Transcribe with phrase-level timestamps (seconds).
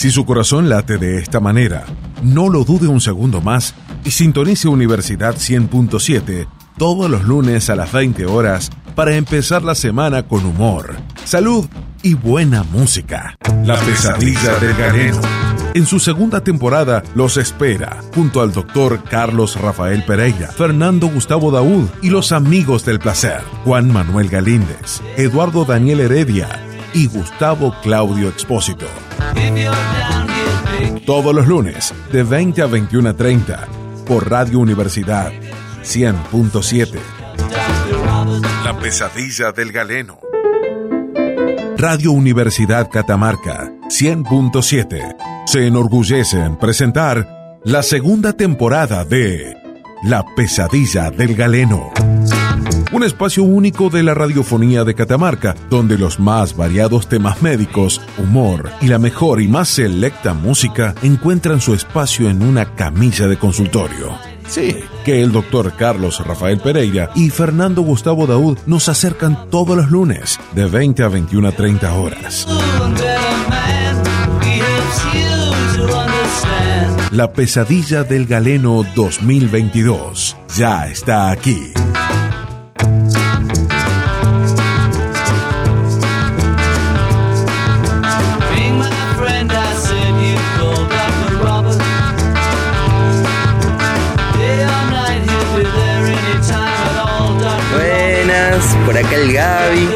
[0.00, 1.84] Si su corazón late de esta manera,
[2.22, 6.48] no lo dude un segundo más y sintonice Universidad 100.7
[6.78, 11.68] todos los lunes a las 20 horas para empezar la semana con humor, salud
[12.02, 13.36] y buena música.
[13.66, 15.20] La pesadilla del galeno.
[15.74, 21.88] En su segunda temporada los espera, junto al doctor Carlos Rafael Pereira, Fernando Gustavo Daúd
[22.00, 28.86] y los amigos del placer, Juan Manuel Galíndez, Eduardo Daniel Heredia y Gustavo Claudio Expósito.
[31.06, 33.66] Todos los lunes, de 20 a 21.30,
[34.06, 35.32] por Radio Universidad
[35.82, 36.98] 100.7.
[38.64, 40.20] La pesadilla del galeno.
[41.76, 49.56] Radio Universidad Catamarca 100.7 se enorgullece en presentar la segunda temporada de
[50.04, 51.90] La pesadilla del galeno.
[52.92, 58.70] Un espacio único de la radiofonía de Catamarca, donde los más variados temas médicos, humor
[58.80, 64.18] y la mejor y más selecta música encuentran su espacio en una camilla de consultorio.
[64.48, 64.74] Sí,
[65.04, 70.40] que el doctor Carlos Rafael Pereira y Fernando Gustavo Daud nos acercan todos los lunes
[70.56, 72.48] de 20 a 21 a 30 horas.
[77.12, 81.72] La pesadilla del galeno 2022 ya está aquí.
[99.20, 99.88] El Gaby.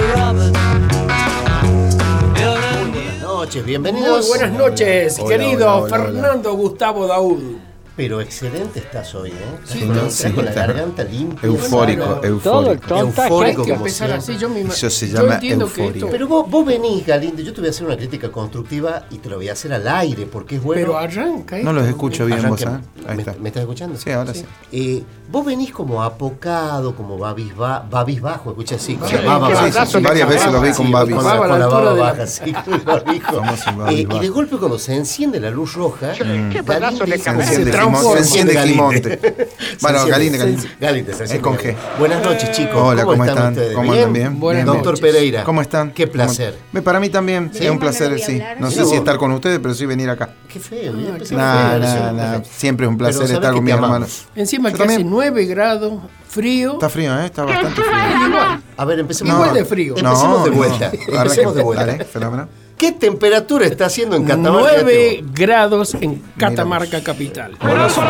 [2.34, 4.28] Buenas noches, bienvenidos.
[4.28, 7.56] Muy buenas noches, Hola, querido hola, hola, Fernando Gustavo Daúd.
[7.96, 9.34] Pero excelente estás hoy, ¿eh?
[9.64, 11.46] Sí, no, estás sí, con la garganta limpia.
[11.48, 12.24] Eufórico, Claro.
[12.24, 12.86] eufórico.
[12.88, 15.98] Todo el Eufórico como así, yo me Eso se yo llama entiendo que euforia.
[16.00, 19.18] esto- Pero vos, vos venís, Galindo, yo te voy a hacer una crítica constructiva y
[19.18, 20.82] te lo voy a hacer al aire porque es bueno.
[20.82, 21.90] pero arranca No los esto.
[21.94, 22.66] escucho bien vos.
[22.66, 22.80] ¿ah?
[23.06, 23.34] Ahí ¿Me, está.
[23.40, 23.96] me estás escuchando?
[23.96, 24.44] Sí, ahora sí.
[24.72, 28.96] Eh, vos venís como apocado, como babisba, babisbajo, escucha así.
[28.96, 29.68] Con Sí, la baba qué baja.
[29.68, 31.14] balazo le varias veces lo vi con babis.
[31.14, 31.34] Con la,
[31.68, 33.32] baba baja, sí, con el barbijo.
[33.40, 37.04] Famoso Eh, y de golpe cuando se enciende la luz roja, Galindo
[37.44, 38.74] Se dice- se enciende Galinde.
[38.74, 39.46] Gimonte.
[39.80, 40.62] Bueno, Galinde, Galinde.
[40.62, 41.56] se- Galinde, Es enciende con.
[41.58, 41.74] G.
[41.98, 42.76] Buenas noches, chicos.
[42.76, 43.52] Hola, ¿cómo están?
[43.52, 43.74] ustedes?
[43.74, 44.12] ¿Cómo andan?
[44.12, 44.40] Bien.
[44.40, 45.00] Buenas Bien, Doctor noches.
[45.00, 45.44] Pereira.
[45.44, 45.90] ¿Cómo están?
[45.92, 46.58] Qué ¿Cómo- placer.
[46.84, 48.40] Para mí también es un placer, sí.
[48.58, 50.30] No sé si estar con ustedes, pero sí venir acá.
[50.48, 50.92] Qué feo.
[50.94, 52.42] feo.
[52.56, 54.26] Siempre es un placer estar con mis hermanos.
[54.34, 55.10] Encima que hace también.
[55.10, 55.94] 9 grados,
[56.28, 56.74] frío.
[56.74, 57.26] Está frío, ¿eh?
[57.26, 58.26] Está bastante frío.
[58.28, 58.62] Igual.
[58.76, 59.34] A ver, empecemos.
[59.34, 59.94] Igual de frío.
[59.96, 60.56] Empecemos de no.
[60.56, 60.92] vuelta.
[61.08, 61.86] Empecemos de vuelta.
[61.86, 62.48] Dale, fenómeno.
[62.78, 64.78] ¿Qué temperatura está haciendo en Catamarca?
[64.82, 67.56] 9 grados en Catamarca capital.
[67.58, 68.04] Con razón.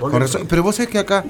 [0.00, 0.46] Con razón.
[0.48, 1.24] Pero vos sabés que acá,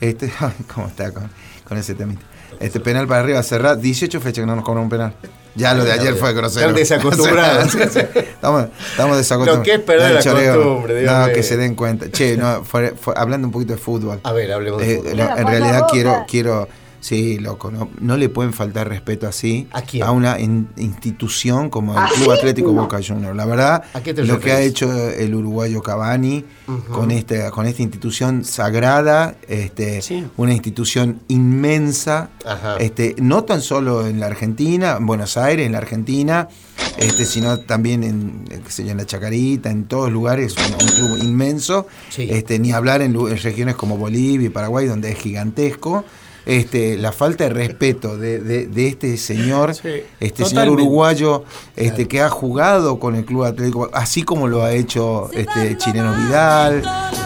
[0.00, 0.32] este,
[0.74, 1.30] ¿cómo está con,
[1.66, 2.22] con ese temita?
[2.60, 5.14] Este penal para arriba, cerrar 18 fechas que no nos cobran un penal.
[5.56, 6.66] Ya lo de ayer fue grosero.
[6.76, 7.74] Están desacostumbrados.
[7.74, 9.58] estamos, estamos desacostumbrados.
[9.58, 10.54] Lo que es perder la choreo.
[10.56, 12.10] costumbre, Dios No, que se den cuenta.
[12.10, 14.20] Che, no, fue- fue- hablando un poquito de fútbol.
[14.22, 15.16] A ver, hablemos de Eh, fútbol.
[15.16, 16.68] no, en realidad quiero, quiero,
[17.04, 20.08] sí, loco, no, no le pueden faltar respeto así ¿A quién?
[20.08, 23.36] una in- institución como el Club Atlético Boca Juniors.
[23.36, 26.46] La verdad, ¿A lo que ha hecho el uruguayo Cavani
[26.90, 30.24] con esta, con esta institución sagrada, este, Sí.
[30.38, 32.76] una institución inmensa, Ajá.
[32.78, 36.48] este, no tan solo en la Argentina, en Buenos Aires, en la Argentina,
[36.96, 40.72] este, sino también en, eh, qué sé yo, en la Chacarita, en todos lugares, un,
[40.86, 42.28] un club inmenso, Sí.
[42.30, 46.04] este, ni hablar en regiones como Bolivia y Paraguay, donde es gigantesco.
[46.46, 49.88] Este, la falta de respeto de, de- de este señor, Sí,
[50.20, 51.44] este señor uruguayo,
[51.74, 56.14] este, que ha jugado con el Club Atlético, así como lo ha hecho este Chileno
[56.14, 56.82] Vidal.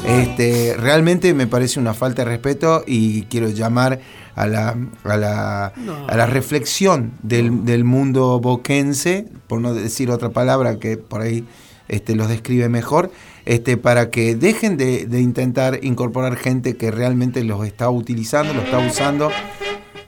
[0.06, 3.98] Este, realmente me parece una falta de respeto y quiero llamar
[4.36, 5.66] a la, a la,
[6.06, 11.44] a la reflexión del, del mundo boquense, por no decir otra palabra que por ahí
[11.88, 13.10] este, los describe mejor,
[13.48, 18.64] este, para que dejen de, de intentar incorporar gente que realmente los está utilizando, los
[18.64, 19.30] está usando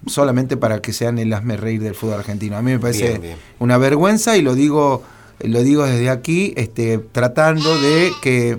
[0.07, 2.59] solamente para que sean el hazme reír del fútbol argentino.
[2.59, 3.37] A mí me parece Bien, bien.
[3.59, 5.03] una vergüenza y lo digo,
[5.41, 8.59] lo digo desde aquí, este, tratando de que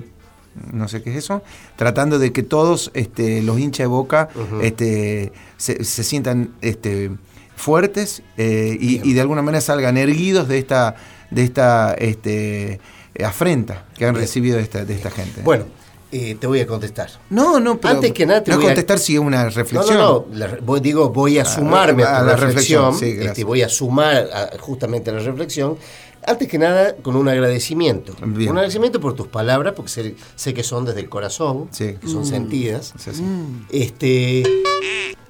[0.74, 1.44] no sé qué es eso,
[1.76, 4.30] tratando de que todos este, los hinchas de Boca
[4.64, 7.12] este, se, se sientan este,
[7.56, 10.96] fuertes eh, y, y de alguna manera salgan erguidos de esta,
[11.30, 12.80] de esta este,
[13.24, 15.42] afrenta que han recibido de esta, de esta gente.
[15.44, 15.66] Bueno,
[16.12, 17.10] eh, te voy a contestar.
[17.30, 19.50] no, no, pero Antes que nada te no voy a- contestar si es una No,
[19.50, 19.98] reflexión.
[19.98, 20.38] no, no.
[20.38, 22.86] la- voy- digo, voy a sumarme a, a la reflexión.
[22.92, 23.32] reflexión, sí, gracias.
[23.34, 24.28] este, voy a sumar
[24.60, 25.78] justamente a la reflexión.
[26.24, 28.14] Antes que nada, con un agradecimiento.
[28.24, 28.52] Bien.
[28.52, 31.96] Un agradecimiento por tus palabras, porque sé, sé que son desde el corazón, Sí.
[32.00, 32.94] que son sentidas.
[33.00, 33.24] Sí, sí.
[33.72, 34.44] Este,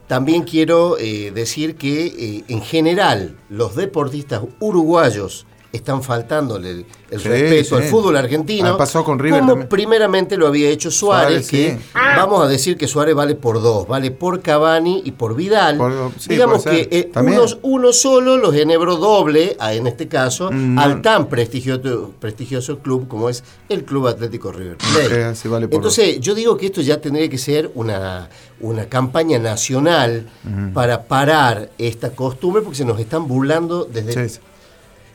[0.08, 7.20] también quiero eh, decir que eh, en general los deportistas uruguayos están faltándole el, el
[7.22, 7.84] Sí, respeto sí.
[7.84, 8.68] al fútbol argentino.
[8.70, 9.70] Ah, pasó con River Como también.
[9.70, 11.90] primeramente lo había hecho Suárez, Suárez, que sí.
[11.94, 15.78] vamos a decir que Suárez vale por dos, vale por Cavani y por Vidal.
[15.78, 20.50] Por- sí, Digamos que eh, unos- uno solo los enhebró doble, a, en este caso,
[20.52, 25.36] Mm, al tan prestigioso, prestigioso club como es el Club Atlético River Plate.
[25.36, 28.30] Sí, vale por Entonces, yo digo que esto ya tendría que ser una,
[28.60, 30.28] una campaña nacional
[30.74, 34.42] para parar esta costumbre, porque se nos están burlando desde...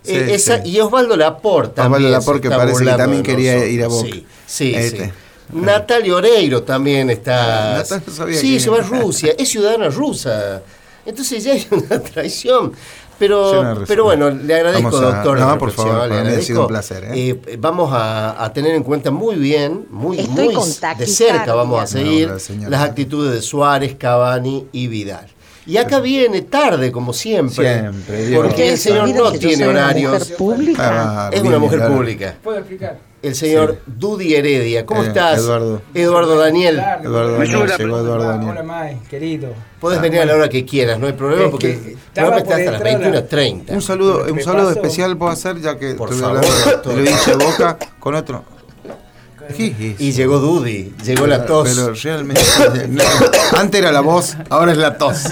[0.07, 0.15] Sí.
[0.15, 0.71] Eh, Sí, esa- sí.
[0.71, 2.13] Y Osvaldo Laporta Osvaldo también.
[2.13, 4.09] Laporte que parece que también quería ir a Boca.
[4.09, 5.07] Sí, sí, Este.
[5.07, 5.11] sí.
[5.53, 7.77] Natalia Oreiro también está.
[7.77, 10.63] Ah, Natalia no sabía sí, se va a Rusia, es ciudadana rusa.
[11.05, 12.73] Entonces ya hay una traición.
[13.19, 15.39] Pero, pero bueno, le agradezco, a- doctor.
[15.41, 17.31] no, por favor, le ha sido un placer, ¿eh?
[17.47, 20.67] Eh, vamos a, a tener en cuenta muy bien, muy, Estoy muy
[20.99, 25.29] de cerca vamos a seguir No, las actitudes de Suárez, Cavani y Vidal.
[25.67, 27.81] Y acá viene tarde, como siempre.
[27.81, 28.43] Siempre, Dios.
[28.47, 30.13] porque el señor no tiene soy una horarios.
[30.21, 30.83] mujer pública.
[31.27, 31.95] Ah, Es una mujer claro.
[31.95, 32.35] pública.
[32.43, 32.99] ¿Puedo explicar?
[33.23, 34.87] El señor Dudi Heredia.
[34.87, 35.39] ¿Cómo Eh, estás?
[35.41, 35.83] Eduardo.
[35.95, 36.81] Eduardo Daniel.
[37.03, 38.65] Eduardo Daniel, llegó Eduardo Hola, Daniel.
[38.65, 39.49] Mai, querido.
[39.81, 42.29] Puedes venir a la hora que quieras, no hay problema Es porque que el estaba
[42.37, 43.73] programa está hasta las entrar a- 21.30.
[43.75, 46.95] Un saludo, un saludo especial puedo hacer ya que Por estoy favor, hablando doctor.
[46.95, 48.45] de Luis de Boca con otro.
[49.55, 50.03] ¿Qué es eso?
[50.03, 51.69] Y llegó Dudi, llegó la tos.
[51.69, 52.41] Pero realmente.
[52.89, 53.03] no,
[53.57, 55.23] antes era la voz, ahora es la tos.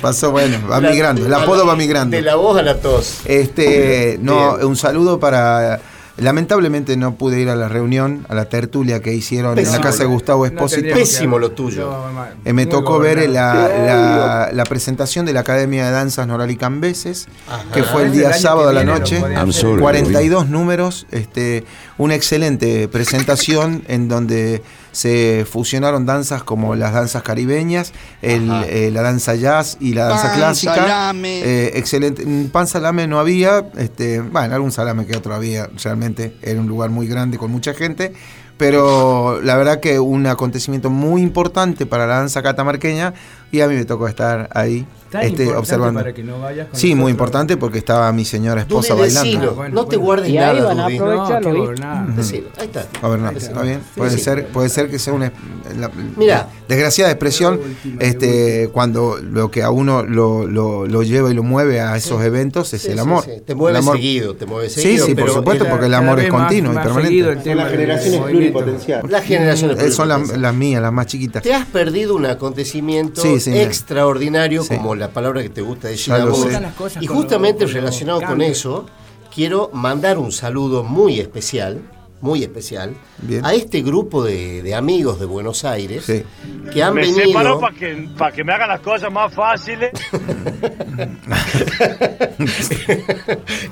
[0.00, 1.26] Pasó, bueno, va La- migrando.
[1.26, 2.16] El apodo va migrando.
[2.16, 3.18] De la voz a la tos.
[3.26, 5.80] Este, no, un saludo para.
[6.20, 9.98] Lamentablemente no pude ir a la reunión, a la tertulia que hicieron en la casa
[10.04, 10.82] de Gustavo No Espósito.
[10.82, 11.90] tendríamos Pésimo lo tuyo.
[11.90, 16.50] No, Eh, me tocó ver la, la- la presentación de la Academia de Danzas Noral
[16.50, 17.64] y Cambeses, Ajá.
[17.72, 19.18] que fue el El día sábado a la noche.
[19.20, 19.62] podrían I'm hacer.
[19.62, 19.80] sorry.
[19.80, 21.64] 42 números, este,
[21.98, 24.62] una excelente presentación en donde
[25.00, 30.28] se fusionaron danzas como las danzas caribeñas, el, eh, la danza jazz y la danza
[30.28, 30.74] Pan, clásica.
[30.74, 31.40] salame.
[31.40, 32.26] Eh, excelente.
[32.26, 36.66] Mm, Pan salame no había, este, bueno, algún salame que otro había, realmente era un
[36.66, 38.12] lugar muy grande con mucha gente.
[38.58, 43.14] Pero la verdad que un acontecimiento muy importante para la danza catamarqueña
[43.50, 46.00] y a mí me tocó estar ahí Tan este, observando.
[46.00, 49.20] para que no vayas con Sí, muy importante porque estaba mi señora esposa bailando.
[49.24, 49.50] decilo.
[49.50, 50.04] Ah, bueno, no te bueno.
[50.06, 50.96] guardes Y ahí nada, van a Dudi.
[50.98, 51.20] aprovechar.
[51.20, 51.58] No, qué ¿viste?
[51.60, 52.12] gobernado.
[52.16, 52.48] Decilo.
[52.58, 52.80] Ahí está.
[52.80, 53.80] Ahí está bien.
[53.80, 54.18] Sí, puede sí.
[54.20, 55.32] ser, puede ser que sea una
[55.78, 56.48] la- Mirá.
[56.68, 57.60] desgraciada expresión,
[57.98, 62.22] este, cuando lo que a uno lo, lo- lo lleva y lo mueve a esos
[62.22, 63.24] eventos es Sí, el sí, amor.
[63.24, 63.30] sí.
[63.44, 65.06] Te mueve El amor- seguido, te mueve Sí, seguido.
[65.06, 67.54] sí, por pero supuesto, porque el amor es más- continuo y permanente.
[67.54, 69.10] las generaciones pluripotenciales.
[69.10, 71.42] Las generaciones Eh, son las, mías, las más chiquitas.
[71.42, 74.76] Te has perdido un acontecimiento Sí, extraordinario, Sí.
[74.76, 76.46] como la palabra que te gusta decir a vos.
[77.00, 78.86] Y justamente lo- relacionado con eso,
[79.34, 81.80] quiero mandar un saludo muy especial,
[82.20, 83.44] muy especial, Bien.
[83.46, 86.22] a este grupo de, de amigos de Buenos Aires Sí.
[86.70, 87.24] que han me venido.
[87.26, 89.90] separó para que, pa' que me hagan las cosas más fáciles.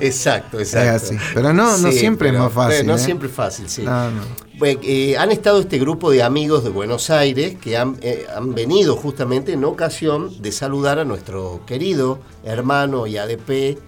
[0.00, 0.96] exacto, exacto.
[0.96, 1.16] Es así.
[1.34, 2.98] Pero no- no siempre es más fácil, No ¿eh?
[2.98, 3.82] siempre es fácil, sí.
[3.82, 4.22] No, no.
[4.58, 8.56] Bueno, eh, han estado este grupo de amigos de Buenos Aires que han, eh, han
[8.56, 13.78] venido justamente en ocasión de saludar a nuestro querido hermano y ADP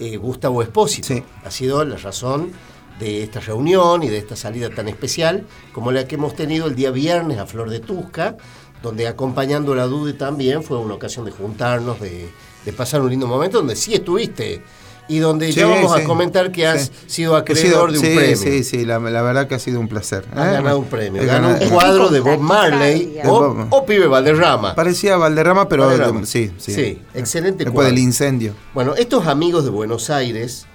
[0.00, 1.06] eh, Gustavo Espósito.
[1.06, 1.22] Sí.
[1.44, 2.50] Ha sido la razón
[2.98, 6.74] de esta reunión y de esta salida tan especial como la que hemos tenido el
[6.74, 8.36] día viernes a Flor de Tusca,
[8.82, 12.28] donde acompañando a la Dude también fue una ocasión de juntarnos, de,
[12.64, 14.60] de pasar un lindo momento, donde sí estuviste
[15.08, 16.92] y donde ya Sí, vamos sí, a comentar que has sí.
[17.06, 18.36] sido acreedor de un sí, premio.
[18.36, 20.24] Sí, sí, la, la verdad que ha sido un placer.
[20.34, 20.52] Has ¿eh?
[20.52, 21.24] ganado un premio.
[21.24, 24.74] Ganó un cuadro de Bob Marley o, De Bob- o Pibe Valderrama.
[24.74, 26.20] Parecía Valderrama, pero Valderrama.
[26.20, 26.72] de- sí, sí.
[26.74, 27.90] Sí, excelente Después cuadro.
[27.90, 28.54] del incendio.
[28.74, 30.66] Bueno, estos amigos de Buenos Aires,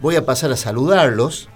[0.00, 1.48] voy a pasar a saludarlos.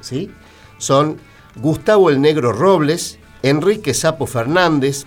[0.00, 0.30] ¿sí?
[0.78, 1.16] Son
[1.56, 5.04] Gustavo el Negro Robles, Enrique Sapo Fernández,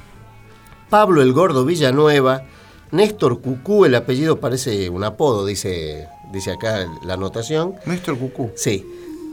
[0.90, 2.44] Pablo el Gordo Villanueva,
[2.92, 7.76] Néstor Cucú, el apellido parece un apodo, dice, dice acá la anotación.
[7.86, 8.50] Néstor Cucú.
[8.56, 8.86] Sí.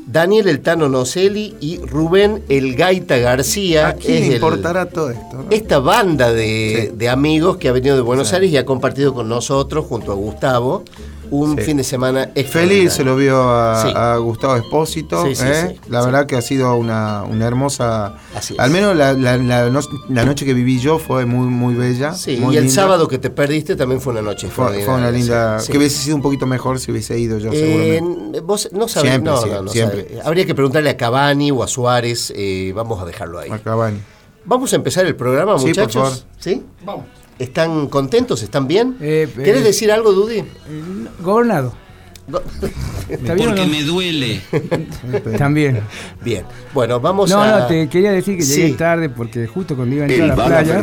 [0.07, 3.89] Daniel El Tano Nocelli y Rubén El Gaita García.
[3.89, 5.37] ¿A quién es le el- importará todo esto?
[5.39, 5.45] no?
[5.51, 6.97] esta banda de, Sí.
[6.97, 8.35] de amigos que ha venido de Buenos Sí.
[8.37, 10.85] Aires y ha compartido con nosotros, junto a Gustavo,
[11.31, 11.63] un Sí.
[11.65, 13.93] fin de semana Feliz se lo vio a, Sí.
[13.95, 15.25] a Gustavo Espósito.
[15.27, 15.79] Sí, sí, ¿eh?
[15.83, 16.07] sí, la sí.
[16.07, 18.17] verdad que ha sido una, una hermosa.
[18.35, 18.61] Así es.
[18.61, 22.13] Al menos la, la- la no- la noche que viví yo fue muy, muy bella.
[22.15, 22.83] Sí, muy y el linda.
[22.83, 25.59] sábado que te perdiste también fue una noche Fue, fue una linda.
[25.71, 28.41] Que hubiese sido un poquito mejor si hubiese ido yo, Eh, seguramente.
[28.41, 30.03] vos no sabés, Siempre, no, siempre, no, no siempre.
[30.09, 30.27] sabés.
[30.27, 33.51] Habría que preguntarle a Cavani o a Suárez, eh, vamos a dejarlo ahí.
[33.51, 33.99] A Cavani.
[34.45, 35.95] Vamos a empezar el programa, Sí, por muchachos.
[35.95, 36.19] favor.
[36.39, 36.65] ¿Sí?
[36.85, 37.05] Vamos.
[37.41, 38.43] ¿Están contentos?
[38.43, 38.97] ¿Están bien?
[39.01, 40.41] Eh, ¿Querés eh, decir algo, Dudy?
[40.41, 40.45] Eh,
[41.23, 41.73] Gobernado.
[43.09, 43.67] ¿Está bien o no?
[43.67, 44.41] me duele.
[45.39, 45.81] También.
[46.23, 46.45] Bien.
[46.75, 47.61] Bueno, vamos No, a.
[47.61, 48.75] no, te quería decir que llegué Sí.
[48.75, 50.83] tarde porque justo cuando iba a entrar a la playa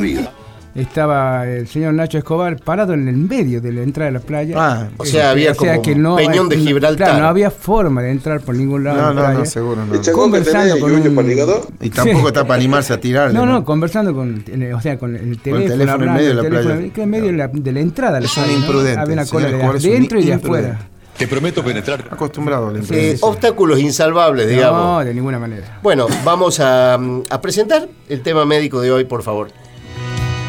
[0.78, 4.56] estaba el señor Nacho Escobar parado en el medio de la entrada de la playa.
[4.58, 7.08] Ah, O sea, había como un peñón de Gibraltar.
[7.08, 8.98] Claro, no había forma de entrar por ningún lado.
[9.02, 10.12] No, de la no, no, seguro no.
[10.14, 11.68] Conversando que con un...
[11.82, 12.28] Y tampoco Sí.
[12.28, 13.34] está para animarse a tirarle.
[13.34, 14.44] No, no, conversando con,
[14.74, 16.94] o sea, con el teléfono, teléfono en medio de la el teléfono, playa.
[16.94, 18.20] que en medio de la, de la entrada.
[18.20, 20.80] Es un Había una el cola de adentro y de afuera.
[21.18, 22.06] Te prometo penetrar.
[22.12, 24.80] Acostumbrado a la Eh, obstáculos insalvables, digamos.
[24.80, 25.80] No, de ninguna manera.
[25.82, 29.48] Bueno, vamos a, a presentar el tema médico de hoy, por favor.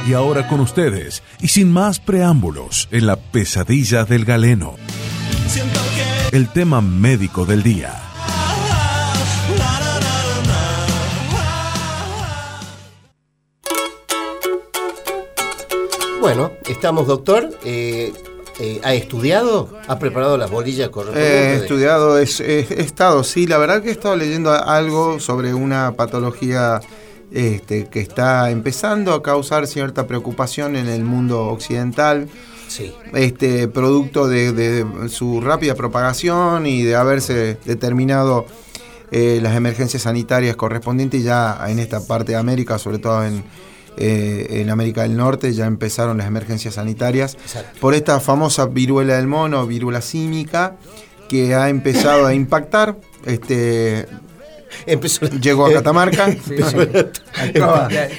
[0.07, 4.77] Y ahora con ustedes, y sin más preámbulos, en la pesadilla del galeno.
[6.33, 7.95] El tema médico del día.
[16.21, 17.49] Bueno, estamos, doctor.
[17.65, 18.13] Eh,
[18.61, 19.69] eh, ¿Ha estudiado?
[19.87, 21.61] ¿Ha preparado las bolillas correspondientes?
[21.61, 25.55] He estudiado, es- he, he estado, sí, la verdad que he estado leyendo algo sobre
[25.55, 26.81] una patología
[27.33, 32.29] este, que está empezando a causar cierta preocupación en el mundo occidental,
[32.69, 32.93] Sí.
[33.15, 38.45] este, producto de, de su rápida propagación y de haberse determinado
[39.11, 43.43] eh, las emergencias sanitarias correspondientes ya en esta parte de América, sobre todo en,
[43.97, 47.81] eh, en América del Norte, ya empezaron las emergencias sanitarias Exacto.
[47.81, 50.77] por esta famosa viruela del mono, viruela símica,
[51.31, 52.99] que ha empezado a impactar.
[53.25, 54.07] Este,
[54.87, 55.27] Empezó.
[55.27, 56.31] llegó a Catamarca.
[56.31, 56.57] Sí, sí.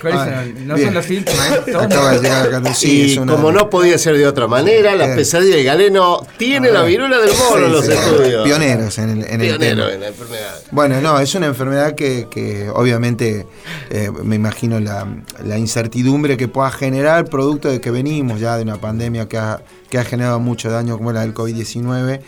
[0.01, 0.43] ¿cuáles ah?
[0.65, 0.87] No bien.
[0.87, 1.71] son los síntomas, ¿eh?
[1.71, 2.73] Son- Acaba de llegar a Catamarca.
[2.75, 5.15] Sí, y es una- como no podía ser de otra manera, la Eh.
[5.15, 8.43] pesadilla de Galeno tiene la viruela del mono en los estudios.
[8.45, 9.93] Pioneros en el, en el Pionero tema.
[9.93, 10.55] en la enfermedad.
[10.71, 13.45] Bueno, no, es una enfermedad que, que obviamente
[13.89, 15.07] eh, me imagino la,
[15.45, 19.61] la incertidumbre que pueda generar, producto de que venimos ya de una pandemia que ha,
[19.89, 22.19] que ha generado mucho daño como la del COVID-19.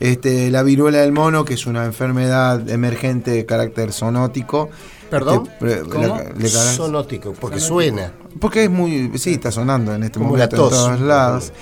[0.00, 4.68] Este, la viruela del mono, que es una enfermedad emergente de carácter zoonótico.
[5.10, 5.48] ¿Perdón?
[5.60, 6.18] Este, ¿Cómo?
[6.36, 8.12] la- Sonótico, porque suena.
[8.40, 9.12] porque es muy.
[9.18, 10.78] Sí, está sonando en este Como momento la en tos.
[10.78, 11.52] todos lados.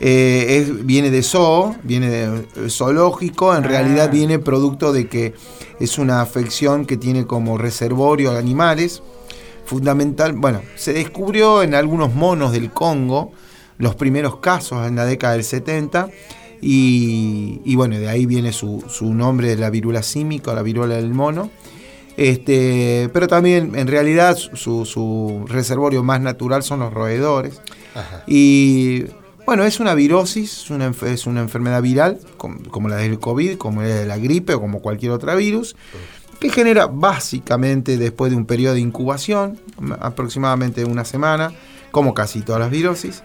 [0.00, 2.24] Eh, es- viene de zoo, viene de
[2.66, 3.68] eh, zoológico, en Ah.
[3.68, 5.34] realidad viene producto de que
[5.80, 9.02] es una afección que tiene como reservorio a animales.
[9.64, 13.32] Fundamental, bueno, se descubrió en algunos monos del Congo,
[13.78, 16.08] los primeros casos en la década del 70,
[16.60, 20.96] y, y bueno, de ahí viene su, su nombre de la viruela símica, la viruela
[20.96, 21.50] del mono.
[22.16, 27.60] Este, pero también en realidad su, su reservorio más natural son los roedores.
[27.94, 28.24] Ajá.
[28.26, 29.04] Y
[29.44, 33.18] bueno, es una virosis, es una, enf- es una enfermedad viral, com- como, la del
[33.18, 35.76] COVID, como la de la gripe o como cualquier otra virus,
[36.40, 39.60] que genera básicamente después de un periodo de incubación,
[40.00, 41.52] aproximadamente una semana,
[41.90, 43.22] como casi todas las virosis,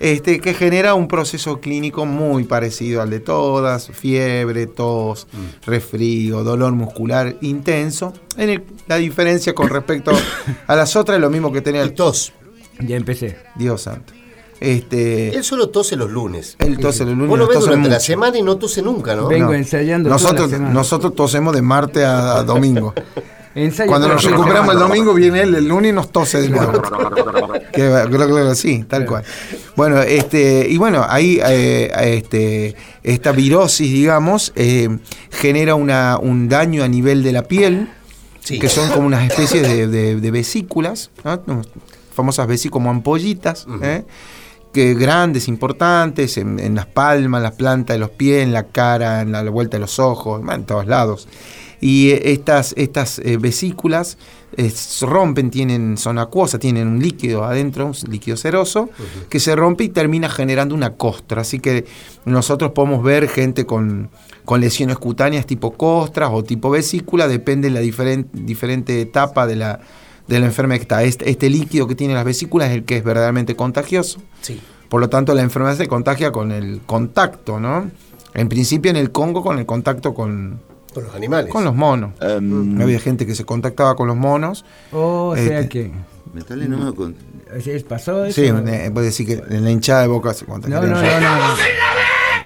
[0.00, 5.26] este, que genera un proceso clínico muy parecido al de todas, fiebre, tos,
[5.66, 8.12] resfrío, dolor muscular intenso.
[8.36, 10.12] En el- la diferencia con respecto
[10.66, 12.32] a las otras es lo mismo que tenía el tos.
[12.80, 13.38] Ya empecé.
[13.56, 14.12] Dios santo.
[14.60, 16.56] Este, Él solo tose los lunes.
[16.58, 17.28] él tose los lunes.
[17.28, 19.28] Vos lo ves durante la semana y no tose nunca, ¿no?
[19.28, 19.54] Vengo No.
[19.54, 20.74] ensayando toda Nosotros, la semana.
[20.74, 22.92] nosotros tosemos de martes a, a domingo.
[23.64, 26.80] Ensayo Cuando nos recuperamos el domingo, viene él el lunes y nos tose de nuevo.
[27.72, 29.24] que, sí, tal cual.
[29.76, 34.88] Bueno, este, y bueno, ahí eh, este, esta virosis, digamos, eh,
[35.30, 37.90] genera una, un daño a nivel de la piel,
[38.40, 38.58] Sí.
[38.58, 41.62] que son como unas especies de, de- de vesículas, ¿no?
[42.14, 44.04] famosas vesículas como ampollitas, ¿eh?
[44.72, 49.20] que grandes, importantes, en, en las palmas, las plantas de los pies, en la cara,
[49.20, 51.28] en la, la vuelta de los ojos, en todos lados.
[51.80, 54.18] Y eh, estas, estas eh, vesículas
[54.56, 58.90] eh, se rompen, tienen, son acuosas, tienen un líquido adentro, un líquido ceroso,
[59.28, 61.42] que se rompe y termina generando una costra.
[61.42, 61.84] Así que
[62.24, 64.10] nosotros podemos ver gente con,
[64.44, 69.56] con lesiones cutáneas tipo costras o tipo vesícula, depende de la diferen- diferente etapa de
[69.56, 69.80] la,
[70.26, 71.04] de la enfermedad que está.
[71.04, 74.20] Este, este líquido que tiene las vesículas es el que es verdaderamente contagioso.
[74.40, 74.60] Sí.
[74.88, 77.90] Por lo tanto, la enfermedad se contagia con el contacto, ¿no?
[78.34, 80.60] En principio en el Congo con el contacto con,
[80.94, 81.50] Con los animales.
[81.52, 82.12] con los monos.
[82.20, 84.64] Em, Había gente que se contactaba con los monos.
[84.92, 85.90] Oh, o sea Este, que.
[86.34, 87.14] Metale nomás con.
[87.64, 88.40] ¿es- ¿Pasó eso?
[88.40, 90.88] Sí, eh, puede decir que en la hinchada de boca se No, contagiaría.
[90.90, 91.54] no, no, no.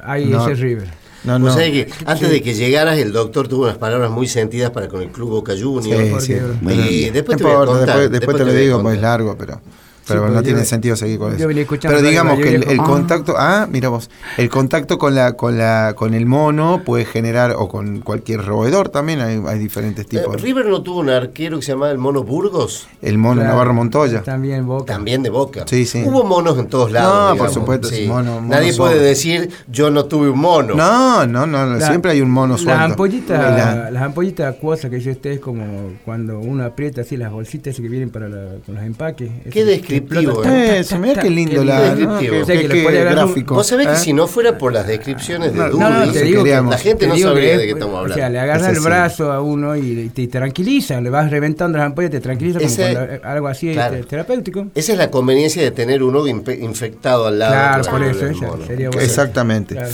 [0.04, 0.46] Ahí No.
[0.48, 0.88] ese River.
[1.24, 1.52] No, no.
[1.52, 5.02] sabés que antes de que llegaras, el doctor tuvo unas palabras muy sentidas para con
[5.02, 6.24] el Club Boca Juniors.
[6.24, 6.38] Sí, sí.
[6.68, 7.86] Y después No te voy a importa, contar.
[7.86, 9.60] después, después te lo voy a digo, pues es largo, pero,
[10.06, 11.48] pero no yo- tiene sentido seguir con yo eso.
[11.48, 12.84] venía escuchando Pero digamos que el, ah.
[12.84, 17.52] contacto, ah, mira vos, el contacto con la, con la, con el mono puede generar,
[17.56, 20.40] o con cualquier roedor también, hay, hay diferentes Eh, tipos.
[20.40, 23.74] River no tuvo un arquero que se llamaba el Mono Burgos, el mono Claro, Navarro
[23.74, 24.22] Montoya.
[24.22, 24.92] También Boca.
[24.92, 25.64] también de Boca.
[25.66, 26.02] Sí, sí.
[26.04, 27.32] Hubo monos en todos lados.
[27.32, 28.06] No, por supuesto, sí.
[28.06, 30.74] mono- mono Nadie puede decir yo no tuve un mono.
[30.74, 32.80] No, no, no, La- siempre hay un mono suelto.
[32.80, 37.16] Las ampollitas, la- las ampollitas acuosas que dice usted es como cuando uno aprieta así
[37.16, 39.30] las bolsitas que vienen para la- con los empaques.
[39.50, 40.42] ¿Qué descriptivo.
[40.44, 41.30] ¿eh?
[41.30, 42.18] Lindo la, lindo.
[42.18, 43.54] Qué- O sea, que agarrar un- gráfico.
[43.54, 43.96] Vos sabés que ¿eh?
[43.96, 47.72] si no fuera por las descripciones de Dudy, la gente te no sabría de qué
[47.72, 48.32] estamos O sea, hablando.
[48.32, 52.20] le agarra el brazo a uno y te tranquiliza, le vas reventando las ampollas, te
[52.20, 54.66] tranquiliza eh, algo así este, terapéutico.
[54.74, 57.52] Esa es la conveniencia de tener uno infectado al lado.
[57.52, 59.02] Claro, por eso, sería bueno.
[59.02, 59.74] Exactamente.
[59.74, 59.90] Claro.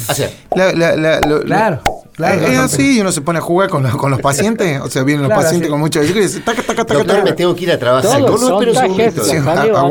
[0.55, 1.81] La- la- la- lo- Claro,
[2.13, 2.47] claro.
[2.47, 5.03] es así, y uno se pone a jugar con los, con los pacientes, o sea,
[5.05, 5.71] vienen los Claro, pacientes sí.
[5.71, 5.81] con
[6.23, 8.19] dice, taca, taca, taca, doctor, me tengo que ir a trabajar.
[8.21, 9.25] Todos No, no, son espera un.
[9.25, 9.37] Sí,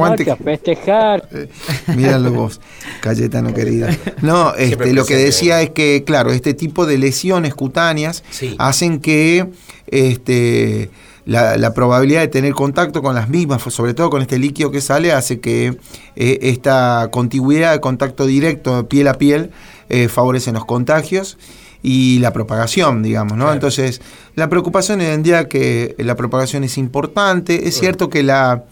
[0.06, 1.28] aguante a festejar.
[1.96, 2.60] Míralo vos,
[3.02, 3.88] Cayetano querido.
[4.22, 8.56] No, este, lo que decía es que, claro, este tipo de lesiones cutáneas Sí.
[8.60, 9.48] hacen que
[9.88, 10.90] este,
[11.26, 14.82] la, la probabilidad de tener contacto con las mismas, sobre todo con este líquido que
[14.82, 15.78] sale, hace que
[16.16, 19.52] eh, esta contigüidad de contacto directo piel a piel
[19.90, 21.38] eh, favorecen los contagios
[21.84, 23.46] y la propagación, digamos, ¿no?
[23.46, 23.54] Claro.
[23.54, 24.02] Entonces,
[24.36, 27.68] la preocupación hoy en día que la propagación es importante.
[27.68, 28.64] Es cierto que la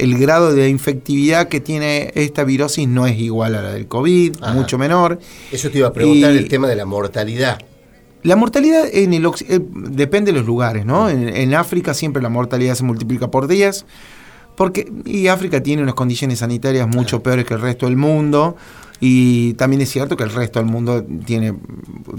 [0.00, 4.36] el grado de infectividad que tiene esta virosis no es igual a la del COVID,
[4.40, 4.52] Ajá.
[4.54, 5.18] mucho menor.
[5.52, 7.58] Eso te iba a preguntar Y- el tema de la mortalidad.
[8.22, 11.08] La mortalidad en el eh, depende de los lugares, ¿no?
[11.08, 13.86] En, en África siempre la mortalidad se multiplica por 10,
[14.56, 18.56] porque y África tiene unas condiciones sanitarias mucho peores que el resto del mundo.
[19.02, 21.60] Y también es cierto que el resto del mundo tiene un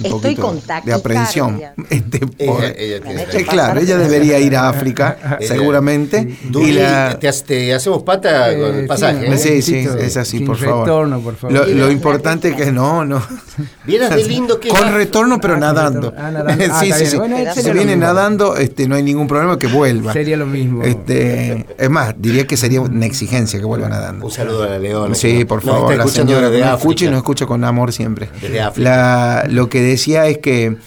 [0.04, 1.62] Estoy poquito de aprensión.
[1.92, 6.38] Este, Ella, pobre- ella tiene- Eh, claro, ella debería ir a África, Ella- seguramente.
[6.50, 9.28] Dudy, y la, te, hace- te hacemos pata Eh, con el sí, pasaje.
[9.28, 9.38] ¿eh?
[9.38, 10.86] Sí, sí, es así, sin por favor.
[10.88, 11.68] retorno, por favor.
[11.70, 13.22] Lo, importante es que no, no.
[13.86, 16.14] Vieras de lindo que Con retorno, pero Ah, nadando.
[16.18, 16.64] Ah, nadando.
[16.72, 17.18] Ah, sí, sí, sí.
[17.18, 20.14] Bueno, si lo viene nadando, este, no hay ningún problema que vuelva.
[20.14, 20.84] Sería lo mismo.
[20.84, 24.26] Este, es más, diría que sería una exigencia que vuelva nadando.
[24.26, 25.14] Un saludo a la Leona.
[25.16, 28.30] Sí, por favor, la señora nos escucha y nos escucha con amor siempre.
[28.42, 28.90] Desde África.
[28.90, 30.78] La- lo que decía es que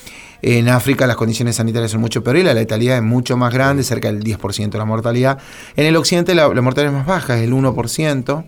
[0.43, 3.83] en África las condiciones sanitarias son mucho peores y la letalidad es mucho más grande,
[3.83, 5.38] cerca del 10% de la mortalidad.
[5.76, 8.45] En el occidente la, la mortalidad es más baja, es el 1%,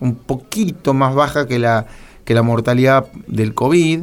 [0.00, 1.86] un poquito más baja que la,
[2.24, 4.02] que la mortalidad del COVID.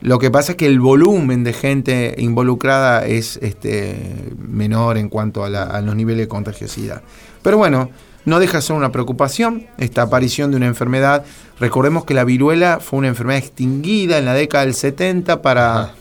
[0.00, 3.96] Lo que pasa es que el volumen de gente involucrada es este,
[4.36, 7.02] menor en cuanto a, la- a los niveles de contagiosidad.
[7.42, 7.90] Pero bueno,
[8.28, 11.24] no deja de ser una preocupación esta aparición de una enfermedad.
[11.58, 15.94] Recordemos que la viruela fue una enfermedad extinguida en la década del 70 para, Ajá.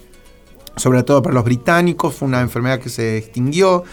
[0.75, 3.83] sobre todo para los británicos, fue una enfermedad que se extinguió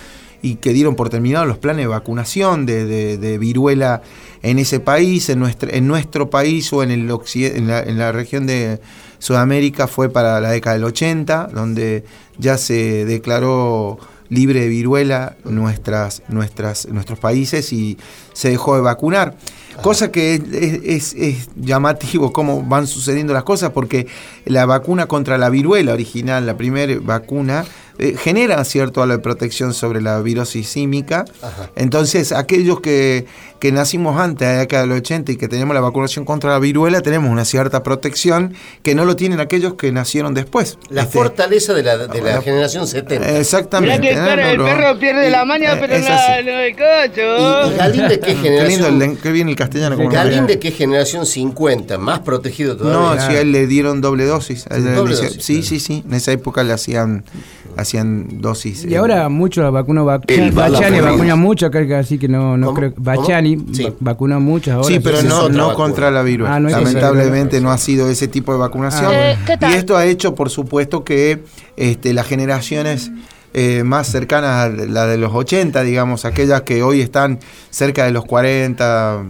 [0.43, 4.03] y que dieron por terminados los planes de vacunación de, de- de viruela
[4.43, 7.97] en ese país, en nuestro, en nuestro país o en, el occide- en, la, en
[7.99, 8.79] la región de
[9.19, 12.05] Sudamérica fue para la década del 80, donde
[12.37, 17.99] ya se declaró libre de viruela nuestras, nuestras, nuestros países y
[18.33, 19.35] se dejó de vacunar.
[19.83, 24.07] Cosa que es, es- es llamativo cómo van sucediendo las cosas, porque
[24.45, 27.65] la vacuna contra la viruela original, la primera vacuna,
[27.99, 31.25] eh, genera cierto algo de protección sobre la virosis símica.
[31.43, 31.71] Ajá.
[31.77, 33.27] Entonces, aquellos que,
[33.65, 36.59] que nacimos antes de la década del 80 y que tenemos la vacunación contra la
[36.59, 40.77] viruela, tenemos una cierta protección que no lo tienen aquellos que nacieron después.
[40.91, 43.39] La Este, fortaleza de la, de la generación 70.
[43.39, 44.01] Exactamente.
[44.01, 44.37] Mirá que el ¿eh?
[44.37, 44.65] perro, No, no.
[44.77, 46.45] perro pierde la maña, Eh, pero es no, así.
[46.45, 47.71] no el cocho.
[47.71, 49.19] ¿Y, y Galín de qué Qué lindo, generación?
[49.23, 49.97] qué bien el castellano.
[49.97, 53.27] como Galín de qué generación 50, más protegido No, todavía.
[53.27, 54.67] si a él le dieron doble dosis.
[54.69, 55.41] Doble sí, claro.
[55.41, 56.05] sí, sí.
[56.07, 57.25] En esa época le hacían,
[57.79, 58.85] hacían dosis.
[58.85, 60.51] Y eh, ahora mucho la vacuna Bachani
[61.01, 62.77] vacuna mucho, acá, que así que no, no ¿Cómo?
[62.79, 62.93] creo.
[62.97, 63.85] Bachani Sí.
[63.85, 64.89] va- vacuna mucho ahora.
[64.89, 65.75] Sí, pero no, no vacuna.
[65.75, 66.55] contra la viruela.
[66.57, 69.07] Ah, no Lamentablemente no ha sido ese tipo de vacunación.
[69.15, 69.73] Ah, Eh, ¿qué tal?
[69.73, 71.43] Y esto ha hecho, por supuesto, que
[71.77, 73.11] este, las generaciones
[73.53, 77.39] eh, más cercanas a la de los 80, digamos, aquellas que hoy están
[77.71, 79.23] cerca de los 40,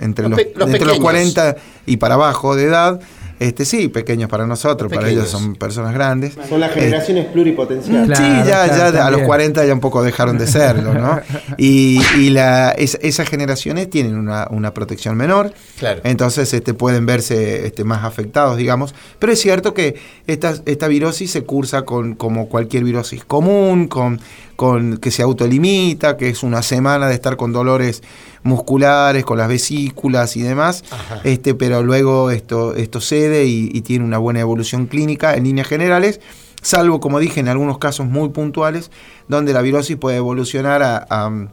[0.00, 0.98] entre Los los, entre los pequeños.
[1.00, 3.00] 40 y para abajo de edad,
[3.38, 6.34] este sí, pequeños para nosotros, para ellos son personas grandes.
[6.48, 8.06] Son las generaciones pluripotenciales.
[8.18, 9.26] Claro, sí, ya, claro, ya a los también.
[9.26, 11.20] 40 ya un poco dejaron de serlo, ¿no?
[11.58, 16.00] Y, y la, es- esas generaciones tienen una, una protección menor, Claro.
[16.04, 18.94] entonces este, pueden verse este, más afectados, digamos.
[19.18, 19.96] Pero es cierto que
[20.26, 24.20] esta, esta virosis se cursa con, como cualquier virosis común, con,
[24.56, 28.02] con que se autolimita, que es una semana de estar con dolores
[28.42, 31.20] musculares, con las vesículas y demás, Ajá.
[31.24, 35.66] este, pero luego esto, esto cede y, y tiene una buena evolución clínica en líneas
[35.68, 36.20] generales,
[36.62, 38.90] salvo, como dije, en algunos casos muy puntuales,
[39.28, 41.46] donde la virosis puede evolucionar a, a-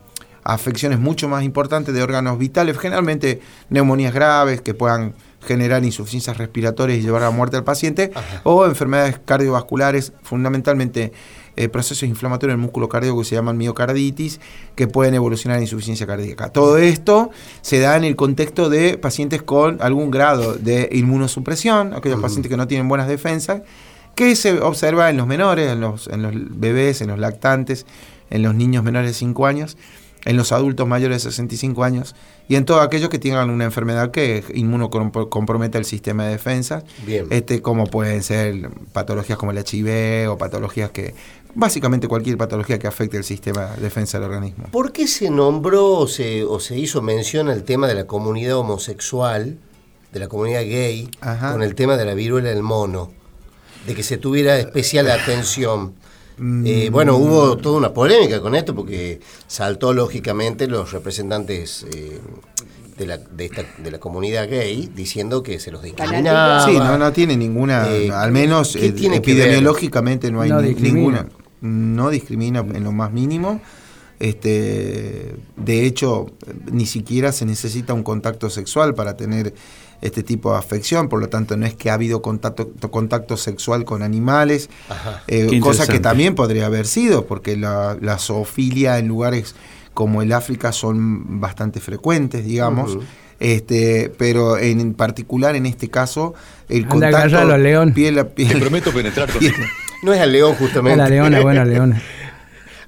[0.45, 3.39] a afecciones mucho más importantes de órganos vitales, generalmente
[3.69, 5.13] neumonías graves que puedan
[5.45, 8.41] generar insuficiencias respiratorias y llevar a la muerte al paciente, Ajá.
[8.43, 11.13] o enfermedades cardiovasculares, fundamentalmente
[11.55, 14.39] eh, procesos inflamatorios del músculo cardíaco que se llaman miocarditis,
[14.75, 16.49] que pueden evolucionar en insuficiencia cardíaca.
[16.49, 17.29] Todo esto
[17.61, 22.57] se da en el contexto de pacientes con algún grado de inmunosupresión, aquellos pacientes que
[22.57, 23.61] no tienen buenas defensas,
[24.15, 27.85] que se observa en los menores, en los, en los bebés, en los lactantes,
[28.29, 29.77] en los niños menores de 5 años,
[30.25, 32.15] en los adultos mayores de 65 años
[32.47, 37.27] y en todos aquellos que tengan una enfermedad que inmunocomprometa el sistema de defensa, Bien.
[37.29, 41.13] este como pueden ser patologías como el HIV o patologías que
[41.55, 44.65] básicamente cualquier patología que afecte el sistema de defensa del organismo.
[44.71, 48.57] ¿Por qué se nombró o se, o se hizo mención al tema de la comunidad
[48.57, 49.57] homosexual,
[50.11, 51.51] de la comunidad gay, Ajá.
[51.53, 53.11] con el tema de la viruela del mono?
[53.87, 55.93] De que se tuviera especial atención.
[56.37, 56.63] Mm.
[56.65, 62.19] Eh, bueno, hubo toda una polémica con esto porque saltó lógicamente los representantes eh,
[62.97, 66.65] de, la, de, esta, de la comunidad gay diciendo que se los discriminaba.
[66.65, 70.61] Sí, no, no tiene ninguna, Eh, al menos ¿qué eh, tiene epidemiológicamente no hay No
[70.61, 70.95] ni- discrimina.
[70.97, 71.27] ninguna,
[71.63, 73.59] no discrimina en lo más mínimo.
[74.19, 76.27] Este, de hecho,
[76.71, 79.53] ni siquiera se necesita un contacto sexual para tener
[80.01, 83.85] este tipo de afección, por lo tanto no es que ha habido contacto, contacto sexual
[83.85, 85.23] con animales, Ajá.
[85.27, 89.55] eh, cosa que también podría haber sido, porque la, la zoofilia en lugares
[89.93, 92.97] como el África son bastante frecuentes, digamos.
[93.39, 96.33] Este, pero en particular en este caso,
[96.69, 97.93] el Anda, contacto al león.
[97.93, 98.59] piel a piel.
[98.59, 99.53] prometo penetrar con piel-
[100.03, 100.99] No es al león justamente.
[100.99, 102.01] Hola, Leona, buena Leona.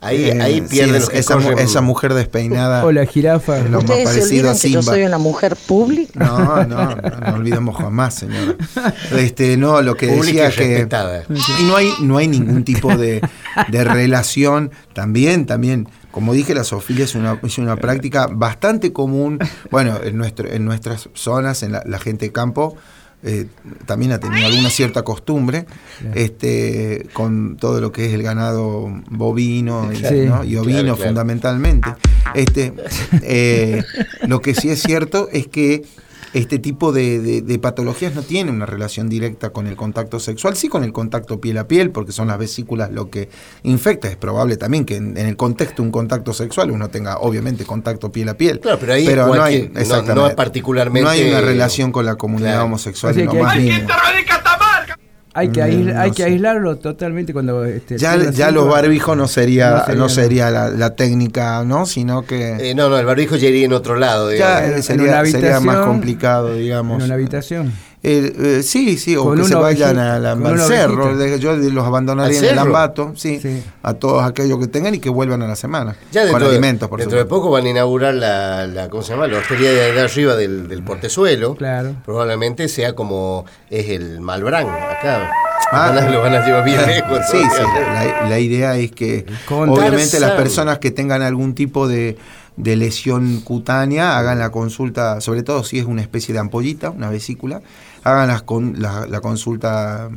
[0.02, 1.58] Ahí, eh, ahí sí, que esa, corren.
[1.58, 2.86] esa mujer despeinada.
[2.86, 3.58] Hola, jirafa.
[3.58, 6.20] es lo más ¿Ustedes se parecido a que yo soy una mujer pública?
[6.20, 8.56] No, no, no, no olvidemos jamás, señora.
[9.18, 10.88] Este, no, lo que decía y que
[11.60, 13.20] y no hay no hay ningún tipo de,
[13.70, 14.70] de relación.
[14.94, 19.40] También, también, como dije, la zoofilia es una es una práctica bastante común.
[19.72, 22.78] Bueno, en nuestro en nuestras zonas, en la, la gente de campo.
[23.26, 23.48] Eh,
[23.86, 25.66] también ha tenido alguna cierta costumbre
[26.14, 30.26] este con todo lo que es el ganado bovino y, Sí.
[30.28, 30.44] ¿no?
[30.44, 31.10] y ovino Claro, claro.
[31.10, 31.90] fundamentalmente
[32.36, 32.74] este
[33.24, 33.84] eh,
[34.28, 35.84] lo que sí es cierto es que
[36.36, 40.56] este tipo de, de- de patologías no tienen una relación directa con el contacto sexual,
[40.56, 43.30] sí con el contacto piel a piel, porque son las vesículas lo que
[43.64, 44.08] infecta.
[44.10, 47.64] Es probable también que en, en el contexto de un contacto sexual uno tenga obviamente
[47.66, 48.60] contacto piel a piel.
[48.60, 52.06] Claro, pero ahí no, cualquier- hay, no- no es particularmente- No hay una relación con
[52.06, 52.66] la comunidad Claro.
[52.66, 53.14] homosexual
[53.48, 53.86] hay.
[55.38, 57.66] Hay que, Mm, aisla- no hay que aislarlo totalmente cuando...
[57.66, 61.86] Este, Ya, ya los barbijos no sería, No no sería, la, la técnica, ¿no?
[61.86, 64.32] Sino que Eh, no, no, el barbijo ya iría en otro lado.
[64.32, 64.70] ya digamos.
[64.70, 67.00] eh, en sería, una sería más complicado, digamos.
[67.00, 67.74] En una habitación.
[68.08, 71.18] Eh, eh, sí, sí, o que se vayan al una cerro.
[71.38, 72.62] Yo los abandonaría ¿Al en el cerro?
[72.68, 73.64] ambato, sí, Sí.
[73.82, 75.96] a todos aquellos que tengan y que vuelvan a la semana.
[76.12, 79.14] Ya con dentro, alimentos, de, dentro de poco van a inaugurar la, la ¿cómo se
[79.14, 79.26] llama?
[79.26, 81.56] La hostería de, de arriba del, del portezuelo.
[81.56, 81.96] Claro.
[82.06, 85.32] Probablemente sea como es el Malbrán acá.
[85.72, 85.88] Ah.
[85.92, 87.20] Lo van a- lo van a llevar bien lejos.
[87.32, 91.88] Sí, sí, la, la idea es que Con obviamente las personas que tengan algún tipo
[91.88, 92.18] de,
[92.56, 97.10] de lesión cutánea hagan la consulta, sobre todo si es una especie de ampollita, una
[97.10, 97.62] vesícula,
[98.06, 100.10] hagan las con- la, la consulta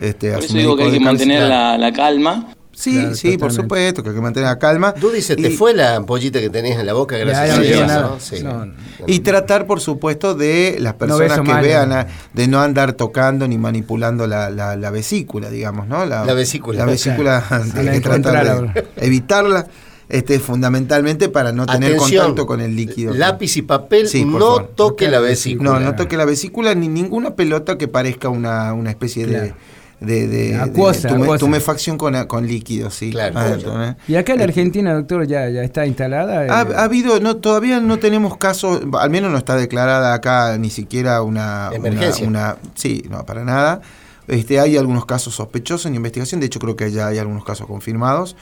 [0.00, 2.48] este, Por eso digo que hay que mantener la, la calma.
[2.72, 4.94] Sí, Claro, sí, por supuesto, que hay que mantener la calma.
[4.94, 7.16] Tú dices, ¿te Y- fue la ampollita que tenías en la boca?
[7.16, 7.86] Gracias ya a Dios, ¿no?
[7.88, 8.10] nada.
[8.20, 8.36] Sí.
[8.40, 8.74] No, no.
[9.08, 13.58] Y tratar, por supuesto, de las personas que mal, vean, de no andar tocando ni
[13.58, 16.04] manipulando la, la- la vesícula, digamos, ¿no?
[16.06, 16.78] La vesícula.
[16.78, 19.66] La vesícula, hay la que tratar de evitarla,
[20.08, 23.14] este, fundamentalmente para no tener Atención, contacto con el líquido.
[23.14, 24.72] Lápiz y papel, Sí, no favor.
[24.74, 25.70] toque la vesícula.
[25.72, 29.32] No, no toque la vesícula ni ninguna pelota que parezca una, una especie de...
[29.38, 29.54] Claro.
[30.00, 31.38] De, de- de Acuosa, tume- acuosa.
[31.40, 33.10] tumefacción con, con líquido, sí.
[33.10, 33.36] Claro.
[33.36, 33.96] adentro, ¿eh?
[34.06, 36.46] Y acá en la Argentina, doctor, ya, ya está instalada.
[36.46, 40.56] eh, Ha, ha habido, no, todavía no tenemos casos, al menos no está declarada acá
[40.56, 42.28] ni siquiera una Emergencia.
[42.28, 43.80] Una, una- sí, no, para nada.
[44.28, 47.66] Este, hay algunos casos sospechosos en investigación, de hecho creo que ya hay algunos casos
[47.66, 48.36] confirmados,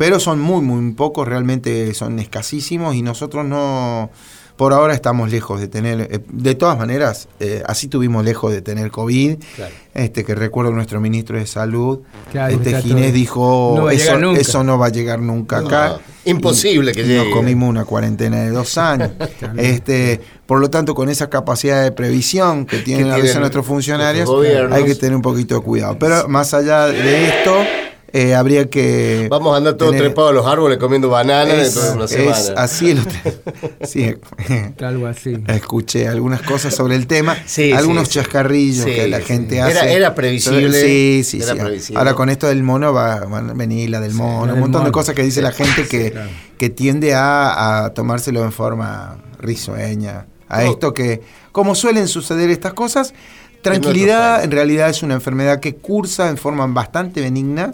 [0.00, 4.08] pero son muy, muy pocos, realmente son escasísimos y nosotros no,
[4.56, 8.62] por ahora estamos lejos de tener, eh, de todas maneras, eh, así tuvimos lejos de
[8.62, 9.74] tener COVID, Claro.
[9.92, 11.98] este que recuerdo nuestro ministro de Salud,
[12.32, 14.40] Claro, este Ginés dijo, no eso, llegar nunca".
[14.40, 15.98] eso no va a llegar nunca No, acá.
[16.24, 17.24] imposible que Y llegue.
[17.26, 19.10] Nos comimos una cuarentena de dos años.
[19.58, 24.30] este, por lo tanto, con esa capacidad de previsión que tienen a veces nuestros funcionarios,
[24.72, 25.98] hay que tener un poquito de cuidado.
[25.98, 27.54] Pero más allá de esto,
[28.12, 29.28] eh, habría que.
[29.30, 32.04] Vamos a andar todos tener- trepados a los árboles comiendo bananas es, dentro de una
[32.04, 32.60] es semana.
[32.62, 33.00] así el
[33.86, 34.14] sí,
[34.84, 35.36] Algo así.
[35.48, 39.92] escuché algunas cosas sobre el tema, Sí, algunos sí, chascarrillos Sí, que la gente hace.
[39.92, 41.58] era previsible, Sí, sí, era sí.
[41.60, 41.98] previsible.
[41.98, 44.84] Ahora con esto del mono va, van a venir la del mono, la un montón
[44.84, 46.12] de cosas que dice la gente que,
[46.58, 50.26] que tiende a, a tomárselo en forma risueña.
[50.48, 50.70] A No.
[50.72, 51.20] esto que,
[51.52, 53.14] como suelen suceder estas cosas,
[53.62, 57.72] tranquilidad en realidad es una enfermedad que cursa en forma bastante benigna.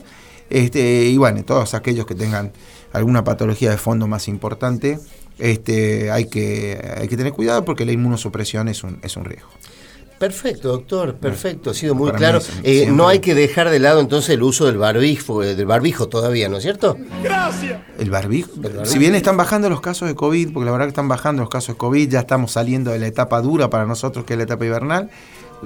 [0.50, 2.52] Este, y bueno, todos aquellos que tengan
[2.92, 4.98] alguna patología de fondo más importante,
[5.38, 9.48] este, hay, que, hay que tener cuidado porque la inmunosupresión es un, es un riesgo.
[10.18, 12.38] Perfecto, doctor, perfecto, ha sido muy Para claro.
[12.38, 15.66] mí, Eh, no hay que dejar de lado entonces el uso del barbijo, eh, del
[15.66, 16.96] barbijo todavía, ¿no es cierto?
[17.98, 18.50] El barbijo.
[18.56, 18.86] barbijo.
[18.86, 21.50] Si bien están bajando los casos de COVID, porque la verdad que están bajando los
[21.50, 24.44] casos de COVID, ya estamos saliendo de la etapa dura para nosotros, que es la
[24.44, 25.10] etapa invernal.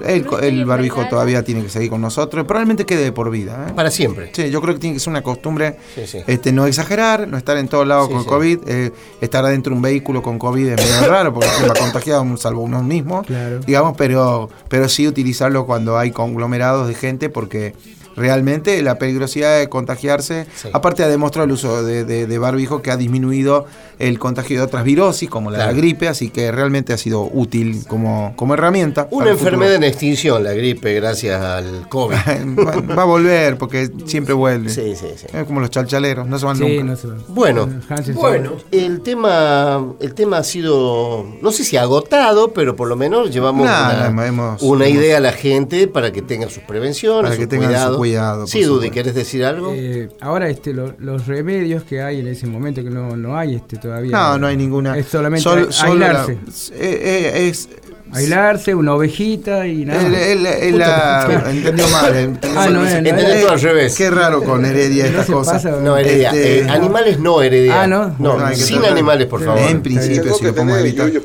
[0.05, 2.45] El, co- el barbijo todavía tiene que seguir con nosotros.
[2.45, 3.67] Probablemente quede de por vida.
[3.69, 3.73] ¿eh?
[3.75, 4.31] Para siempre.
[4.33, 6.19] Sí, yo creo que tiene que ser una costumbre Sí, sí.
[6.27, 8.29] este, no exagerar, no estar en todos lados Sí, con sí.
[8.29, 8.59] COVID.
[8.67, 12.37] eh, estar adentro de un vehículo con COVID es medio raro porque se va contagiado
[12.37, 13.23] salvo uno mismo.
[13.23, 13.59] Claro.
[13.59, 17.73] Digamos, pero, pero sí utilizarlo cuando hay conglomerados de gente porque
[18.15, 20.69] realmente la peligrosidad de contagiarse, Sí.
[20.73, 23.65] aparte ha demostrado el uso de, de- de barbijo que ha disminuido
[23.99, 25.77] el contagio de otras virosis como la, Claro.
[25.77, 29.07] gripe, así que realmente ha sido útil como, como herramienta.
[29.11, 32.15] Una enfermedad en extinción, la gripe, gracias al COVID.
[32.89, 34.69] va, va a volver porque siempre vuelve.
[34.69, 35.27] Sí, sí, sí.
[35.31, 36.83] Es como los chalchaleros, no se van Sí, nunca.
[36.83, 37.15] no se va.
[37.27, 37.69] Bueno,
[38.15, 43.31] bueno, el tema, el tema ha sido, no sé si agotado, pero por lo menos
[43.31, 47.35] llevamos una, hemos- una hemos- idea a la gente para que tenga sus prevenciones, Para
[47.35, 47.97] sus que tengan su cuidados.
[48.01, 48.89] Cuidado, Sí, Dudy.
[48.89, 49.73] ¿querés decir algo?
[49.75, 53.53] Eh, ahora este, lo- los remedios que hay en ese momento, que no, no hay
[53.55, 54.11] este todavía.
[54.11, 54.97] No, no hay ninguna.
[54.97, 56.35] Es solamente Sol- solo la- eh,
[56.73, 57.69] eh, es.
[58.13, 60.07] Aislarse, una ovejita y nada.
[60.09, 60.57] la-
[61.49, 62.15] entendió mal.
[62.15, 62.73] entendió Ah, mal.
[62.73, 63.95] no, no, Entendés no, todo al revés.
[63.95, 65.53] Qué raro con Heredia estas cosas.
[65.63, 66.29] pasa, no, Heredia.
[66.29, 67.83] este, eh, animales no, Heredia.
[67.83, 68.15] Ah, ¿no?
[68.19, 69.59] No, sin animales, por favor.
[69.61, 71.11] En principio, ¿Tengo si lo podemos evitar.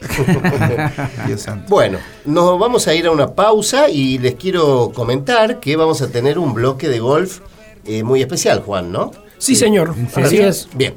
[1.26, 1.66] Dios santo.
[1.68, 6.08] Bueno, nos vamos a ir a una pausa y les quiero comentar que vamos a
[6.10, 7.40] tener un bloque de golf
[7.86, 9.10] eh, muy especial, Juan, ¿no?
[9.38, 9.94] Sí, señor.
[10.14, 10.68] Así es.
[10.74, 10.94] Bien.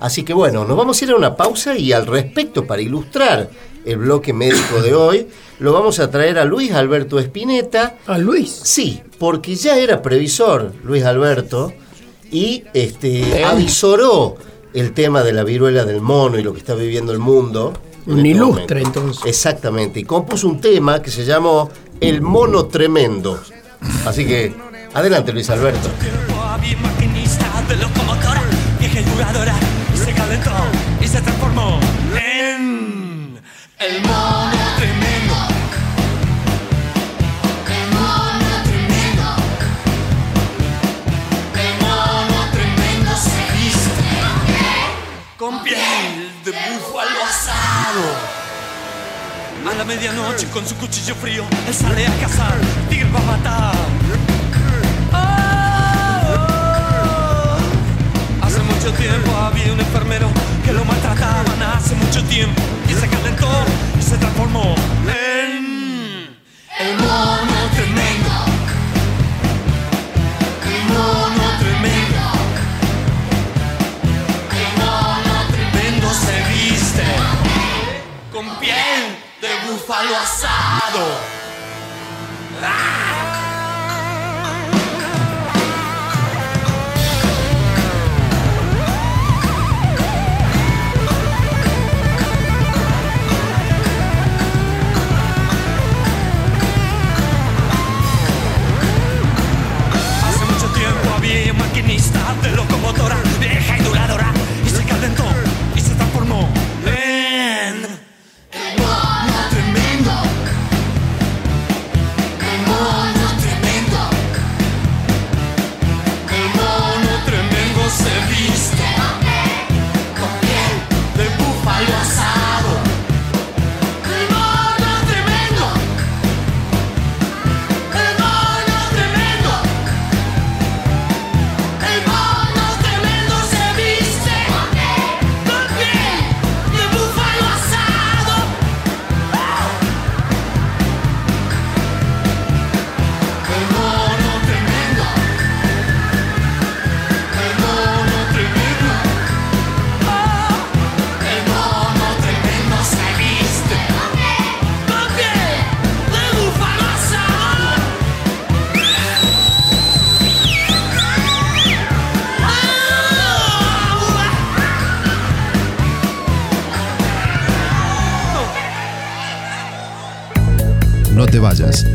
[0.00, 3.48] Así que bueno, nos vamos a ir a una pausa y al respecto, para ilustrar
[3.84, 7.96] el bloque médico de hoy, lo vamos a traer a Luis Alberto Espineta.
[8.06, 8.60] A Luis.
[8.64, 11.72] Sí, porque ya era previsor Luis Alberto
[12.30, 14.36] y este avisoró
[14.72, 17.72] el tema de la viruela del mono y lo que está viviendo el mundo.
[18.06, 19.00] Un este ilustre, momento.
[19.00, 19.24] entonces.
[19.26, 21.70] Exactamente, y compuso un tema que se llamó
[22.00, 23.40] El mono tremendo.
[24.04, 24.52] Así que,
[24.92, 25.88] adelante Luis Alberto.
[26.42, 28.42] Había maquinista de locomotora,
[28.78, 29.54] vieja y duradora,
[29.94, 30.50] y se calentó
[31.00, 31.83] y se transformó en
[33.78, 35.34] el mono tremendo.
[37.68, 39.26] El mono tremendo.
[41.54, 44.10] El mono tremendo se viste
[45.36, 48.34] con piel de búfalo asado.
[49.70, 52.54] A la medianoche con su cuchillo frío, él sale a cazar,
[52.88, 54.03] tigre va a matar.
[58.84, 60.28] Mucho tiempo había un enfermero
[60.62, 63.48] que lo maltrataban hace mucho tiempo y se calentó
[63.98, 64.74] y se transformó
[65.08, 66.28] en
[66.80, 68.30] el mono tremendo.
[70.66, 72.24] El mono tremendo.
[74.52, 74.76] El
[75.54, 77.04] tremendo se viste
[78.30, 81.20] con piel de búfalo asado.
[82.60, 83.13] Hace
[102.42, 104.32] de locomotora vieja y duradora
[104.64, 105.24] y se calentó
[105.74, 106.48] y se transformó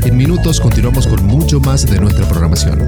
[0.03, 2.79] En minutos continuamos con mucho más de nuestra programación.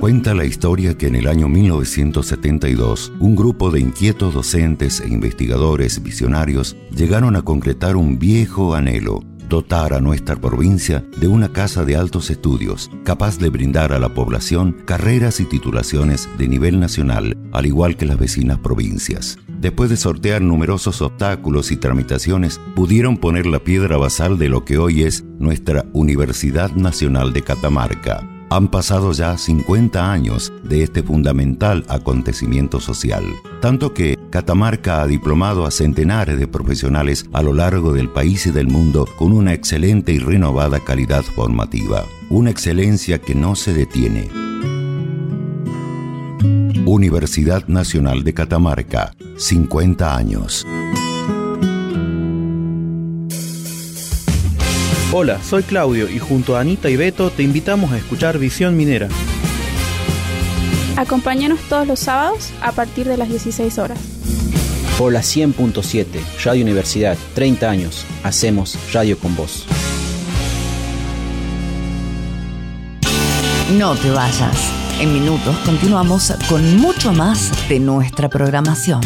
[0.00, 6.02] Cuenta la historia que en el año 1972, un grupo de inquietos docentes e investigadores
[6.02, 11.96] visionarios llegaron a concretar un viejo anhelo, dotar a nuestra provincia de una casa de
[11.96, 17.66] altos estudios, capaz de brindar a la población carreras y titulaciones de nivel nacional, al
[17.66, 19.38] igual que las vecinas provincias.
[19.60, 24.76] después de sortear numerosos obstáculos y tramitaciones, pudieron poner la piedra basal de lo que
[24.76, 28.28] hoy es nuestra Universidad Nacional de Catamarca.
[28.50, 33.24] Han pasado ya 50 años de este fundamental acontecimiento social,
[33.62, 38.50] tanto que Catamarca ha diplomado a centenares de profesionales a lo largo del país y
[38.50, 44.28] del mundo con una excelente y renovada calidad formativa, una excelencia que no se detiene.
[46.86, 50.66] Universidad Nacional de Catamarca, 50 años.
[55.10, 59.08] Hola, soy Claudio y junto a Anita y Beto te invitamos a escuchar Visión Minera.
[60.96, 63.98] Acompáñanos todos los sábados a partir de las 16 horas.
[64.98, 66.06] Por la 100.7,
[66.44, 68.04] Radio Universidad, 30 años.
[68.22, 69.66] Hacemos radio con vos.
[73.72, 74.83] No te vayas.
[75.00, 79.00] En minutos continuamos con mucho más de nuestra programación.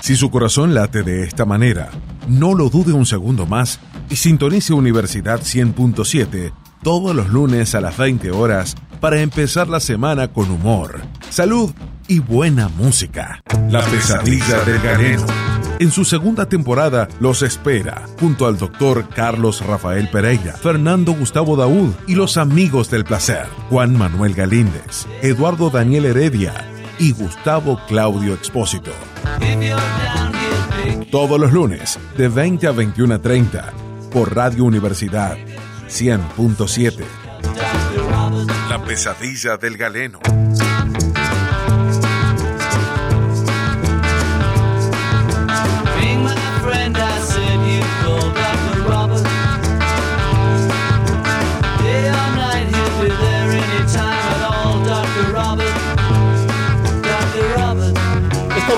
[0.00, 1.90] Si su corazón late de esta manera,
[2.28, 6.52] no lo dude un segundo más y sintonice Universidad 100.7
[6.84, 11.70] todos los lunes a las 20 horas para empezar la semana con humor, salud
[12.08, 13.42] y buena música.
[13.68, 15.26] La pesadilla del galeno.
[15.78, 21.92] En su segunda temporada los espera, junto al doctor Carlos Rafael Pereira, Fernando Gustavo Daúd
[22.06, 26.64] y los amigos del placer, Juan Manuel Galíndez, Eduardo Daniel Heredia
[26.98, 28.92] y Gustavo Claudio Expósito.
[31.10, 33.70] Todos los lunes, de 20 a 21.30,
[34.10, 35.36] por Radio Universidad
[35.90, 37.23] 100.7.
[38.74, 40.18] La pesadilla del galeno.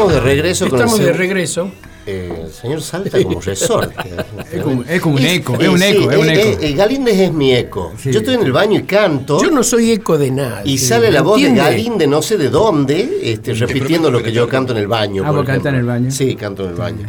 [0.08, 1.70] Estamos de regreso con Estamos el de señor- regreso.
[2.08, 3.94] Eh, el señor salta como resorte.
[4.52, 6.50] Es como- es como un Y- eco, eh, es un sí, eco, es un eh,
[6.52, 6.62] eco.
[6.62, 7.92] eh, Galíndez es mi eco.
[8.04, 9.42] Yo estoy en el baño y canto.
[9.42, 10.62] Yo no soy eco de nada.
[10.64, 11.68] Y sale la voz de ¿entiende?
[11.70, 15.24] Galíndez no sé de dónde, este, repitiendo lo que yo canto en el baño.
[15.24, 16.10] Ah, por vos cantás en el baño.
[16.12, 17.08] Sí, canto en el baño.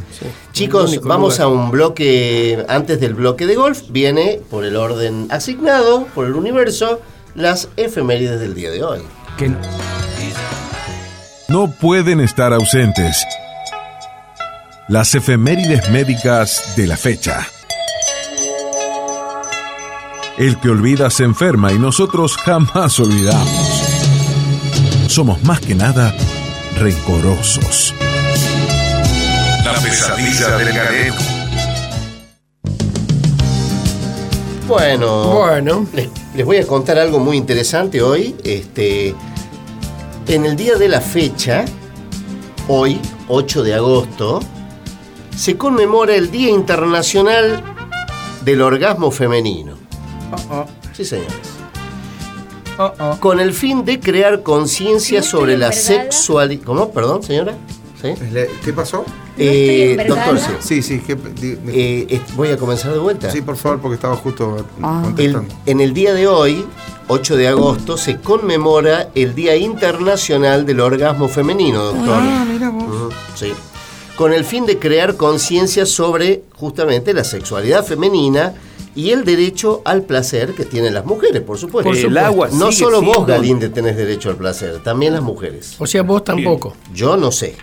[0.52, 1.42] Chicos, vamos lugar.
[1.46, 6.34] a un bloque, antes del bloque de golf, viene por el orden asignado, por el
[6.34, 7.02] universo,
[7.36, 9.02] las efemérides del día de hoy.
[9.38, 9.58] Que no-
[11.50, 13.26] No pueden estar ausentes.
[14.90, 17.48] Las efemérides médicas de la fecha.
[20.38, 23.84] El que olvida se enferma y nosotros jamás olvidamos.
[25.08, 26.14] Somos más que nada
[26.78, 27.94] rencorosos.
[29.64, 31.16] La pesadilla del galeno.
[34.68, 35.88] Bueno, Bueno.
[35.94, 38.36] Les, les voy a contar algo muy interesante hoy.
[38.44, 39.16] Este,
[40.28, 41.66] en el día de la fecha,
[42.68, 44.40] hoy, 8 de agosto,
[45.36, 47.63] se conmemora el Día Internacional
[48.44, 49.76] del Orgasmo Femenino.
[50.94, 51.32] Sí, señores.
[53.20, 56.63] Con el fin de crear conciencia sobre la sexualidad.
[56.63, 56.92] ¿Cómo?
[56.92, 57.56] Perdón, señora.
[58.02, 58.10] ¿Sí?
[58.63, 59.04] ¿Qué pasó?
[59.40, 60.82] Eh, estoy doctor, sí.
[60.84, 61.18] Sí, que-
[61.68, 63.32] Eh, voy a comenzar de vuelta.
[63.32, 65.56] Sí, por favor, porque estaba justo El- contestando.
[65.66, 66.66] en el día de hoy,
[67.10, 72.20] 8 de agosto, se conmemora el Día Internacional del Orgasmo Femenino, doctor.
[72.22, 73.13] Ah, mira vos.
[73.36, 73.54] Sí.
[74.17, 78.54] Con el fin de crear conciencia sobre justamente la sexualidad femenina
[78.96, 81.89] y el derecho al placer que tienen las mujeres, por supuesto.
[81.89, 85.76] Por El agua no sigue solo vos, Galinde, tenés derecho al placer, también las mujeres.
[85.78, 86.76] O sea, vos tampoco.
[86.93, 87.56] Yo no sé.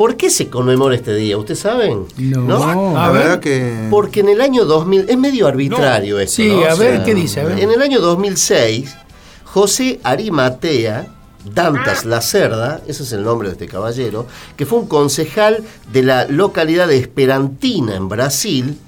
[0.00, 1.36] ¿Por qué se conmemora este día?
[1.36, 2.06] ¿Ustedes saben?
[2.16, 2.94] No.
[2.94, 3.86] La verdad que.
[3.90, 6.36] Porque en el año 2000, es medio arbitrario esto.
[6.36, 6.64] Sí, ¿no?
[6.64, 7.40] a O ver, sea, ¿qué dice?
[7.40, 7.58] A ver.
[7.60, 8.96] En el año 2006,
[9.44, 11.06] José Arimatea
[11.54, 16.24] Dantas Lacerda, ese es el nombre de este caballero, que fue un concejal de la
[16.26, 18.78] localidad de Esperantina, en Brasil,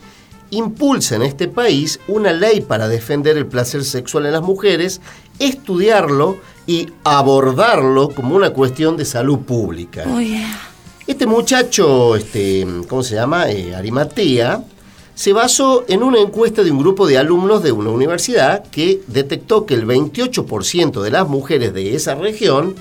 [0.49, 5.03] impulsa en este país una ley para defender el placer sexual en las mujeres,
[5.39, 10.05] estudiarlo y abordarlo como una cuestión de salud pública.
[11.07, 13.51] Este muchacho, este, ¿cómo se llama?
[13.51, 14.63] Eh, Arimatea,
[15.15, 19.67] se basó en una encuesta de un grupo de alumnos de una universidad que detectó
[19.67, 22.75] que el 28% de las mujeres de esa región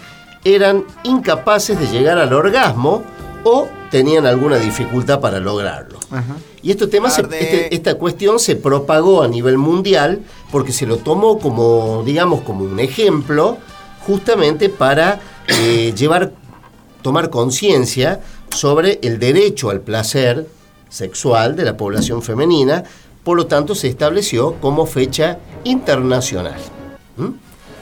[0.44, 3.04] eran incapaces de llegar al orgasmo
[3.44, 6.00] o tenían alguna dificultad para lograrlo.
[6.64, 10.98] Y este tema, se- este- esta cuestión se propagó a nivel mundial porque se lo
[10.98, 13.58] tomó como, digamos, como un ejemplo
[14.06, 16.32] justamente para eh, llevar
[17.02, 18.20] tomar conciencia
[18.56, 20.48] sobre el derecho al placer
[20.90, 22.84] sexual de la población femenina,
[23.24, 26.60] por lo tanto se estableció como fecha internacional.
[27.18, 27.28] ¿Mm?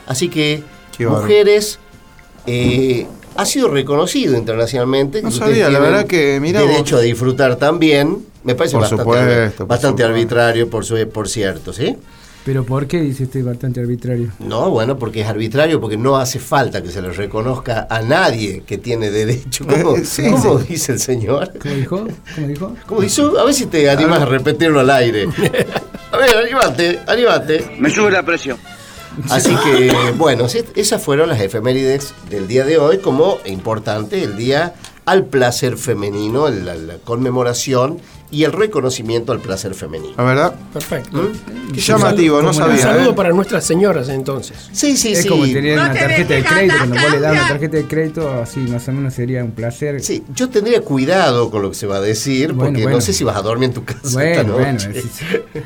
[0.07, 0.63] Así que
[0.97, 1.79] Qué mujeres
[2.45, 5.21] eh, ha sido reconocido internacionalmente.
[5.21, 6.69] No sabía, la verdad que, mira vos.
[6.69, 8.25] derecho a disfrutar también.
[8.43, 9.03] Me parece Por bastante,
[9.57, 11.97] supuesto, arbitrario, por, su- por cierto, ¿sí?
[12.45, 14.31] Pero ¿por qué dice usted bastante arbitrario?
[14.39, 18.63] No, bueno, porque es arbitrario, porque no hace falta que se le reconozca a nadie
[18.65, 19.65] que tiene derecho.
[19.67, 20.65] ¿Cómo, sí, cómo sí.
[20.69, 21.51] dice el señor?
[21.59, 22.07] ¿Cómo dijo?
[22.35, 22.75] ¿Cómo dijo?
[22.87, 23.37] ¿Cómo hizo?
[23.39, 25.27] A ver si te animas a repetirlo al aire.
[26.11, 27.77] A ver, anímate, anímate.
[27.77, 28.57] Me sube la presión.
[29.29, 34.73] Así que, bueno, esas fueron las efemérides del día de hoy, como importante el día
[35.05, 37.99] al placer femenino, la, la conmemoración
[38.31, 40.13] y el reconocimiento al placer femenino.
[40.17, 41.31] La verdad, Perfecto.
[41.73, 42.77] qué llamativo, no Un sabía.
[42.77, 43.13] saludo ¿eh?
[43.15, 44.69] para nuestras señoras entonces.
[44.71, 45.27] Sí, sí, es sí.
[45.29, 48.59] como tener una tarjeta de crédito, cuando vos le das una tarjeta de crédito, así
[48.59, 49.99] más o menos sería un placer.
[50.01, 52.97] Sí, yo tendría cuidado con lo que se va a decir, Bueno, porque bueno.
[52.97, 55.05] no sé si vas a dormir en tu casa Bueno, esta bueno, es-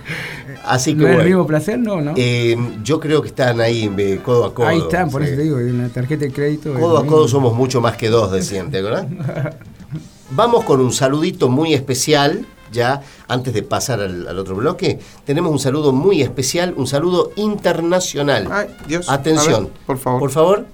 [0.66, 1.78] Así que ¿No es el mismo placer?
[1.80, 2.14] No, ¿no?
[2.16, 4.68] eh, yo creo que están ahí eh, codo a codo.
[4.68, 5.28] Ahí están, por sí.
[5.28, 6.74] eso te digo, una tarjeta de crédito.
[6.74, 9.06] es Codo a codo somos mucho más que dos, decían, ¿te acordás?
[10.32, 15.00] Vamos con un saludito muy especial, ya antes de pasar al, al otro bloque.
[15.26, 18.50] Tenemos un saludo muy especial, un saludo internacional.
[18.52, 19.10] Ay, Dios.
[19.10, 20.20] Atención, ver, por favor.
[20.20, 20.66] Por favor.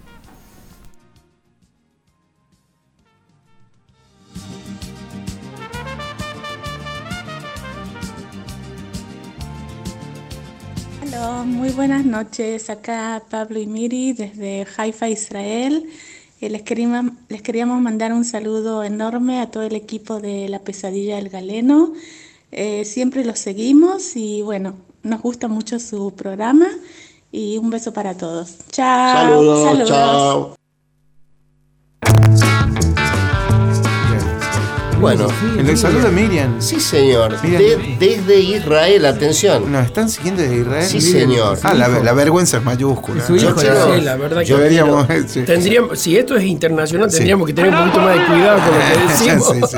[11.04, 12.70] Hola, muy buenas noches.
[12.70, 15.90] Acá Pablo y Miri desde Haifa, Israel.
[16.42, 20.60] Eh, les, queríamos, les queríamos mandar un saludo enorme a todo el equipo de La
[20.60, 21.94] Pesadilla del Galeno.
[22.52, 26.68] Eh, siempre los seguimos y bueno, nos gusta mucho su programa
[27.32, 28.58] y un beso para todos.
[28.72, 29.66] Chao.
[29.66, 30.59] Saludos, chao.
[35.00, 35.28] Bueno,
[35.58, 36.62] El saludo de Miriam.
[36.62, 37.82] sí señor, Miriam.
[37.98, 39.72] De- desde Israel, atención.
[39.72, 40.86] ¿Nos están siguiendo desde Israel?
[40.86, 41.58] Sí, señor.
[41.64, 43.26] Ah, la, la vergüenza es mayúscula.
[43.26, 45.08] Su hijo, Yo- Sí, la verdad que deberíamos.
[45.28, 45.42] sí.
[45.44, 47.18] tendríamos, si esto es internacional, Sí.
[47.18, 49.48] tendríamos que tener un poquito más de cuidado con lo que decimos.
[49.72, 49.78] Sí,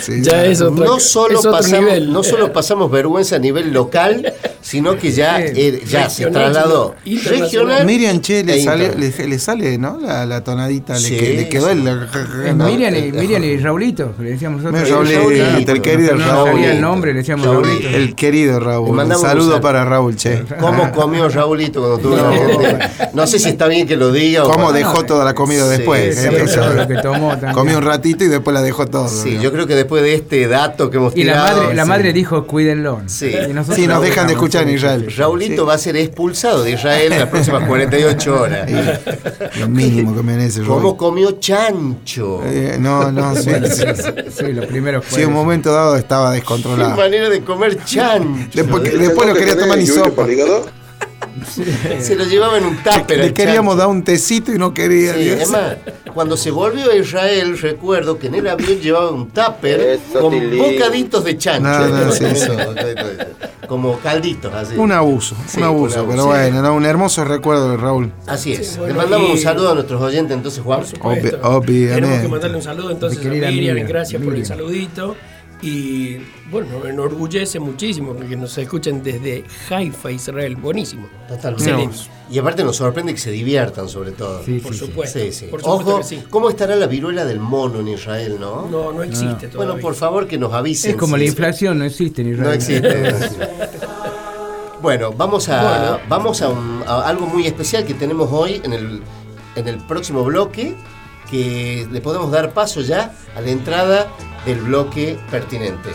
[0.00, 0.12] sí.
[0.12, 2.12] Sí, Ya es otro, no solo, es otro pasamos, nivel.
[2.12, 4.32] no solo pasamos vergüenza a nivel local,
[4.68, 5.52] sino que ya, Sí.
[5.56, 7.86] eh, ya se trasladó regional.
[7.86, 9.98] Miriam Che le e sale, le, le sale, ¿no?
[9.98, 11.86] La, la tonadita, Sí, le, que- le quedó el.
[11.88, 12.66] Eh, ¿no?
[12.66, 14.90] Miriam, y, Miriam y Raulito, que le decíamos nosotros.
[14.90, 16.48] Raulito, Raulito, el querido no Raúl.
[16.50, 17.68] sabía el nombre, le decíamos Raulito.
[17.82, 17.96] Raulito.
[17.96, 18.90] El querido Raúl.
[18.90, 19.60] Un saludo saludo.
[19.60, 20.44] para Raúl Che.
[20.60, 22.32] ¿Cómo comió Raulito cuando tuvo no,
[23.14, 24.72] no sé si está bien que lo diga o ¿Cómo no.
[24.72, 26.16] dejó toda la comida Sí, después?
[26.18, 26.44] sí, eh?
[26.46, 26.54] sí.
[26.56, 27.52] Todo lo que tomó también.
[27.54, 29.08] Comió un ratito y después la dejó todo.
[29.08, 29.42] Sí, ¿no?
[29.42, 31.88] yo creo que después de este dato que hemos Y la tirado, madre, la sí.
[31.88, 33.00] madre dijo, cuídenlo.
[33.06, 33.26] Sí.
[33.26, 35.12] Y Sí, nos dejan de dejamos en Israel.
[35.16, 38.70] Raulito va a ser expulsado de Israel en las próximas 48 horas.
[39.58, 40.96] Lo mínimo que merece ¿Cómo Raúl.
[40.96, 42.42] comió chancho?
[42.44, 43.50] Eh, no, no, sí.
[43.50, 43.82] Bueno, sí.
[43.94, 45.16] sí, sí, lo primero fue.
[45.16, 46.96] Sí, en un momento dado estaba Qué descontrolado.
[46.96, 48.48] manera de comer chancho.
[48.54, 50.26] Después, después no quería tomar ni sopa.
[52.00, 53.18] Se lo llevaba en un tupper.
[53.18, 53.78] Le queríamos chancho.
[53.78, 55.14] dar un tecito y no quería.
[55.14, 55.40] Sí, Dios.
[55.42, 55.76] es más,
[56.14, 61.24] cuando se volvió a Israel, recuerdo que en el avión llevaba un tupper con bocaditos
[61.24, 61.68] de chancho.
[61.68, 62.46] No, no, sí, sí.
[63.68, 64.76] Como calditos, así.
[64.76, 66.26] Un abuso, Sí, un abuso, pero abuso.
[66.28, 68.10] bueno, no, un hermoso recuerdo de Raúl.
[68.26, 68.78] Así es.
[68.78, 70.80] bueno, Le mandamos y- un saludo a nuestros oyentes, entonces, Juan.
[70.80, 71.94] Obvi- obviamente.
[71.94, 75.14] Tenemos que mandarle un saludo entonces a Miriam, Miriam, gracias por el saludito.
[75.60, 76.18] Y
[76.52, 80.54] bueno, nos enorgullece muchísimo porque nos escuchan desde Haifa, Israel.
[80.56, 81.08] Buenísimo.
[81.28, 81.64] Totalmente.
[81.70, 81.98] Excelente.
[82.30, 84.44] Y aparte nos sorprende que se diviertan, sobre todo.
[84.44, 84.86] Sí, Por sí, sí.
[84.86, 85.18] supuesto.
[85.18, 85.46] Sí, sí.
[85.46, 86.22] Por supuesto Ojo, sí.
[86.30, 88.68] ¿cómo estará la viruela del mono en Israel, no?
[88.68, 89.56] No, no existe todavía.
[89.56, 90.92] Bueno, por favor que nos avisen.
[90.92, 92.48] Es como la inflación, no existe en Israel.
[92.48, 93.12] No existe.
[94.82, 96.00] bueno, vamos a, Bueno.
[96.08, 99.02] vamos a, un- a algo muy especial que tenemos hoy en el,
[99.56, 100.74] en el próximo bloque,
[101.30, 104.06] que le podemos dar paso ya a la entrada
[104.48, 105.90] del bloque pertinente.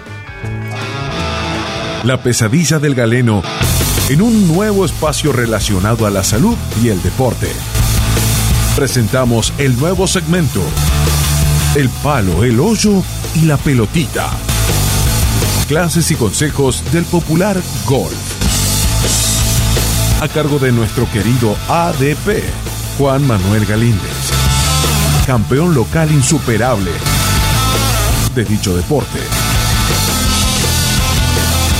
[2.04, 3.42] La pesadilla del galeno
[4.10, 7.48] en un nuevo espacio relacionado a la salud y el deporte.
[8.76, 10.62] Presentamos el nuevo segmento,
[11.76, 13.02] el palo, el hoyo
[13.34, 14.30] y la pelotita.
[15.68, 18.14] Clases y consejos del popular golf.
[20.22, 22.44] A cargo de nuestro querido ADP,
[23.00, 24.32] Juan Manuel Galíndez.
[25.26, 26.92] Campeón local insuperable
[28.36, 29.20] de dicho deporte.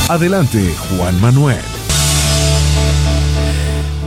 [0.10, 1.58] Adelante, Juan Manuel.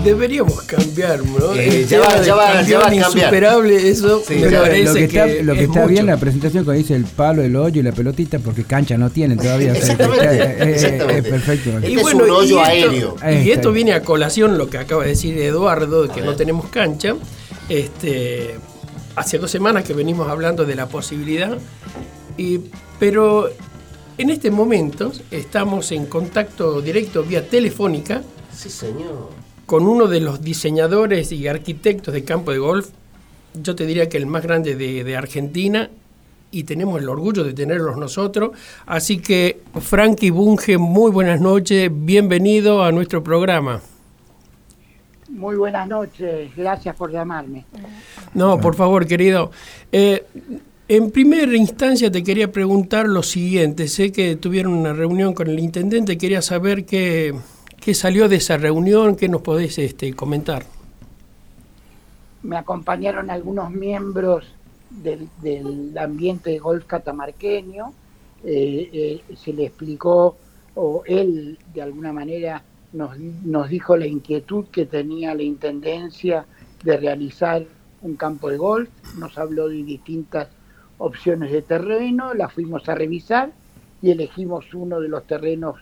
[0.05, 1.53] Deberíamos cambiar, ¿no?
[1.55, 2.95] Eh, ya va- ya va- ya va a cambiar.
[2.95, 6.07] insuperable, eso Sí, me ya- Pero parece lo que está, lo que es está bien
[6.07, 9.37] la presentación cuando dice el palo, el hoyo y la pelotita, porque cancha no tienen
[9.37, 9.73] todavía.
[9.75, 11.71] Exactamente, está- es- es- es perfecto.
[11.79, 13.43] Este Y es bueno, un hoyo y esto- aéreo.
[13.45, 16.69] Y esto viene a colación lo que acaba de decir Eduardo, de que no tenemos
[16.69, 17.15] cancha.
[17.69, 18.55] Este,
[19.17, 21.59] hace dos semanas que venimos hablando de la posibilidad,
[22.37, 22.61] y,
[22.99, 23.49] pero
[24.19, 28.23] en este momento estamos en contacto directo vía telefónica.
[28.53, 29.31] Sí, señor.
[29.67, 32.89] Con uno de los diseñadores y arquitectos de campo de golf,
[33.55, 35.91] yo te diría que el más grande de, de Argentina,
[36.51, 38.53] y tenemos el orgullo de tenerlos nosotros.
[38.87, 43.81] Así que, Frankie Bunge, muy buenas noches, bienvenido a nuestro programa.
[45.29, 47.67] Muy buenas noches, gracias por llamarme.
[48.33, 49.51] No, por favor, querido.
[49.93, 50.25] Eh,
[50.89, 53.89] en primera instancia te quería preguntar lo siguiente.
[53.89, 57.35] Sé que tuvieron una reunión con el intendente, quería saber qué,
[57.81, 60.65] qué salió de esa reunión, qué nos podés este, comentar.
[62.43, 64.47] Me acompañaron algunos miembros
[64.91, 65.29] del,
[65.99, 67.93] ambiente de golf catamarqueño,
[68.45, 70.37] eh, eh, se le explicó,
[70.77, 72.63] o él de alguna manera
[72.93, 76.47] nos, nos dijo la inquietud que tenía la Intendencia
[76.85, 77.65] de realizar
[78.03, 80.49] un campo de golf, nos habló de distintas
[80.99, 83.53] opciones de terreno, las fuimos a revisar
[84.03, 85.77] y elegimos uno de los terrenos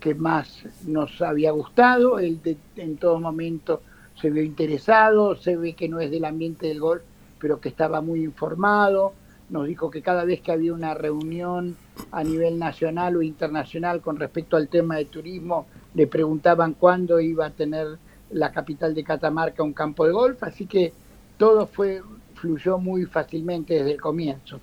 [0.00, 3.82] que más nos había gustado, él de, en todo momento
[4.20, 7.02] se vio interesado, se ve que no es del ambiente del golf,
[7.38, 9.12] pero que estaba muy informado,
[9.50, 11.76] nos dijo que cada vez que había una reunión
[12.10, 17.46] a nivel nacional o internacional con respecto al tema de turismo, le preguntaban cuándo iba
[17.46, 17.98] a tener
[18.30, 20.92] la capital de Catamarca un campo de golf, así que
[21.38, 22.02] todo fue
[22.40, 24.60] fluyó muy fácilmente desde el comienzo.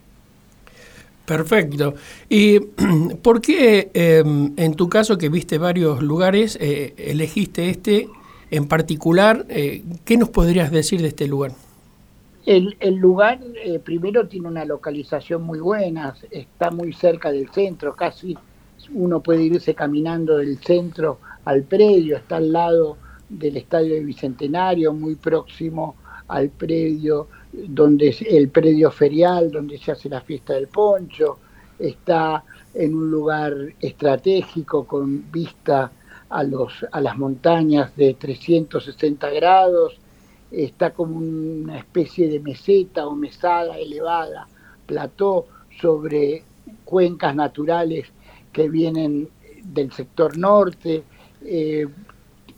[1.25, 1.95] Perfecto.
[2.29, 2.59] ¿Y
[3.21, 4.23] por qué eh,
[4.57, 8.07] en tu caso que viste varios lugares, eh, elegiste este
[8.51, 9.45] en particular?
[9.49, 11.51] Eh, ¿Qué nos podrías decir de este lugar?
[12.45, 17.95] El, el lugar eh, primero tiene una localización muy buena, está muy cerca del centro,
[17.95, 18.37] casi
[18.93, 22.97] uno puede irse caminando del centro al predio, está al lado
[23.29, 25.95] del estadio de Bicentenario, muy próximo
[26.27, 27.27] al predio
[27.67, 31.39] donde es el predio ferial, donde se hace la fiesta del poncho,
[31.79, 32.43] está
[32.73, 35.91] en un lugar estratégico con vista
[36.29, 39.97] a, los, a las montañas de 360 grados,
[40.51, 44.47] está como una especie de meseta o mesada elevada,
[44.85, 45.47] plató
[45.79, 46.43] sobre
[46.83, 48.07] cuencas naturales
[48.51, 49.29] que vienen
[49.63, 51.03] del sector norte,
[51.43, 51.85] eh,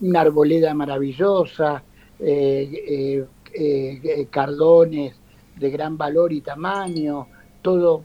[0.02, 1.84] una arboleda maravillosa,
[2.20, 3.26] eh, eh,
[4.30, 5.16] cardones
[5.56, 7.28] de gran valor y tamaño,
[7.62, 8.04] todo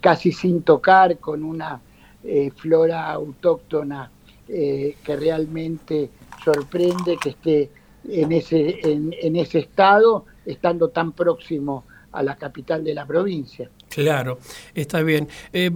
[0.00, 1.80] casi sin tocar, con una
[2.56, 4.10] flora autóctona
[4.46, 6.10] que realmente
[6.42, 7.70] sorprende que esté
[8.08, 13.70] en ese, en, ese estado, estando tan próximo a la capital de la provincia.
[13.88, 14.38] Claro,
[14.74, 15.28] está bien.
[15.52, 15.70] Eh,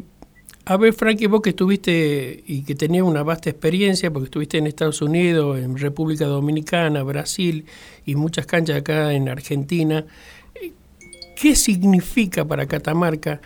[0.64, 4.68] a ver, Frankie, vos que estuviste y que tenías una vasta experiencia, porque estuviste en
[4.68, 7.66] Estados Unidos, en República Dominicana, Brasil
[8.06, 10.06] y muchas canchas acá en Argentina,
[11.40, 13.40] ¿qué significa para Catamarca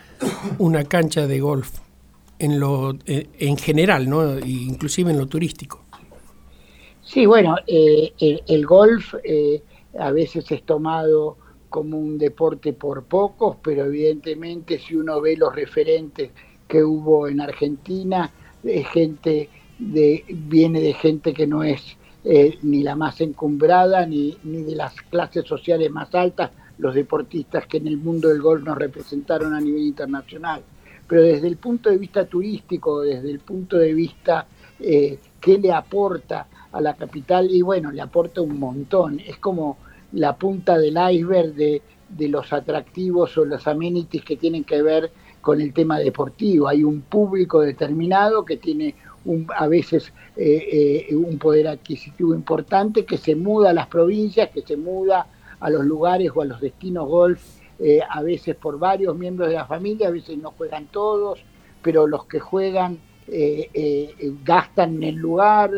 [0.59, 1.79] una cancha de golf
[2.37, 4.37] en, lo, en general, ¿no?
[4.37, 5.83] inclusive en lo turístico?
[7.01, 9.63] Sí, bueno, eh, el, el, golf eh,
[9.97, 11.37] a veces es tomado
[11.69, 16.31] como un deporte por pocos, pero evidentemente si uno ve los referentes
[16.67, 18.31] que hubo en Argentina,
[18.63, 19.49] es gente
[19.79, 24.75] de, viene de gente que no es eh, ni la más encumbrada ni, ni de
[24.75, 29.53] las clases sociales más altas, los deportistas que en el mundo del golf nos representaron
[29.53, 30.61] a nivel internacional.
[31.07, 34.45] Pero desde el punto de vista turístico, desde el punto de vista
[34.79, 39.19] eh, qué le aporta a la capital y bueno, le aporta un montón.
[39.19, 39.77] Es como
[40.11, 45.11] la punta del iceberg de, de los atractivos o los amenities que tienen que ver
[45.47, 46.67] con el tema deportivo.
[46.67, 53.05] Hay un público determinado que tiene un, a veces eh, eh, un poder adquisitivo importante
[53.05, 55.25] que se muda a las provincias, que se muda
[55.61, 57.41] a los lugares o a los destinos golf,
[57.79, 61.39] eh, a veces por varios miembros de la familia, a veces no juegan todos,
[61.81, 62.99] pero los que juegan
[64.43, 65.71] gastan en el lugar,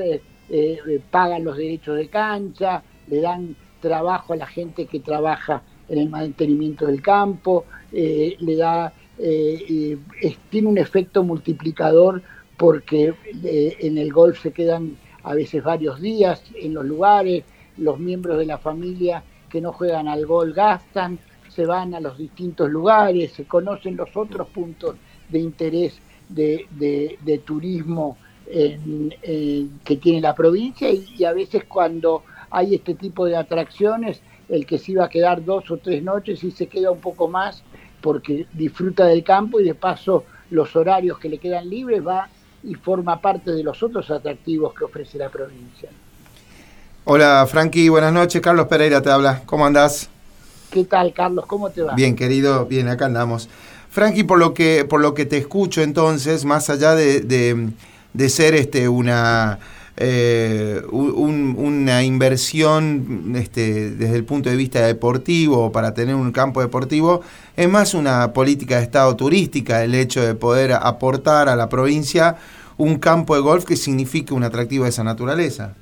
[1.12, 6.10] pagan los derechos de cancha, le dan trabajo a la gente que trabaja en el
[6.10, 12.22] mantenimiento del campo, le da, es, tiene un efecto multiplicador
[12.58, 13.14] porque
[13.44, 17.44] en el golf se quedan a veces varios días en los lugares,
[17.78, 22.18] los miembros de la familia que no juegan al golf gastan, se van a los
[22.18, 24.96] distintos lugares, se conocen los otros puntos
[25.28, 26.00] de interés
[26.30, 33.26] de, de, turismo que tiene la provincia y, y, a veces cuando hay este tipo
[33.26, 36.92] de atracciones, el que se iba a quedar dos o tres noches y se queda
[36.92, 37.64] un poco más
[38.02, 42.30] porque disfruta del campo y de paso los horarios que le quedan libres va
[42.64, 45.90] y forma parte de los otros atractivos que ofrece la provincia.
[47.06, 48.42] Hola Frankie, buenas noches.
[48.42, 49.42] Carlos Pereira te habla.
[49.46, 50.10] ¿Cómo andás?
[50.70, 51.46] ¿Qué tal, Carlos?
[51.46, 51.96] ¿Cómo te va?
[51.96, 53.50] Bien, querido, bien, acá andamos.
[53.90, 57.70] Frankie, por lo que, por lo que te escucho entonces, más allá de, de,
[58.14, 59.60] de ser este una
[60.02, 66.62] eh, un, una inversión este, desde el punto de vista deportivo para tener un campo
[66.62, 67.20] deportivo,
[67.58, 72.38] es más una política de Estado turística el hecho de poder aportar a la provincia
[72.78, 75.76] un campo de golf que signifique un atractivo de esa naturaleza.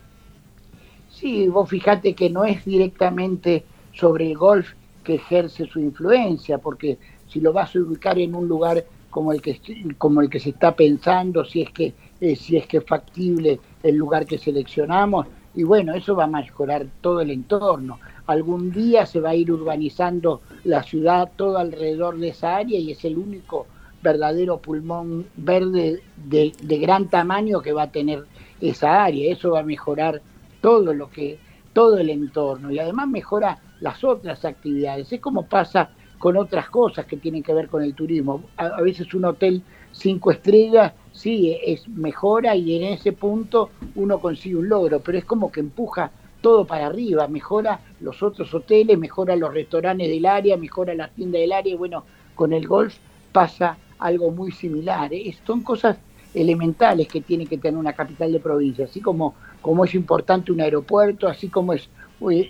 [1.12, 4.70] Sí, vos fijate que no es directamente sobre el golf
[5.04, 6.98] que ejerce su influencia, porque
[7.28, 9.60] si lo vas a ubicar en un lugar como el que
[10.00, 13.60] como el que se está pensando, si es que eh, si es que es factible
[13.88, 15.28] el lugar que seleccionamos,
[15.58, 18.00] y bueno, eso va a mejorar todo el entorno.
[18.28, 22.92] Algún día se va a ir urbanizando la ciudad todo alrededor de esa área y
[22.92, 23.66] es el único
[24.04, 28.26] verdadero pulmón verde de, gran tamaño que va a tener
[28.62, 29.32] esa área.
[29.32, 30.22] Eso va a mejorar
[30.62, 31.40] todo lo que
[31.74, 35.12] todo el entorno y además mejora las otras actividades.
[35.12, 38.44] Es como pasa con otras cosas que tienen que ver con el turismo.
[38.58, 39.62] A, veces un hotel
[39.92, 45.26] cinco estrellas, sí, es mejora y en ese punto uno consigue un logro, pero es
[45.26, 46.12] como que empuja
[46.42, 51.40] todo para arriba, mejora los otros hoteles, mejora los restaurantes del área, mejora la tienda
[51.40, 52.04] del área, y bueno,
[52.36, 52.96] con el golf
[53.32, 55.14] pasa algo muy similar.
[55.14, 55.36] ¿eh?
[55.46, 55.98] Son cosas
[56.34, 60.62] elementales que tiene que tener una capital de provincia, así como, como es importante un
[60.62, 61.90] aeropuerto, así como es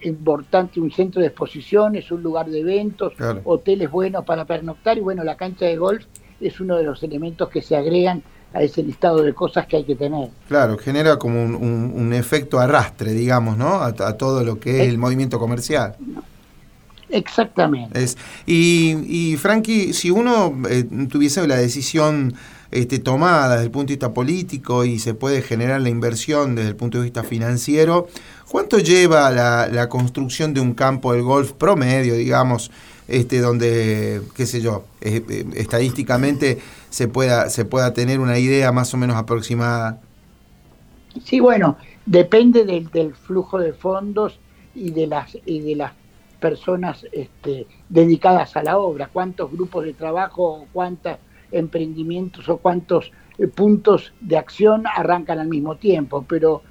[0.03, 3.13] importante un centro de exposiciones, un lugar de eventos,
[3.45, 6.05] hoteles buenos para pernoctar y bueno, la cancha de golf
[6.39, 8.21] es uno de los elementos que se agregan
[8.53, 10.29] a ese listado de cosas que hay que tener.
[10.47, 13.81] Claro, genera como un, efecto arrastre, digamos, ¿no?
[13.81, 15.95] A, todo lo que es, el movimiento comercial.
[17.09, 18.03] Exactamente.
[18.03, 22.33] Es, y, y Frankie, si uno eh, tuviese la decisión
[22.71, 26.69] este, tomada desde el punto de vista político y se puede generar la inversión desde
[26.69, 28.07] el punto de vista financiero,
[28.49, 32.71] ¿cuánto lleva la, la construcción de un campo del golf promedio, digamos,
[33.07, 36.59] este, donde, qué sé yo, eh, eh, estadísticamente
[36.97, 40.01] se pueda, se pueda tener una idea más o menos aproximada?
[41.23, 41.77] Sí, bueno,
[42.07, 44.39] depende del, del flujo de fondos
[44.73, 45.91] y de las, y de las
[46.39, 51.17] personas este, dedicadas a la obra, cuántos grupos de trabajo, cuántos
[51.51, 56.63] emprendimientos o cuántos eh, puntos de acción arrancan al mismo tiempo, pero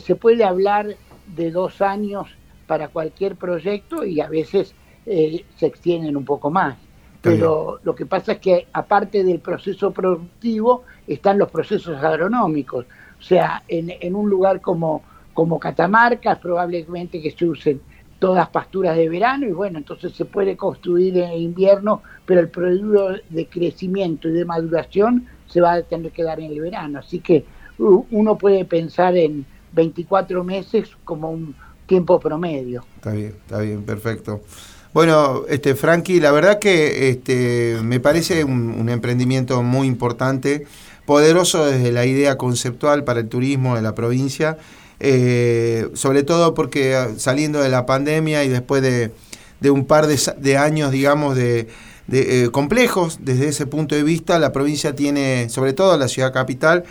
[0.00, 0.96] se puede hablar
[1.36, 2.28] de dos años
[2.66, 4.74] para cualquier proyecto y a veces
[5.04, 6.78] eh, se extienden un poco más.
[7.24, 12.84] Pero lo que pasa es que aparte del proceso productivo están los procesos agronómicos.
[13.18, 15.02] O sea, en, un lugar como,
[15.32, 17.80] como Catamarca probablemente que se usen
[18.18, 23.16] todas pasturas de verano y bueno, entonces se puede construir en invierno, pero el periodo
[23.30, 26.98] de crecimiento y de maduración se va a tener que dar en el verano.
[26.98, 27.44] Así que
[27.78, 31.54] uno puede pensar en 24 meses como un
[31.86, 32.84] tiempo promedio.
[32.96, 34.40] Está bien, está bien, perfecto.
[34.94, 40.68] Bueno, este Frankie, la verdad que este, me parece un, emprendimiento muy importante,
[41.04, 44.56] poderoso desde la idea conceptual para el turismo de la provincia,
[45.00, 49.10] eh, sobre todo porque ah, saliendo de la pandemia y después de,
[49.68, 51.66] un par de, años, digamos, de,
[52.12, 56.84] eh, complejos desde ese punto de vista, la provincia tiene, sobre todo la ciudad capital,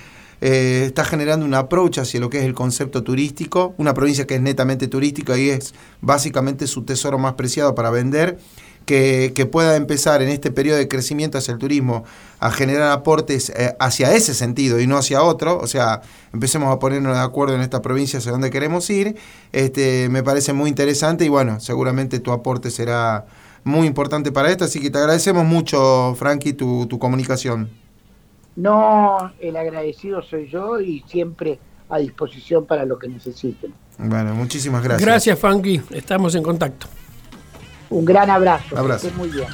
[0.45, 4.35] eh, está generando un approach hacia lo que es el concepto turístico, una provincia que
[4.35, 8.37] es netamente turística y es básicamente su tesoro más preciado para vender,
[8.85, 12.03] que, pueda empezar en este periodo de crecimiento hacia el turismo
[12.41, 16.01] a generar aportes eh, hacia ese sentido y no hacia otro, o sea,
[16.33, 19.15] empecemos a ponernos de acuerdo en esta provincia hacia dónde queremos ir,
[19.53, 23.27] este, me parece muy interesante y bueno, seguramente tu aporte será
[23.63, 27.82] muy importante para esto, así que te agradecemos mucho, Frankie, tu, tu comunicación.
[28.55, 33.73] No, el agradecido soy yo y siempre a disposición para lo que necesiten.
[33.97, 35.05] Bueno, muchísimas gracias.
[35.05, 35.81] Gracias, Funky.
[35.91, 36.87] Estamos en contacto.
[37.89, 38.77] Un gran abrazo.
[38.77, 39.09] Abrazo.
[39.15, 39.47] muy bien.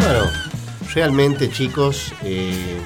[0.00, 0.24] Bueno,
[0.94, 2.78] realmente, chicos, eh,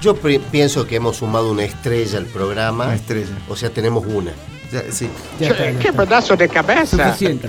[0.00, 2.86] yo pienso que hemos sumado una estrella al programa.
[2.86, 3.30] Una estrella.
[3.48, 4.32] O sea, tenemos una.
[4.90, 5.08] sí.
[5.38, 6.96] ¿Qué pedazo de cabeza?
[6.96, 7.48] Suficiente.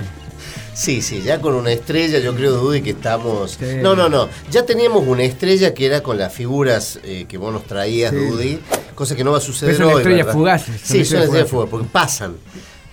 [0.74, 3.58] Sí, sí, ya con una estrella, yo creo, Dudy, que estamos.
[3.82, 4.28] No, no, no.
[4.50, 8.58] Ya teníamos una estrella que era con las figuras eh, que vos nos traías, Dudy,
[8.94, 9.98] cosa que no va a suceder son hoy.
[9.98, 10.80] estrellas fugaces.
[10.82, 12.36] Sí, son estrellas fugaces, porque pasan.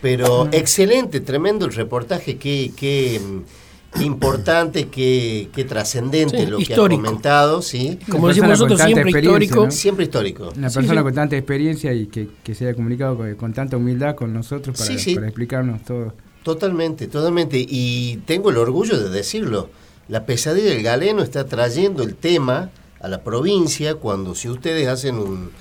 [0.02, 3.20] Pero excelente, tremendo el reportaje, qué, qué,
[4.02, 8.00] importante, qué, qué trascendente lo que ha comentado, ¿sí?
[8.10, 9.72] Como decimos nosotros, siempre histórico.
[9.72, 10.54] Siempre histórico.
[10.56, 14.78] Una persona con tanta experiencia y que, se haya comunicado con, tanta humildad con nosotros
[14.78, 16.14] para, para explicarnos todo.
[16.50, 17.64] Totalmente, totalmente.
[17.70, 19.70] Y tengo el orgullo de decirlo.
[20.08, 25.20] La pesadilla del galeno está trayendo el tema a la provincia cuando si ustedes hacen
[25.20, 25.52] un,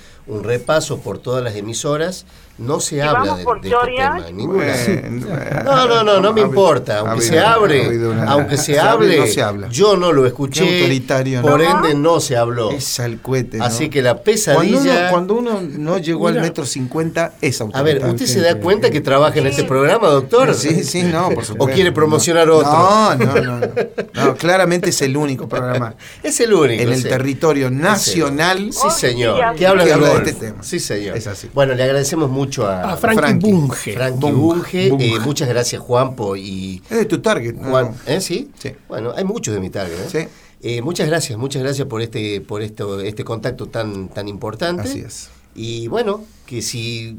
[0.41, 2.25] repaso por todas las emisoras,
[2.59, 4.25] no se habla de, de este tema.
[4.31, 5.63] Ninguna.
[5.63, 6.99] no, no, no, no me importa.
[6.99, 7.89] Aunque se abre,
[8.27, 10.79] aunque se, hable, yo no lo escuché.
[10.79, 12.71] autoritario, por ende no se habló.
[12.71, 13.59] Es al cohete.
[13.61, 15.09] Así que la pesadilla.
[15.09, 18.03] Cuando uno, no llegó al metro cincuenta, es autoritario.
[18.03, 20.53] A ver, ¿usted se da cuenta que trabaja en este programa, doctor?
[20.53, 21.63] Sí, sí, no, por supuesto.
[21.63, 22.71] ¿O quiere promocionar otro?
[22.71, 23.67] No, no, no.
[24.13, 24.35] no.
[24.35, 25.95] claramente es el único programa.
[26.23, 26.83] es el único.
[26.83, 28.69] En el territorio nacional.
[28.71, 29.55] Sí, señor.
[29.55, 30.63] Que habla, de, este tema.
[30.63, 31.17] Sí, señor.
[31.17, 31.49] Es así.
[31.53, 33.93] Bueno, le agradecemos mucho a, a Frankie, Bunge.
[33.93, 34.87] Frankie Bunge.
[34.87, 36.35] Eh, muchas gracias, Juanpo.
[36.35, 37.55] Y es de tu target.
[37.57, 38.21] Juan, ¿eh?
[38.21, 38.49] ¿Sí?
[38.57, 38.71] ¿Sí?
[38.87, 39.99] Bueno, hay muchos de mi target.
[39.99, 40.07] ¿eh?
[40.09, 40.27] Sí.
[40.61, 44.83] Eh, muchas gracias, muchas gracias por este, por esto, este contacto tan, tan importante.
[44.83, 45.29] Así es.
[45.55, 47.17] Y bueno, que si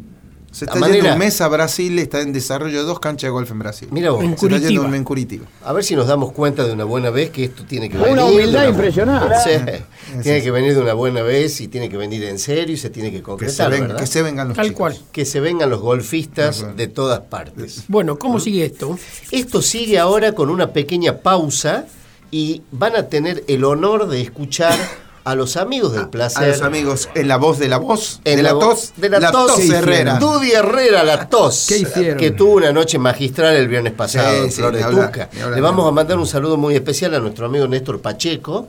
[0.51, 3.59] se está yendo un mes a Brasil, está en desarrollo dos canchas de golf en
[3.61, 3.89] Brasil.
[3.93, 5.47] Mira vos, en se está yendo un mes en Curitiba.
[5.65, 8.13] A ver si nos damos cuenta de una buena vez que esto tiene que venir.
[8.13, 9.37] Una humildad impresionante.
[9.45, 12.79] Sí, tiene que venir de una buena vez y tiene que venir en serio y
[12.79, 13.71] se tiene que concretar.
[13.71, 14.99] Que se, que se vengan los Tal cual.
[15.13, 17.85] Que se vengan los golfistas de todas partes.
[17.89, 18.99] Bueno, ¿cómo sigue esto?
[19.31, 21.87] Esto sigue ahora con una pequeña pausa
[22.31, 24.77] y van a tener el honor de escuchar
[25.25, 26.45] a los amigos del placer.
[26.45, 29.31] A los amigos, en la voz de la voz, en de la, tos, de la,
[29.31, 30.19] tos, Herrera.
[30.19, 31.67] Dudy Herrera, la tos.
[31.69, 32.19] ¿Qué hicieron?
[32.19, 35.29] Que tuvo una noche magistral el viernes pasado, sí, Flor de Tuca.
[35.55, 38.69] Le vamos a mandar un saludo muy especial a nuestro amigo Néstor Pacheco.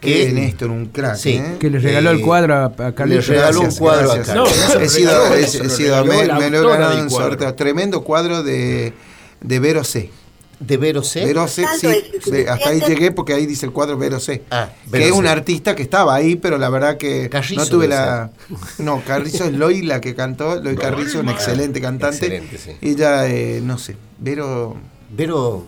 [0.00, 1.16] Que, Néstor, un crack.
[1.16, 1.56] Sí, ¿eh?
[1.58, 3.26] Que le regaló el cuadro a, Carlos.
[3.28, 4.50] Le regaló un cuadro a Carlos.
[4.74, 7.54] No, he sido, he, sido me, me, lo he ganado en sorteo.
[7.54, 8.92] Tremendo cuadro de,
[9.40, 10.10] de Vero C.
[10.58, 11.24] ¿De Vero C?
[11.24, 12.32] Vero C, sí.
[12.48, 14.42] hasta ahí llegué porque ahí dice el cuadro Vero C.
[14.50, 18.30] Ah, que es un artista que estaba ahí, pero la verdad que no tuve la.
[18.78, 20.60] No, Carrizo es Loy la que cantó.
[20.60, 22.26] Loy Carrizo, un excelente cantante.
[22.26, 22.70] Excelente, sí.
[22.80, 24.76] Ella, eh, no sé, Vero.
[25.10, 25.66] Vero.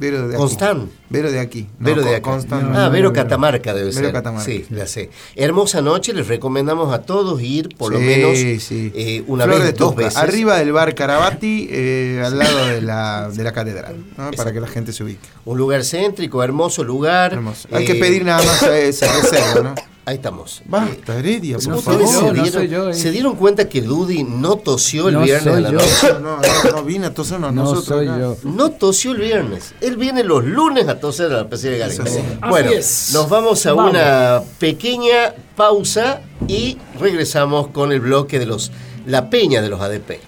[0.00, 0.84] Vero de Constant.
[0.84, 0.92] Aquí.
[1.10, 1.68] Vero de aquí.
[1.78, 2.30] Vero de aquí.
[2.74, 4.10] ah, Vero Catamarca debe ser.
[4.10, 4.46] Catamarca.
[4.46, 5.10] Sí, la sé.
[5.36, 10.16] Hermosa noche, les recomendamos a todos ir por lo menos eh, una vez, dos veces.
[10.16, 13.96] Arriba del bar Carabati, eh, al lado de la, de la catedral,
[14.36, 15.20] para que la gente se ubique.
[15.44, 17.34] Un lugar céntrico, hermoso lugar.
[17.34, 17.68] Hermoso.
[17.70, 19.89] Hay que pedir nada más esa reserva, ¿no?
[20.06, 20.62] Ahí estamos.
[20.64, 22.08] Basta, Heredia, por no favor.
[22.08, 22.94] Se dieron, yo, eh.
[22.94, 26.12] ¿Se dieron, cuenta que Dudy no tosió el viernes a la noche?
[26.20, 27.84] No, no, no vine a toser no, nosotros.
[27.84, 28.36] Soy yo.
[28.44, 29.74] No tosió el viernes.
[29.80, 32.38] Él viene los lunes a toser a la PC de Galería.
[32.48, 38.72] Bueno, nos vamos a una pequeña pausa y regresamos con el bloque de los
[39.06, 40.18] La Peña de los ADP.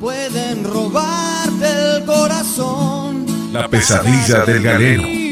[0.00, 3.26] Pueden robarte el corazón.
[3.52, 5.31] La pesadilla del galeno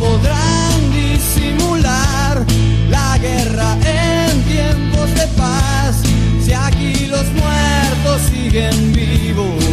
[0.00, 2.44] podrán disimular
[2.88, 6.02] la guerra en tiempos de paz,
[6.42, 9.64] si aquí los muertos siguen vivos.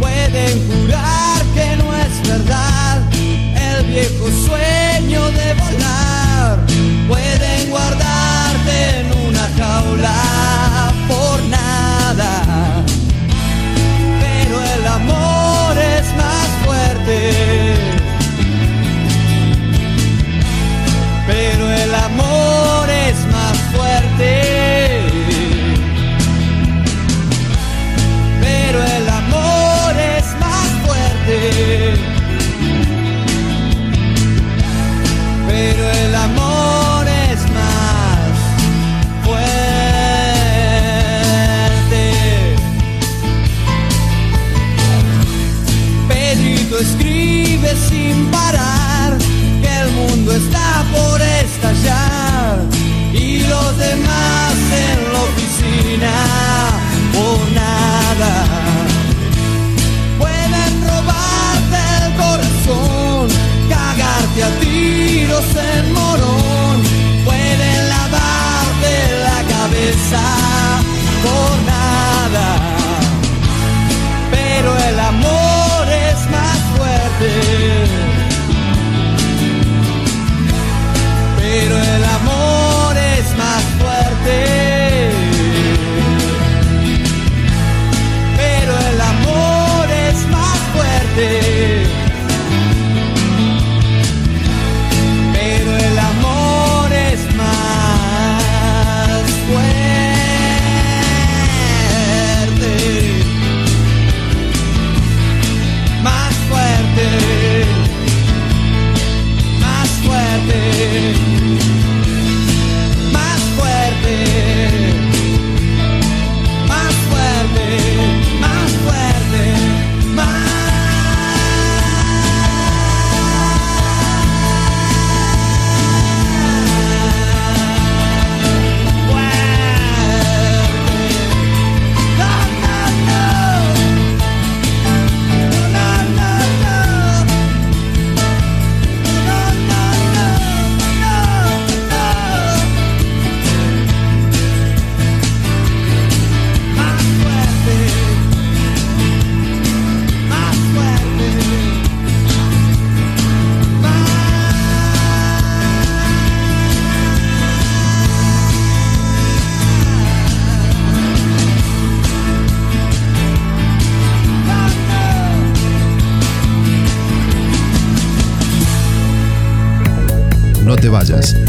[0.00, 3.02] Pueden jurar que no es verdad
[3.68, 5.61] el viejo sueño de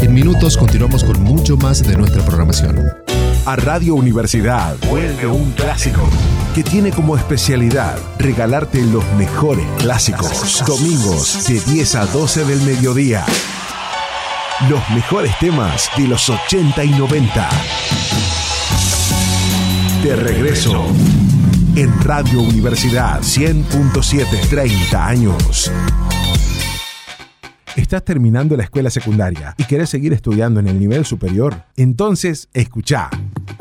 [0.00, 2.76] En minutos continuamos con mucho más de nuestra programación.
[3.46, 6.02] A Radio Universidad vuelve un clásico
[6.56, 10.64] que tiene como especialidad regalarte los mejores clásicos.
[10.66, 13.24] Domingos de 10 a 12 del mediodía.
[14.68, 17.48] Los mejores temas de los 80 y 90.
[20.02, 20.84] De regreso
[21.76, 25.70] en Radio Universidad 100.7, 30 años.
[27.94, 31.62] ¿Estás terminando la escuela secundaria y querés seguir estudiando en el nivel superior?
[31.76, 33.08] Entonces, escucha.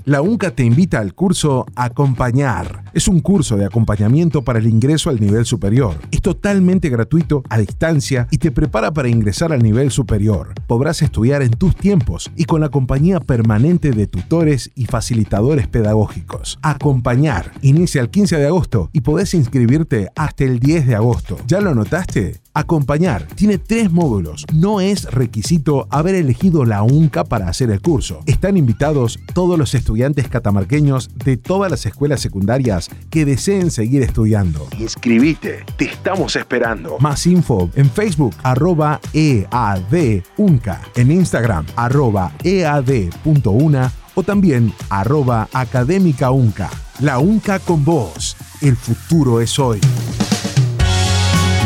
[0.05, 2.82] La UNCA te invita al curso Acompañar.
[2.93, 5.95] Es un curso de acompañamiento para el ingreso al nivel superior.
[6.11, 10.53] Es totalmente gratuito, a distancia y te prepara para ingresar al nivel superior.
[10.67, 16.59] Podrás estudiar en tus tiempos y con la compañía permanente de tutores y facilitadores pedagógicos.
[16.61, 17.51] Acompañar.
[17.63, 21.37] Inicia el 15 de agosto y podés inscribirte hasta el 10 de agosto.
[21.47, 22.41] ¿Ya lo anotaste?
[22.53, 24.45] Acompañar tiene tres módulos.
[24.53, 28.19] No es requisito haber elegido la UNCA para hacer el curso.
[28.27, 34.67] Están invitados todos los estudiantes catamarqueños de todas las escuelas secundarias que deseen seguir estudiando.
[34.79, 36.97] Inscribite, te estamos esperando.
[36.99, 46.69] Más info en Facebook, arroba EADUNCA, en Instagram, arroba EAD.una o también arroba académica UNCA.
[46.99, 48.37] La UNCA con vos.
[48.61, 49.79] El futuro es hoy.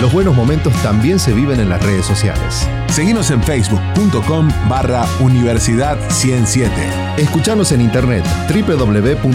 [0.02, 2.68] Los buenos momentos también se viven en las redes sociales.
[2.88, 6.72] Seguimos en facebook.com barra Universidad 107.
[7.18, 9.28] Escuchanos en internet www.unca.edu.ar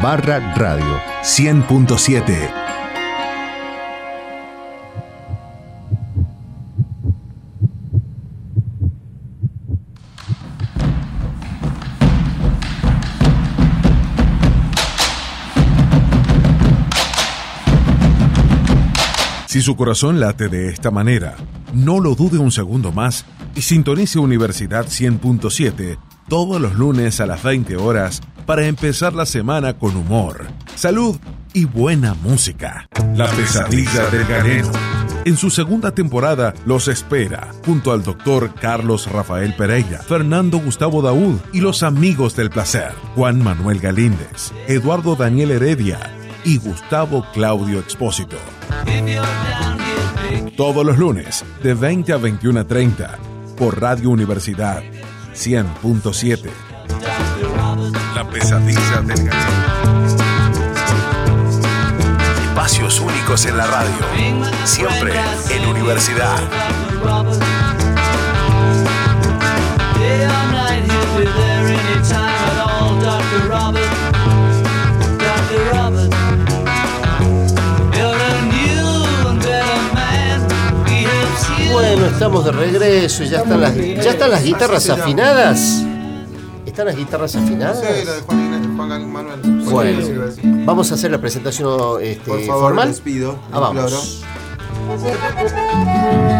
[0.00, 2.67] barra radio 100.7.
[19.58, 21.34] Si su corazón late de esta manera,
[21.74, 23.24] no lo dude un segundo más
[23.56, 25.98] y sintonice Universidad 100.7
[26.28, 30.46] todos los lunes a las 20 horas para empezar la semana con humor,
[30.76, 31.16] salud
[31.54, 32.88] y buena música.
[33.16, 34.70] La pesadilla del galeno.
[35.24, 41.40] En su segunda temporada los espera, junto al doctor Carlos Rafael Pereira, Fernando Gustavo Daúd
[41.52, 46.14] y los amigos del placer, Juan Manuel Galíndez, Eduardo Daniel Heredia
[46.48, 48.38] y Gustavo Claudio Expósito.
[50.56, 53.18] Todos los lunes, de 20 a 21 a 30,
[53.58, 54.82] por Radio Universidad
[55.34, 56.48] 100.7.
[58.14, 59.48] La pesadilla del gallo.
[62.44, 64.46] Espacios únicos en la radio.
[64.64, 65.12] Siempre
[65.50, 66.38] en Universidad.
[81.78, 85.84] Bueno, estamos de regreso y ya están las, ya están las guitarras afinadas.
[86.66, 87.78] ¿Están las guitarras afinadas?
[87.78, 89.40] Sí, la de Juan, Juan Manuel.
[89.70, 90.00] Bueno,
[90.66, 92.88] vamos a hacer la presentación este, Por favor, formal.
[92.88, 93.38] les pido.
[93.52, 94.24] Ah, vamos.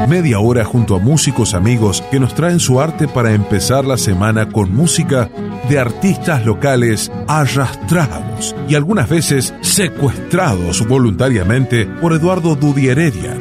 [0.09, 4.49] Media hora junto a músicos amigos que nos traen su arte para empezar la semana
[4.51, 5.31] con música
[5.69, 13.37] de artistas locales arrastrados y algunas veces secuestrados voluntariamente por Eduardo Dudi Heredia.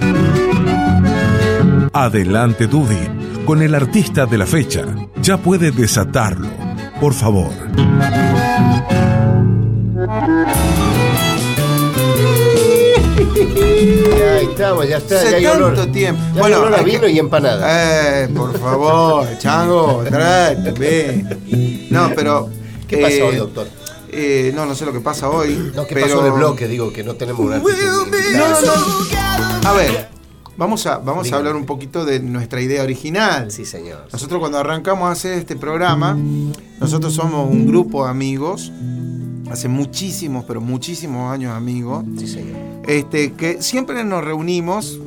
[2.00, 3.10] Adelante Dudi,
[3.44, 4.86] con el artista de la fecha.
[5.20, 6.48] Ya puede desatarlo,
[7.02, 7.50] por favor.
[14.18, 15.16] Ya estamos, ya está.
[15.16, 16.22] Hace Ya hay tanto olor, tiempo.
[16.36, 18.24] Ya hay olor a que- vino y empanada.
[18.24, 21.88] Eh, por favor, chango, tráete, ve.
[21.90, 22.50] No, pero.
[22.88, 23.68] ¿Qué pasa eh, hoy, doctor?
[24.12, 25.72] eh, no, no sé lo que pasa hoy.
[25.76, 26.08] No, ¿qué pero...
[26.08, 26.68] pasó en el bloque?
[26.68, 27.84] Digo que no tenemos un artista.
[28.34, 29.70] No, no, no.
[29.70, 30.10] A ver,
[30.58, 33.52] vamos a, vamos a hablar un poquito de nuestra idea original.
[33.52, 34.08] Sí, señor.
[34.12, 36.18] Nosotros cuando arrancamos a hacer este programa,
[36.80, 38.72] nosotros somos un grupo de amigos,
[39.52, 42.58] hace muchísimos, pero muchísimos años amigos, Sí, señor.
[42.88, 45.00] este, que siempre nos reunimos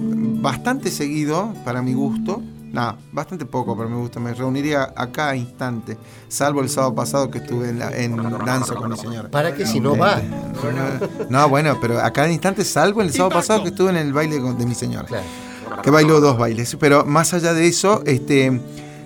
[0.43, 2.43] bastante seguido, para mi gusto.
[2.73, 4.21] No, bastante poco para mi gusto.
[4.21, 5.99] Me reuniría a cada instante,
[6.29, 9.29] salvo el sábado pasado que estuve en, la- en danza con mi señora.
[9.29, 10.21] ¿Para qué si no va?
[11.29, 14.39] No, bueno, pero a cada instante, salvo el sábado pasado que estuve en el baile
[14.41, 15.07] de mi señora.
[15.07, 15.25] Claro.
[15.83, 16.77] Que bailó dos bailes.
[16.79, 18.61] Pero más allá de eso, este, eh,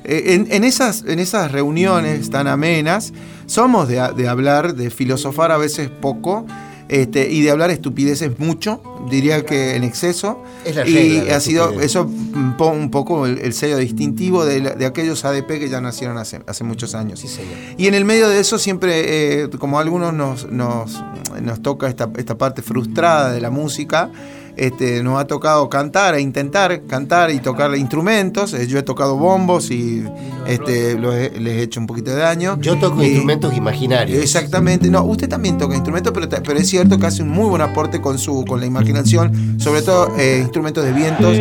[0.05, 3.13] en, en esas, en esas reuniones tan amenas,
[3.47, 6.47] somos de, de hablar, de filosofar a veces poco.
[6.89, 8.81] Este, y de hablar estupideces mucho,
[9.11, 10.43] diría que en exceso.
[10.67, 11.87] Es la y regla, ha sido estupidez.
[11.87, 15.69] eso un, po- un poco el, el sello distintivo de, la- de aquellos ADP que
[15.71, 17.21] ya nacieron hace, hace muchos años.
[17.21, 17.55] Sí, señor.
[17.79, 21.03] Y en el medio de eso siempre, eh, como a algunos nos, nos,
[21.41, 24.11] nos toca esta, esta parte frustrada de la música,
[24.57, 28.55] este, nos ha tocado cantar e intentar cantar y tocar instrumentos.
[28.55, 30.05] Eh, yo he tocado bombos y
[30.47, 32.59] este, les he hecho un poquito de daño.
[32.61, 34.23] Yo toco instrumentos imaginarios.
[34.23, 34.91] Exactamente.
[34.91, 38.01] No, usted también toca instrumentos, pero, pero es cierto que hace un muy buen aporte
[38.01, 41.37] con, su, con la imaginación, sobre todo eh, instrumentos de vientos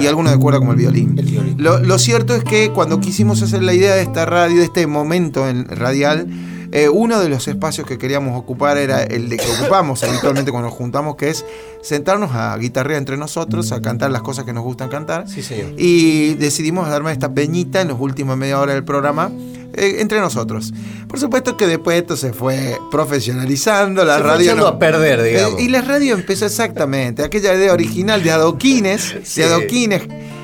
[0.00, 1.56] y algunos de cuerda como el violín.
[1.58, 4.86] Lo, lo cierto es que cuando quisimos hacer la idea de esta radio, de este
[4.86, 6.26] momento en radial,
[6.72, 10.68] eh, uno de los espacios que queríamos ocupar era el de que ocupamos habitualmente cuando
[10.68, 11.44] nos juntamos, que es
[11.82, 15.28] sentarnos a guitarrear entre nosotros, a cantar las cosas que nos gustan cantar.
[15.28, 15.72] Sí, señor.
[15.76, 19.30] Y decidimos darme esta peñita en los últimos media hora del programa.
[19.74, 20.72] Eh, entre nosotros.
[21.06, 24.56] Por supuesto que después esto se fue profesionalizando, la se radio...
[24.56, 25.60] Fue a perder, digamos.
[25.60, 30.02] Eh, y la radio empezó exactamente, aquella idea original de adoquines, de adoquines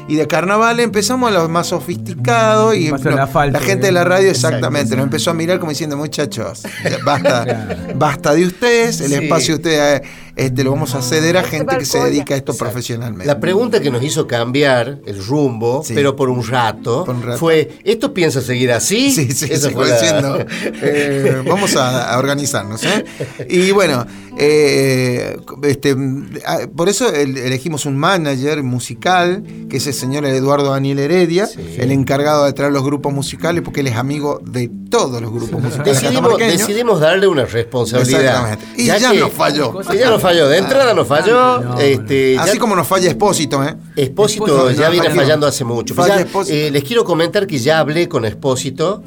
[0.09, 4.97] y de carnaval empezamos a los más sofisticados y la, gente de la radio exactamente
[4.97, 6.63] nos empezó a mirar como diciendo muchachos
[7.05, 10.03] basta basta de ustedes el espacio de ustedes
[10.37, 13.27] este, lo vamos a ceder a gente que se dedica a esto profesionalmente.
[13.27, 17.07] La pregunta que nos hizo cambiar el rumbo, pero por un, rato,
[17.39, 19.13] fue, ¿esto piensa seguir así?
[19.13, 20.39] Sí, sí, Eso fue diciendo,
[20.83, 22.83] eh, vamos a, organizarnos.
[22.83, 23.05] ¿eh?
[23.49, 25.97] Y bueno, eh, este,
[26.75, 32.45] por eso elegimos un manager musical, que es el señor Eduardo Daniel Heredia, el encargado
[32.45, 36.01] de traer los grupos musicales, porque él es amigo de todos los grupos musicales.
[36.39, 38.21] Decidimos, darle una responsabilidad.
[38.21, 38.83] Exactamente.
[38.83, 39.83] Y ya, nos falló.
[39.93, 41.79] Ya nos falló, de entrada nos falló.
[41.79, 43.77] este, Así como nos falla Espósito, ¿eh?
[43.97, 45.95] Espósito ya viene fallando hace mucho.
[46.49, 49.03] Eh, les quiero comentar que ya hablé con Espósito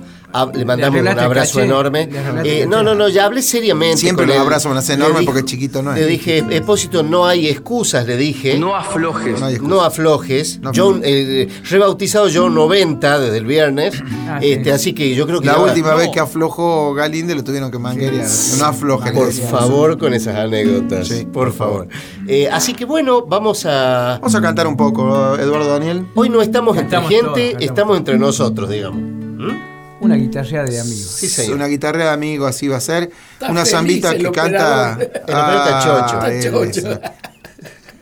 [0.53, 2.09] le mandamos un abrazo enorme.
[2.43, 3.97] Eh, no, no, no, ya hablé seriamente.
[3.97, 5.99] Siempre un abrazo un enorme porque chiquito no es.
[5.99, 8.57] Le dije, Espósito, no hay excusas, le dije.
[8.57, 9.61] No aflojes.
[9.61, 10.59] No, aflojes.
[10.75, 14.01] John, eh, rebautizado John 90 desde el viernes.
[14.27, 15.47] Ah, este, Así que yo creo que.
[15.47, 18.27] La última vez que aflojó Galinde lo tuvieron que manguerear.
[18.59, 19.13] No aflojes.
[19.13, 21.09] Por favor, con esas anécdotas.
[21.31, 21.87] por favor.
[22.27, 24.17] Eh, así que bueno, vamos a.
[24.21, 26.05] Vamos a cantar un poco, Eduardo Daniel.
[26.15, 29.01] Hoy no estamos entre gente, estamos entre nosotros, digamos.
[29.01, 29.76] ¿Mm?
[29.99, 31.07] Una guitarra de amigos.
[31.07, 33.11] Sí, Una guitarra de amigos, así va a ser.
[33.47, 34.97] una zambita que canta.
[35.27, 37.01] El ah, chocho.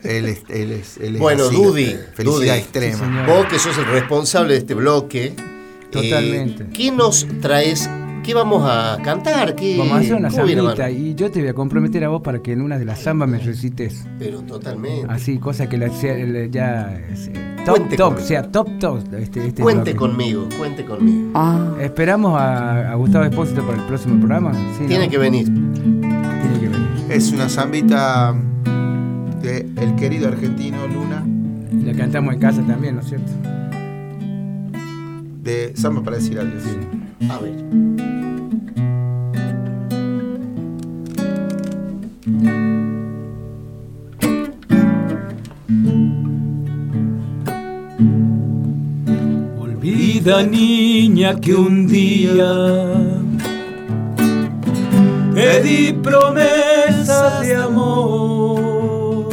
[0.02, 1.98] Él es, él es, él es bueno, Dudy.
[2.14, 3.26] Felicidad extrema.
[3.26, 5.34] Vos que sos el responsable de este bloque.
[5.90, 6.62] Totalmente.
[6.62, 7.90] Eh, ¿Qué nos traes
[8.26, 9.54] ¿Qué vamos a cantar?
[9.54, 12.40] ¿Qué, vamos a hacer una zambita y yo te voy a comprometer a vos para
[12.40, 14.04] que en una de las zambas me recites.
[14.18, 15.06] Pero totalmente.
[15.08, 15.86] Así, cosa que la,
[16.50, 19.14] ya eh, top, top, sea top, top.
[19.14, 21.30] Este, este cuente conmigo, cuente conmigo.
[21.34, 21.76] Ah.
[21.80, 24.50] Esperamos a, Gustavo Espósito para el próximo programa.
[24.88, 25.44] Tiene que venir.
[25.44, 26.88] Tiene que venir.
[27.08, 28.34] Es una zambita
[29.40, 31.24] de el querido argentino Luna.
[31.84, 33.30] La cantamos en casa también, ¿no es cierto?
[35.44, 36.58] De samba para decir algo.
[36.58, 37.28] Sí.
[37.30, 38.15] A ver.
[50.26, 52.52] Niña que un día
[55.32, 59.28] te di promesas de amor.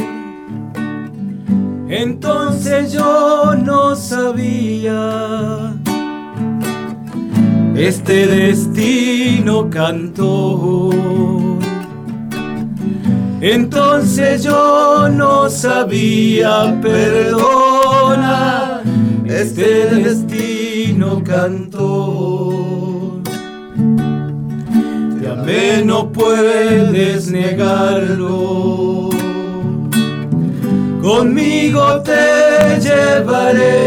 [1.88, 5.74] Entonces yo no sabía
[7.76, 10.90] este destino cantó.
[13.40, 18.80] Entonces yo no sabía, perdona,
[19.26, 20.33] este destino
[21.24, 22.50] cantó.
[25.20, 29.10] Te amé, no puedes negarlo.
[31.02, 33.84] Conmigo te llevaré,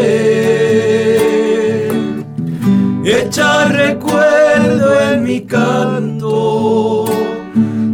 [3.04, 7.06] echa recuerdo en mi canto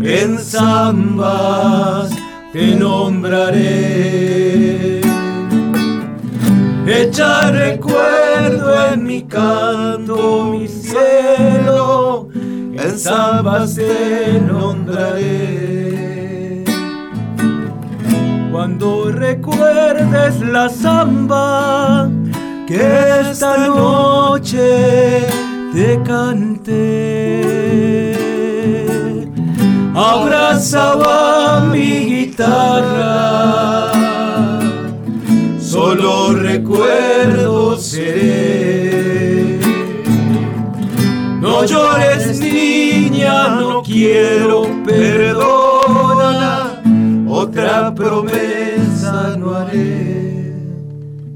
[0.06, 2.12] en zambas
[2.52, 4.53] te nombraré.
[6.86, 15.94] Echa recuerdo en mi canto, mi cielo, en zambas te nombraré.
[18.52, 22.10] Cuando recuerdes la zamba
[22.68, 25.26] que esta noche
[25.74, 27.44] te canté
[29.96, 33.93] abrazaba mi guitarra,
[35.74, 39.60] solo recuerdo seré.
[41.42, 46.80] No llores niña, no quiero perdona,
[47.28, 50.54] otra promesa no haré.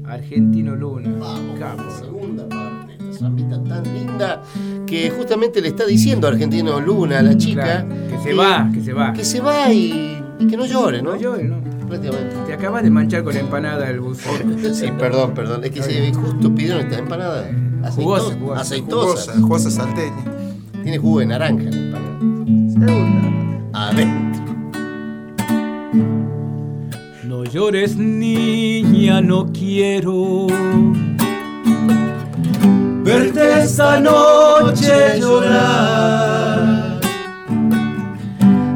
[0.04, 3.28] Argentino Luna, Vamos, segunda parte, esta
[3.64, 4.42] tan linda
[4.86, 7.84] que justamente le está diciendo a Argentino Luna a la chica.
[8.08, 9.12] que se va, que se va.
[9.12, 11.14] Que se va y, que no llore, ¿no?
[11.14, 11.77] No llore, ¿no?
[11.88, 12.36] Prácticamente.
[12.46, 14.30] Te acabas de manchar con empanada el buzo.
[14.72, 15.64] sí, perdón, perdón.
[15.64, 17.50] Es que si justo pidieron esta empanada.
[17.94, 18.60] Jugosa, jugosa.
[18.60, 19.32] Aceitosa.
[19.40, 20.24] Jugosa salteña.
[20.82, 22.18] Tiene jugo de naranja la empanada.
[23.72, 24.08] A ver.
[27.24, 30.46] No llores, niña, no quiero
[33.08, 37.00] verte esta noche llorar.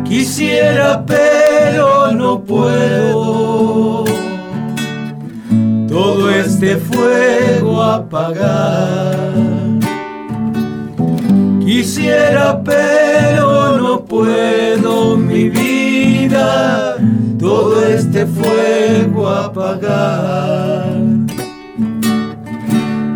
[0.05, 1.42] Quisiera, pero
[2.13, 4.05] no puedo
[5.89, 9.19] todo este fuego apagar.
[11.65, 16.97] Quisiera, pero no puedo mi vida
[17.39, 20.97] todo este fuego apagar.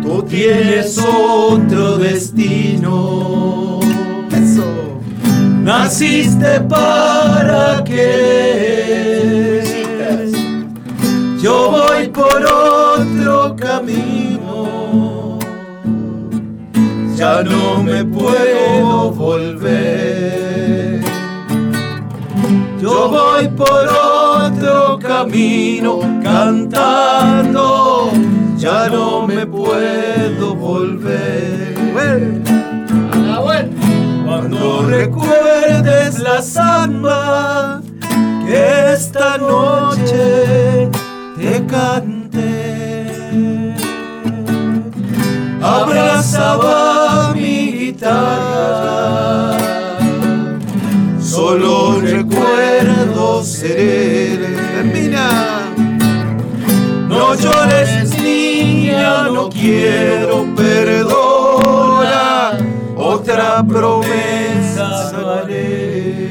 [0.03, 3.76] Tú tienes otro destino.
[5.67, 9.61] Naciste para que
[11.41, 15.37] yo voy por otro camino.
[17.17, 21.01] Ya no me puedo volver.
[22.81, 28.09] Yo voy por otro camino cantando.
[28.57, 31.27] Ya no me puedo volver.
[34.49, 37.81] Cuando recuerdes la samba
[38.45, 40.89] que esta noche
[41.35, 43.07] te canté,
[45.61, 49.57] abrazaba mi guitarra.
[51.19, 54.39] Solo recuerdo ser
[54.71, 55.73] Termina.
[57.09, 61.27] No llores, niña, no quiero perdona.
[63.07, 66.27] Otra promesa haré.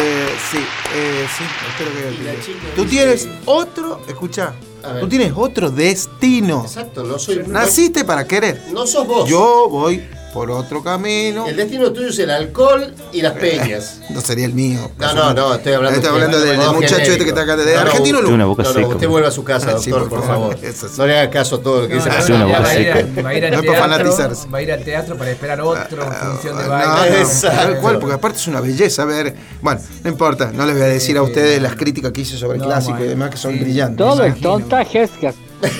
[0.00, 0.58] Eh, sí,
[0.94, 2.72] eh, sí, espero que haya entendido.
[2.74, 4.54] Tú tienes otro, escucha,
[5.00, 6.62] tú tienes otro destino.
[6.64, 7.44] Exacto, no soy.
[7.46, 8.64] Naciste para querer.
[8.72, 9.28] No sos vos.
[9.28, 10.02] Yo voy
[10.32, 11.46] por otro camino.
[11.46, 14.00] El destino tuyo es el alcohol y las peñas.
[14.10, 14.90] No sería el mío.
[14.98, 17.76] No, no, no, estoy hablando, Estoy hablando del, del muchacho este que está acá de
[17.76, 18.22] argentino.
[18.22, 18.36] no, Lu.
[18.36, 20.56] no, no, usted vuelve a su casa, Sí, doctor, por por favor.
[20.58, 20.90] favor.
[20.98, 22.08] No le haga caso a todo lo que dice.
[22.08, 24.48] va a ir a- va a ir al No es para teatro, fanatizarse.
[24.48, 27.20] va a ir al teatro para esperar otra función de No, baile.
[27.22, 29.34] no, tal cual, porque aparte es una belleza ver.
[29.60, 32.58] Bueno, no importa, no les voy a decir a ustedes las críticas que hice sobre
[32.58, 33.58] No, clásico y demás que son sí.
[33.60, 33.98] brillantes.
[33.98, 35.28] Todo es tontajes que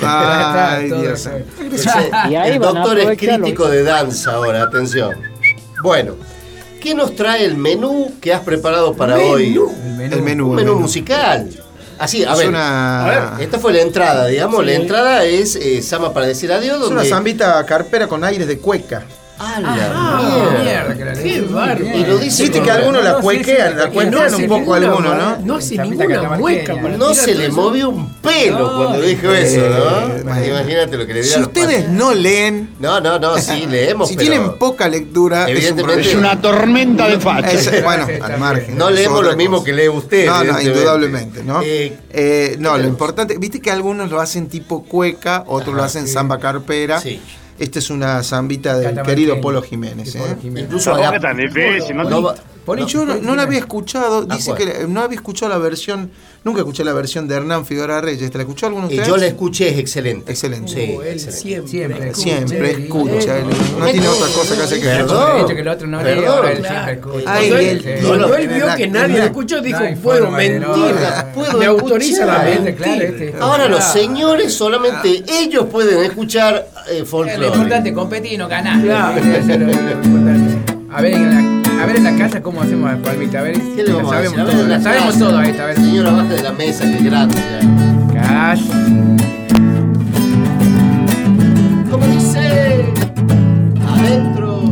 [0.03, 1.21] Ay, Todo Dios.
[1.27, 1.31] eso.
[2.31, 5.15] Y ahí El doctor es crítico de danza ahora, atención.
[5.83, 6.15] Bueno,
[6.81, 9.29] ¿qué nos trae el menú que has preparado para Menú.
[9.31, 9.47] hoy?
[9.47, 9.53] El
[9.97, 10.15] menú.
[10.17, 10.49] El menú.
[10.51, 10.81] Un menú menú.
[10.81, 11.49] musical.
[11.99, 14.65] Así, a Es ver, una- a ver, esta fue la entrada, digamos.
[14.65, 16.83] La entrada es eh, Sama para decir adiós.
[16.85, 19.03] Es una zambita carpera con aires de cueca.
[19.39, 21.23] ¡A la Ah, mierda!
[21.23, 21.85] Qué bárbaro.
[21.97, 25.37] Y lo dice Viste que algunos la cuequean, la que cuequean un poco algunos, ¿no?
[25.45, 30.25] No hace ninguna mueca No se le movió un pelo cuando dijo eh, eso, ¿no?
[30.25, 30.45] bueno.
[30.45, 34.17] Imagínate lo que le Si dieron ustedes no leen, No, no, no, sí, leemos, si
[34.17, 37.71] tienen poca lectura, es Evidentemente- una tormenta de fachas.
[37.85, 38.77] Bueno, al margen.
[38.77, 40.27] no leemos lo mismo que lee usted.
[40.27, 41.61] No, no, indudablemente, ¿no?
[41.63, 46.09] Eh, Eh, no, lo importante, viste que algunos lo hacen tipo cueca, otros lo hacen
[46.09, 47.01] samba carpera.
[47.01, 47.21] Sí.
[47.59, 50.15] Esta es una zambita del querido Polo Jiménez.
[50.15, 50.19] ¿eh?
[50.19, 50.65] Polo Jiménez.
[50.65, 54.87] Incluso la- tan difícil, no Poli- Yo no, no la había escuchado, ¿A dice que
[54.87, 56.11] no había escuchado la versión,
[56.45, 58.31] nunca escuché la versión de Hernán Figueroa Reyes.
[58.31, 59.09] ¿Te la escuchó alguno de Y ustedes?
[59.09, 60.31] yo la escuché, es excelente.
[60.31, 60.73] Excelente.
[60.73, 61.39] Sí, Oh, él excelente.
[61.41, 62.47] siempre, Siempre, escucha.
[62.47, 63.45] Siempre Sí, escucha, él
[63.79, 65.47] no tiene otra cosa que hacer que Perdón.
[65.49, 65.99] que el otro no
[68.07, 70.97] Cuando él- vio que nadie la- lo escuchó, dijo, puedo forma de no- mentir.
[71.35, 72.75] Puedo Me autoriza la mente.
[72.75, 73.35] Claro, este.
[73.41, 73.93] Ahora los Ah.
[73.95, 77.47] señores solamente ellos pueden escuchar eh, Lo folclore.
[77.47, 78.81] importante es competir y no ganar.
[78.81, 79.19] Claro.
[79.19, 80.59] Eso es lo- lo importante.
[80.91, 83.39] A ver, en la, a ver en la casa cómo hacemos la palmita.
[83.41, 84.39] A ver, ¿Qué le vamos a sabemos?
[84.39, 84.63] A ver, todo.
[84.63, 85.19] en la la sabemos casa.
[85.27, 85.75] todo ahí, a ver.
[85.77, 87.35] Señora, baja de la mesa, que es grande
[88.15, 88.21] ya.
[88.21, 88.63] Cash.
[91.91, 92.85] ¿Cómo dice?
[93.87, 94.63] Adentro.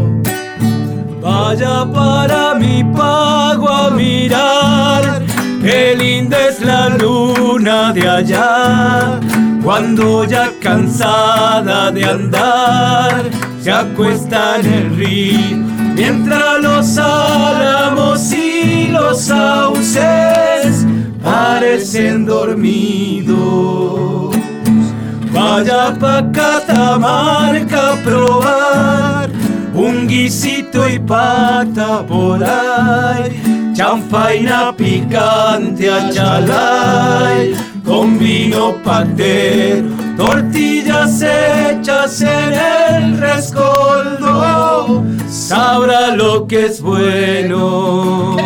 [1.21, 5.23] Vaya para mi pago a mirar,
[5.63, 9.21] qué linda es la luna de allá.
[9.67, 13.25] Cuando ya cansada de andar,
[13.61, 15.57] se acuesta en el río,
[15.97, 20.87] mientras los álamos y los sauces
[21.21, 23.37] parecen dormidos.
[25.33, 29.31] Vaya pa' Catamarca a probar
[29.75, 37.57] un guisito y pata por ahí, chanfaina picante a chalay,
[37.87, 48.37] con vino patero, tortillas hechas en el rescoldo, sabrá lo que es bueno.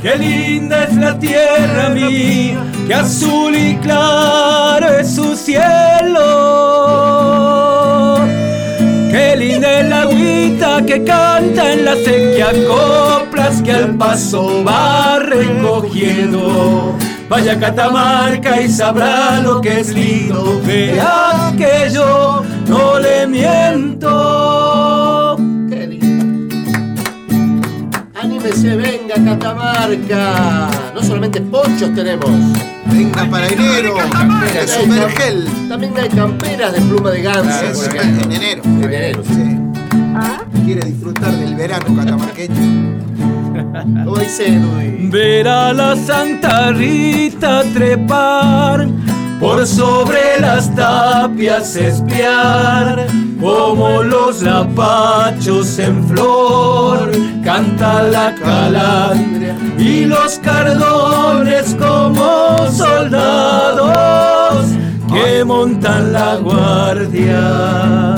[0.00, 6.20] Qué linda es la tierra mía, que azul y claro es su cielo.
[9.10, 15.18] Qué linda es la agüita que canta en la sequía, coplas que al paso va
[15.18, 16.94] recogiendo.
[17.34, 25.36] Vaya Catamarca y sabrá lo que es lindo, verás que yo no le miento.
[28.14, 30.70] Anímese, venga Catamarca.
[30.94, 32.30] No solamente ponchos tenemos.
[32.86, 33.96] Venga para enero.
[34.12, 35.48] También Supergel.
[35.48, 37.90] hay, también hay camperas de pluma de ganso.
[38.00, 38.62] En enero.
[38.64, 39.58] En enero, sí.
[40.64, 43.33] Quiere disfrutar del verano catamarqueño.
[43.82, 45.10] ¿Cómo dice Edwin?
[45.10, 48.86] Ver a la Santa Rita trepar,
[49.40, 53.06] por sobre las tapias espiar,
[53.40, 57.10] como los lapachos en flor,
[57.42, 64.66] canta la calandria y los cardones como soldados
[65.12, 68.14] que montan la guardia.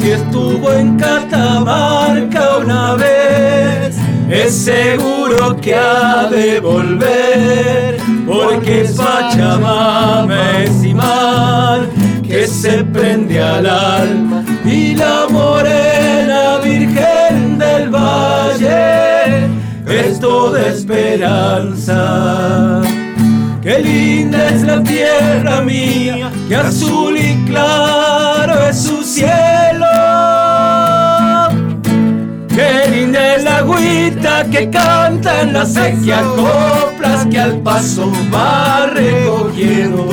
[0.00, 3.27] Si estuvo en Catamarca una vez,
[4.30, 7.96] es seguro que ha de volver,
[8.26, 11.88] porque es Pachamama es imán
[12.22, 19.46] que se prende al alma y la morena Virgen del Valle
[19.86, 22.02] es toda esperanza.
[23.62, 27.97] Qué linda es la tierra mía, que azul y claro
[34.50, 40.08] que canta en la sequía, coplas que al paso va recogiendo.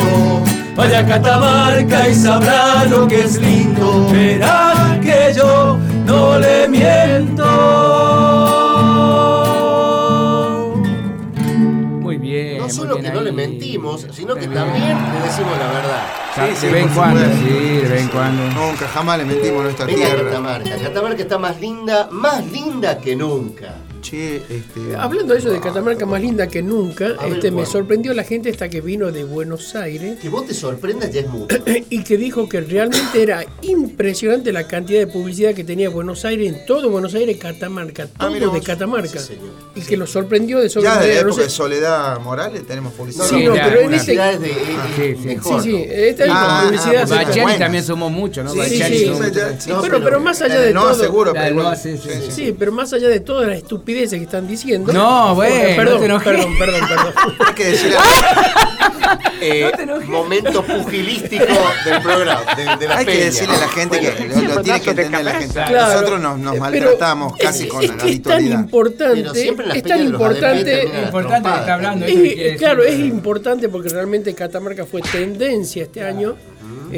[0.75, 7.54] Vaya Catamarca y sabrá lo que es lindo, verá que yo no le miento.
[12.95, 16.03] Solo que no le mentimos, sino que también le decimos la verdad.
[16.35, 18.43] Sí, de vez en cuando, sí, de vez en cuando.
[18.51, 20.23] Nunca, jamás le mentimos a nuestra Venga tierra.
[20.29, 20.77] Catamarca.
[20.77, 23.75] Catamarca está más linda, más linda que nunca.
[24.05, 24.95] Che, este.
[24.95, 28.49] Hablando de eso de Catamarca más linda que nunca, ver, este, me sorprendió la gente
[28.51, 31.57] esta que vino de Buenos Aires Que vos te sorprendas ya es mucho.
[31.89, 36.53] y que dijo que realmente era impresionante la cantidad de publicidad que tenía Buenos Aires,
[36.53, 38.61] en todo Buenos Aires, Catamarca, todo mira de.
[38.61, 39.19] Catamarca.
[39.19, 39.49] Sí, señor.
[39.75, 43.25] y que lo sorprendió de Ya de la no época de Soledad Morales tenemos publicidad.
[43.25, 45.25] Sí, no, pero Publicidad es de, Ah, es- sí, es sí.
[45.25, 45.93] mejor, Sí, sí, ¿no?
[45.93, 47.01] esta es Ah, publicidad.
[47.01, 47.59] ah, sí, Bachani buenas.
[47.59, 48.51] también somos muchos, ¿no?
[48.51, 49.09] Sí, sí, sí.
[49.09, 49.67] muchos.
[49.67, 50.93] No, pero, más allá de no, todo.
[50.95, 53.63] seguro, La pero no, sí, pero más allá de todas las
[53.95, 54.91] estupideces que están diciendo.
[54.93, 56.27] No, bueno, Perdón, no enojes.
[56.33, 57.13] perdón, perdón, perdón.
[57.47, 57.95] Hay que decirle,
[59.41, 59.69] Eh,
[60.07, 61.45] momento pugilístico
[61.85, 63.25] del programa, de, de la hay que peña.
[63.25, 65.53] decirle a la gente que lo, lo tiene que entender la gente.
[65.53, 65.93] Claro.
[65.93, 69.21] Nosotros nos, nos Pero maltratamos es- casi con es la que es tan importante,
[69.75, 72.05] es tan importante, Importante que está hablando.
[72.05, 76.35] Es- que decir, claro, es eh, importante porque realmente Catamarca fue tendencia este año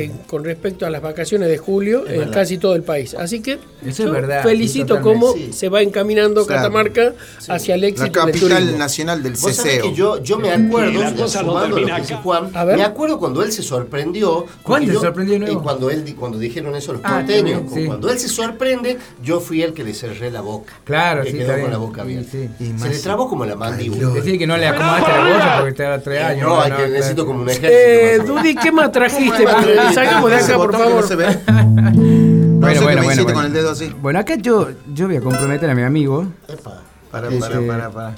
[0.04, 3.14] eh, con respecto a las vacaciones de julio en casi todo el país.
[3.16, 5.34] Así que Eso yo es verdad, felicito cómo.
[5.34, 5.52] Sí.
[5.54, 6.64] se va encaminando Claro.
[6.64, 7.14] Catamarca
[7.48, 9.84] hacia el La éxito del capital nacional del Vos sabés ceseo.
[9.84, 12.24] que yo, yo me acuerdo, la cosa no sumando lo termina que dice acá.
[12.24, 12.78] Juan, A ver.
[12.78, 14.46] me acuerdo cuando él se sorprendió.
[14.64, 15.60] ¿Cuándo se sorprendió nuevo?
[15.60, 17.62] eh, cuando, él, cuando dijeron eso los Ah, porteños.
[17.74, 17.86] sí.
[17.86, 20.74] Cuando él se sorprende, yo fui el que le cerré la boca.
[20.84, 22.32] Claro, que sí, quedó con la boca abierta.
[22.32, 22.50] sí.
[22.60, 24.10] Y Se le trabó como la mandíbula.
[24.10, 26.48] Decir que no le acomodaste la bolsa porque te da tres Eh, años.
[26.48, 26.92] no, hay que, claro.
[26.92, 27.74] necesito como un ejército.
[27.74, 28.44] Eh, más o menos.
[28.44, 29.44] Dudy, ¿qué más trajiste?
[29.94, 31.02] Sacamos de acá, por favor.
[31.02, 31.40] no se ve.
[32.58, 33.38] Bueno, No sé bueno, me bueno, hiciste bueno.
[33.38, 33.96] con el dedo así.
[34.02, 36.26] Bueno, acá yo, yo voy a comprometer a mi amigo.
[36.48, 36.82] Epa.
[37.12, 38.16] Para, Este, para, para, para.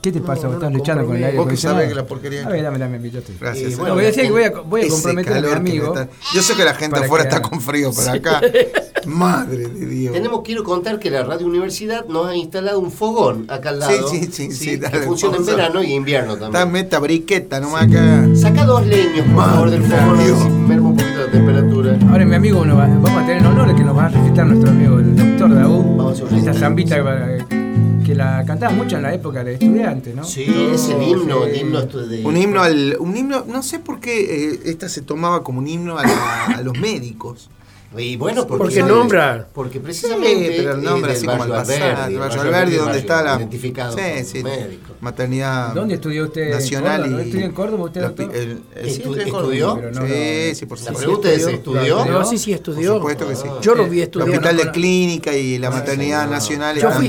[0.00, 0.44] ¿Qué te pasa?
[0.44, 2.62] no ¿Vos estás luchando con el aire Vos que sabés que la porquería- A ver,
[2.62, 3.36] dame, dame, yo estoy.
[3.38, 3.72] Gracias.
[3.72, 5.92] No, bueno, voy a decir que voy a, voy a comprometer a mi amigo.
[5.94, 8.40] está- Yo sé que la gente afuera que- está con frío, pero acá.
[9.06, 10.12] Madre de Dios.
[10.12, 14.08] Tenemos, quiero contar que la Radio Universidad nos ha instalado un fogón acá al lado.
[14.08, 16.72] Sí, sí, sí, sí, que dale, funciona en verano y invierno Está también.
[16.72, 18.28] meta briqueta, nomás acá.
[18.34, 20.18] Saca dos leños, por favor, del fogón.
[20.24, 20.38] Dios.
[20.42, 21.98] un poquito la temperatura.
[22.10, 24.46] Ahora mi amigo va- vamos a tener el honor de que nos va a recitar
[24.46, 25.96] nuestro amigo el doctor Daú.
[25.96, 27.26] Vamos a Esta zambita que, va-
[28.04, 30.24] que la cantaba mucho en la época de estudiante, ¿no?
[30.24, 32.24] Sí, es el himno, el himno de...
[32.26, 32.96] Un himno al.
[32.98, 36.44] Un himno, no sé por qué eh, esta se tomaba como un himno a, la-
[36.56, 37.50] a los médicos.
[37.98, 39.48] Y bueno, porque, Porque nombra.
[39.52, 40.28] Porque precisamente.
[40.48, 41.82] Sí, pero el nombre así como al barrio pasar.
[41.82, 43.36] Alberdi, El el Barrio Alberdi, donde está la.
[43.36, 44.42] Identificado Sí, como sí.
[44.44, 44.92] médico.
[45.00, 45.74] Maternidad.
[45.74, 46.50] ¿Dónde estudió usted?
[46.52, 47.22] Nacional ¿En Córdoba?
[47.22, 47.26] y.
[47.26, 48.36] ¿Estudió en Córdoba usted, la- doctor?
[48.36, 49.74] el- el- estudió ¿Estudió?
[49.74, 50.54] Pero no, Sí, no.
[50.54, 50.98] sí, por La supuesto.
[50.98, 52.04] pregunta es: ¿estudió?
[52.04, 52.94] No, sí, sí, Por estudió.
[52.94, 53.48] supuesto que sí.
[53.60, 54.28] Yo lo vi El estudiar.
[54.28, 57.04] Hospital de Clínica y la Maternidad Nacional están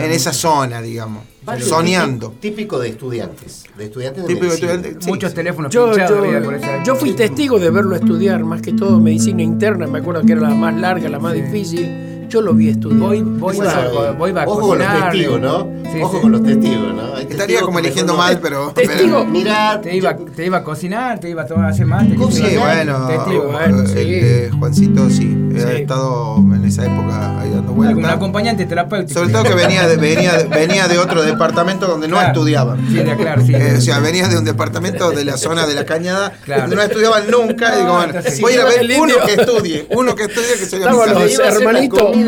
[0.00, 1.24] en esa zona, digamos.
[1.60, 2.34] Soñando.
[2.40, 3.64] Típico de estudiantes.
[3.76, 4.72] De estudiantes de Típico de medicina.
[4.72, 5.36] estudiantes, sí, Muchos sí.
[5.36, 8.72] teléfonos Yo, pinchados yo- había por esa- yo fui testigo de verlo estudiar, más que
[8.72, 12.10] todo medicina interna, me acuerdo que era la más larga, la más difícil.
[12.32, 12.98] Yo lo vi estudiar.
[12.98, 15.68] Voy, voy, a, voy a Ojo con los testigos, ¿no?
[15.92, 16.22] Sí, Ojo sí.
[16.22, 17.02] con los testigos, ¿no?
[17.14, 18.72] Hay Estaría testigos como eligiendo mal, pero.
[18.72, 19.18] Testigo.
[19.18, 22.16] pero- Mirá, Te iba, te iba a cocinar, te iba a tomar hacer mate.
[22.16, 23.94] qué sé Sí, bueno, Testigo, bueno, el, sí.
[23.98, 28.12] eh, Juancito sí, ha estado en esa época ahí dando vueltas.
[28.12, 29.20] acompañante terapéutico.
[29.20, 32.78] Sobre todo que venía de, venía, de- venía de otro departamento donde no estudiaban.
[32.88, 33.54] Sí, de- claro, sí.
[33.54, 36.62] Eh, o sea, venía de un departamento de la zona de la cañada Claro.
[36.62, 37.74] donde no estudiaban nunca.
[37.74, 40.76] y digo, bueno, voy a ir a ver uno que estudie, uno que estudie que
[40.76, 41.24] mi Estamos los Le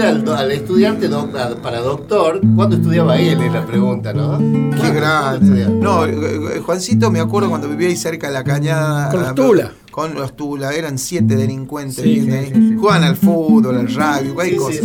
[0.03, 2.41] al, al estudiante doc- a- para doctor.
[2.57, 3.41] ¿Cuándo estudiaba él?
[3.43, 4.39] Es la pregunta, ¿no?
[4.39, 5.66] Qué ¿Cuándo grande.
[5.69, 6.15] No, eh,
[6.57, 9.11] eh, Juancito, me acuerdo cuando vivía ahí cerca de la cañada.
[9.11, 9.73] Con los Tula.
[9.95, 12.47] Con los Tula, eran siete delincuentes Sí, sí, ahí.
[12.47, 12.77] sí, sí.
[12.77, 14.81] Jugaban al fútbol, al rugby, cualquier cosa.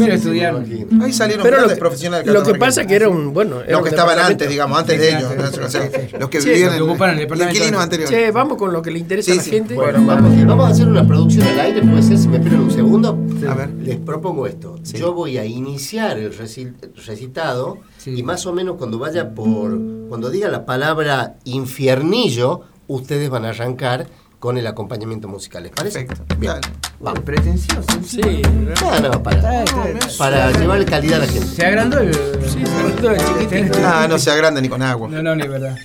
[1.01, 2.27] Ahí salieron Pero lo grandes que- profesionales.
[2.31, 3.61] Lo que pasa que era un, bueno...
[3.61, 5.31] era Los que estaban antes, digamos, antes Sí, de ellos.
[5.31, 5.47] sí, ¿no?
[5.51, 6.15] sí, O sea, sí, sí.
[6.19, 8.07] los que Sí, vivían en el inquilino anterior.
[8.07, 9.49] Che, vamos con lo que le interesa Sí, a la sí.
[9.49, 9.73] gente.
[9.73, 12.71] Bueno, vamos, vamos a hacer una producción al aire, puede ser, si me esperan un
[12.71, 13.17] segundo.
[13.49, 13.69] A ver.
[13.81, 14.75] Les propongo esto.
[14.83, 14.97] Sí.
[14.99, 16.71] Yo voy a iniciar el reci-
[17.07, 18.11] recitado Sí.
[18.15, 19.75] y más o menos cuando vaya por,
[20.07, 24.05] cuando diga la palabra infiernillo, ustedes van a arrancar
[24.39, 25.63] con el acompaamiento musical.
[25.63, 26.03] ¿Les parece?
[26.05, 26.35] Perfecto.
[26.37, 26.53] Bien.
[26.53, 26.67] Dale.
[26.99, 27.19] Vamos.
[27.21, 27.83] Pretencioso.
[28.05, 29.97] Sí, No, no, para, bien.
[30.17, 31.47] para llevarle calidad a la gente.
[31.47, 32.13] Se agrandó el.
[32.13, 33.79] sí, se todo el chiquitito.
[33.83, 35.07] Ah, no se agranda ni con agua.
[35.09, 35.77] No, no, ni verdad.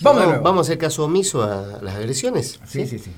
[0.00, 2.60] Vamos, vamos a hacer caso omiso a las agresiones.
[2.66, 3.10] Sí, sí, sí.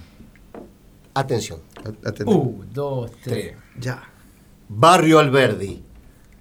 [1.15, 1.61] Atención.
[2.05, 2.33] Atendé.
[2.33, 3.55] Uh, dos, tres.
[3.79, 4.03] Ya.
[4.69, 5.83] Barrio Alberdi,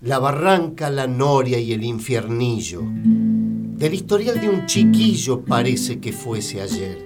[0.02, 2.82] la barranca, la noria y el infiernillo.
[2.84, 7.04] Del historial de un chiquillo parece que fuese ayer.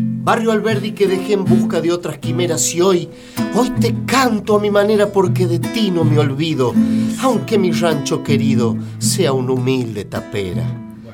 [0.00, 3.08] Barrio Alberdi que dejé en busca de otras quimeras y hoy,
[3.56, 6.72] hoy te canto a mi manera porque de ti no me olvido,
[7.20, 10.64] aunque mi rancho querido sea un humilde tapera.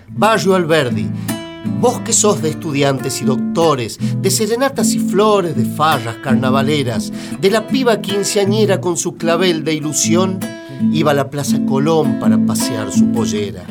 [0.09, 1.09] Barrio Alberdi,
[1.81, 7.51] Vos que sos de estudiantes y doctores, de serenatas y flores, de farras carnavaleras, de
[7.51, 10.41] la piba quinceañera con su clavel de ilusión,
[10.93, 13.65] iba a la Plaza Colón para pasear su pollera.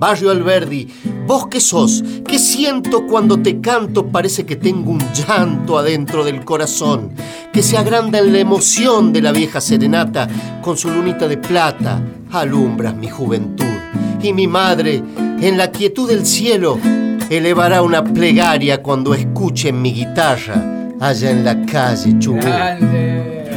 [0.00, 0.88] Barrio Alberdi,
[1.26, 6.42] vos que sos, que siento cuando te canto, parece que tengo un llanto adentro del
[6.42, 7.10] corazón,
[7.52, 10.26] que se agranda en la emoción de la vieja serenata,
[10.62, 12.02] con su lunita de plata,
[12.32, 13.66] alumbras mi juventud.
[14.22, 16.78] Y mi madre, en la quietud del cielo,
[17.28, 22.42] elevará una plegaria cuando escuche mi guitarra allá en la calle Chubut.
[22.42, 23.50] Grande.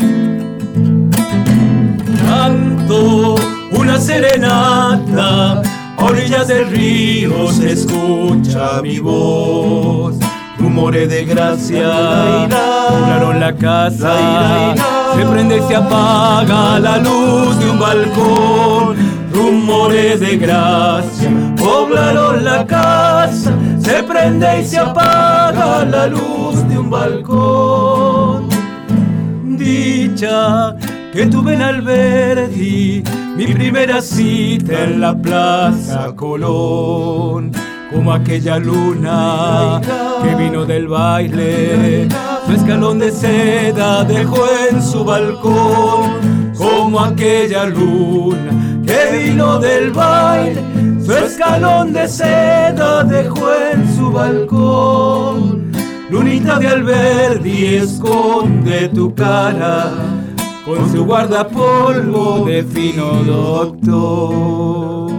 [2.22, 3.36] Canto
[3.72, 5.62] una serenata,
[6.04, 10.16] orillas del río se escucha mi voz.
[10.60, 12.48] Rumores de gracia,
[12.90, 14.76] poblaron la casa,
[15.16, 18.96] se prende y se apaga la luz de un balcón.
[19.34, 26.90] Rumores de gracia, poblaron la casa, se prende y se apaga la luz de un
[26.90, 28.54] balcón
[29.58, 30.76] dicha
[31.14, 33.04] que tuve en Alberdi,
[33.38, 37.52] mi primera cita en la Plaza Colón,
[37.94, 39.80] como aquella luna
[40.24, 42.08] que vino del baile,
[42.48, 50.64] su escalón de seda dejó en su balcón, como aquella luna que vino del baile,
[51.06, 55.72] su escalón de seda dejó en su balcón.
[56.10, 59.92] Lunita de Alberdi esconde tu cara
[60.66, 65.10] con su guardapolvo de fino doctor.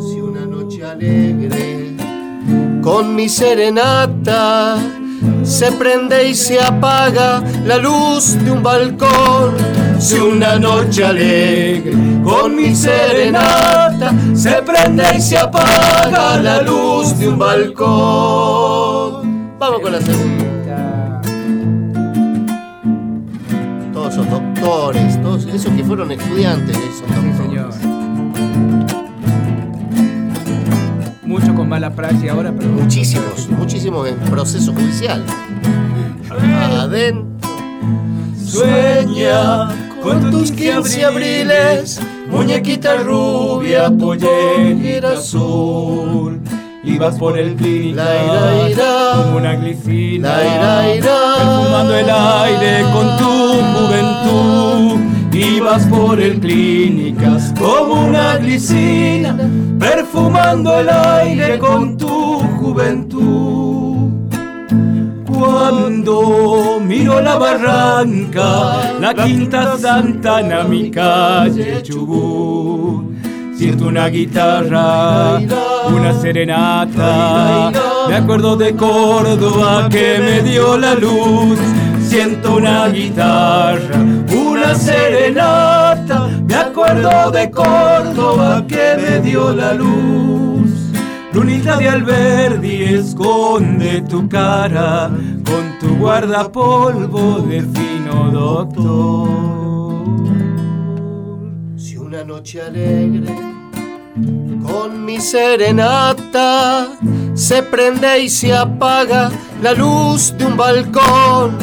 [0.00, 1.96] Si una noche alegre
[2.80, 4.76] con mi serenata
[5.42, 9.54] se prende y se apaga la luz de un balcón.
[9.98, 17.28] Si una noche alegre con mi serenata se prende y se apaga la luz de
[17.28, 19.24] un balcón.
[19.58, 20.43] Vamos con la segunda.
[24.14, 27.70] Esos doctores, todos esos que fueron estudiantes, esos Sí, señor.
[31.24, 32.70] Mucho con mala praxis ahora, pero.
[32.70, 35.24] Muchísimos, muchísimos en proceso judicial.
[36.30, 37.26] Adentro.
[38.40, 39.70] Sueña
[40.00, 42.00] con tus 15 abriles,
[42.30, 46.40] muñequita rubia, pollera azul.
[46.84, 49.12] Ibas por el clínica La, ira, ira.
[49.24, 51.34] como una glicina, La, ira, ira.
[51.38, 53.33] perfumando el aire con tu
[55.94, 59.36] por el clínicas como una glicina,
[59.78, 64.10] perfumando el aire con tu juventud.
[65.26, 73.04] Cuando miro la barranca, la quinta Santana, mi calle Chubut,
[73.56, 75.38] siento una guitarra,
[75.88, 77.72] una serenata.
[78.08, 81.58] Me acuerdo de Córdoba que me dio la luz.
[82.08, 83.98] Siento una guitarra,
[84.32, 85.73] una serenata.
[86.54, 90.70] Me acuerdo de Córdoba que me dio la luz.
[91.32, 95.10] Lunita de Alberdi esconde tu cara
[95.44, 99.64] con tu guardapolvo de fino doctor
[101.98, 103.34] una noche alegre
[104.62, 106.86] con mi serenata
[107.34, 111.58] se prende y se apaga la luz de un balcón.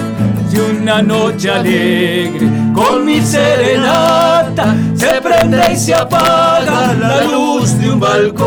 [0.51, 7.89] Si una noche alegre con mi serenata se prende y se apaga la luz de
[7.89, 8.41] un balcón.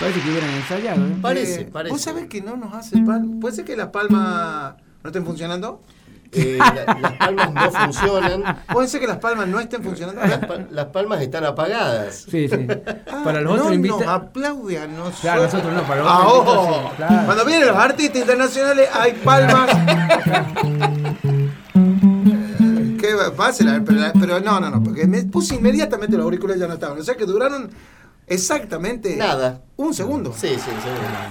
[0.00, 1.06] Parece que hubieran ensayado.
[1.06, 1.16] ¿eh?
[1.22, 1.92] Parece, Eh, parece.
[1.92, 3.40] ¿Vos sabés que no nos hace palma?
[3.40, 5.82] ¿Puede ser que las palmas no estén funcionando?
[6.36, 8.58] Eh, la- las palmas no funcionan.
[8.72, 10.20] ¿Puede ser que las palmas no estén funcionando?
[10.20, 12.26] Las, pa- las palmas están apagadas.
[12.30, 12.66] Sí, sí.
[13.10, 14.06] Ah, Para los no otros invitados.
[14.08, 15.20] aplaude a nosotros.
[15.20, 17.22] Claro, nosotros no, para los Ah, otros sí, claro.
[17.26, 19.70] Cuando vienen los artistas internacionales hay palmas.
[23.00, 23.08] ¿Qué?
[23.36, 26.98] Pásela, pero, pero no, no, no, porque me puse inmediatamente los auriculares ya no estaban.
[26.98, 27.70] O sea que duraron
[28.26, 29.60] exactamente Nada.
[29.76, 30.32] un segundo.
[30.36, 30.70] Sí, sí,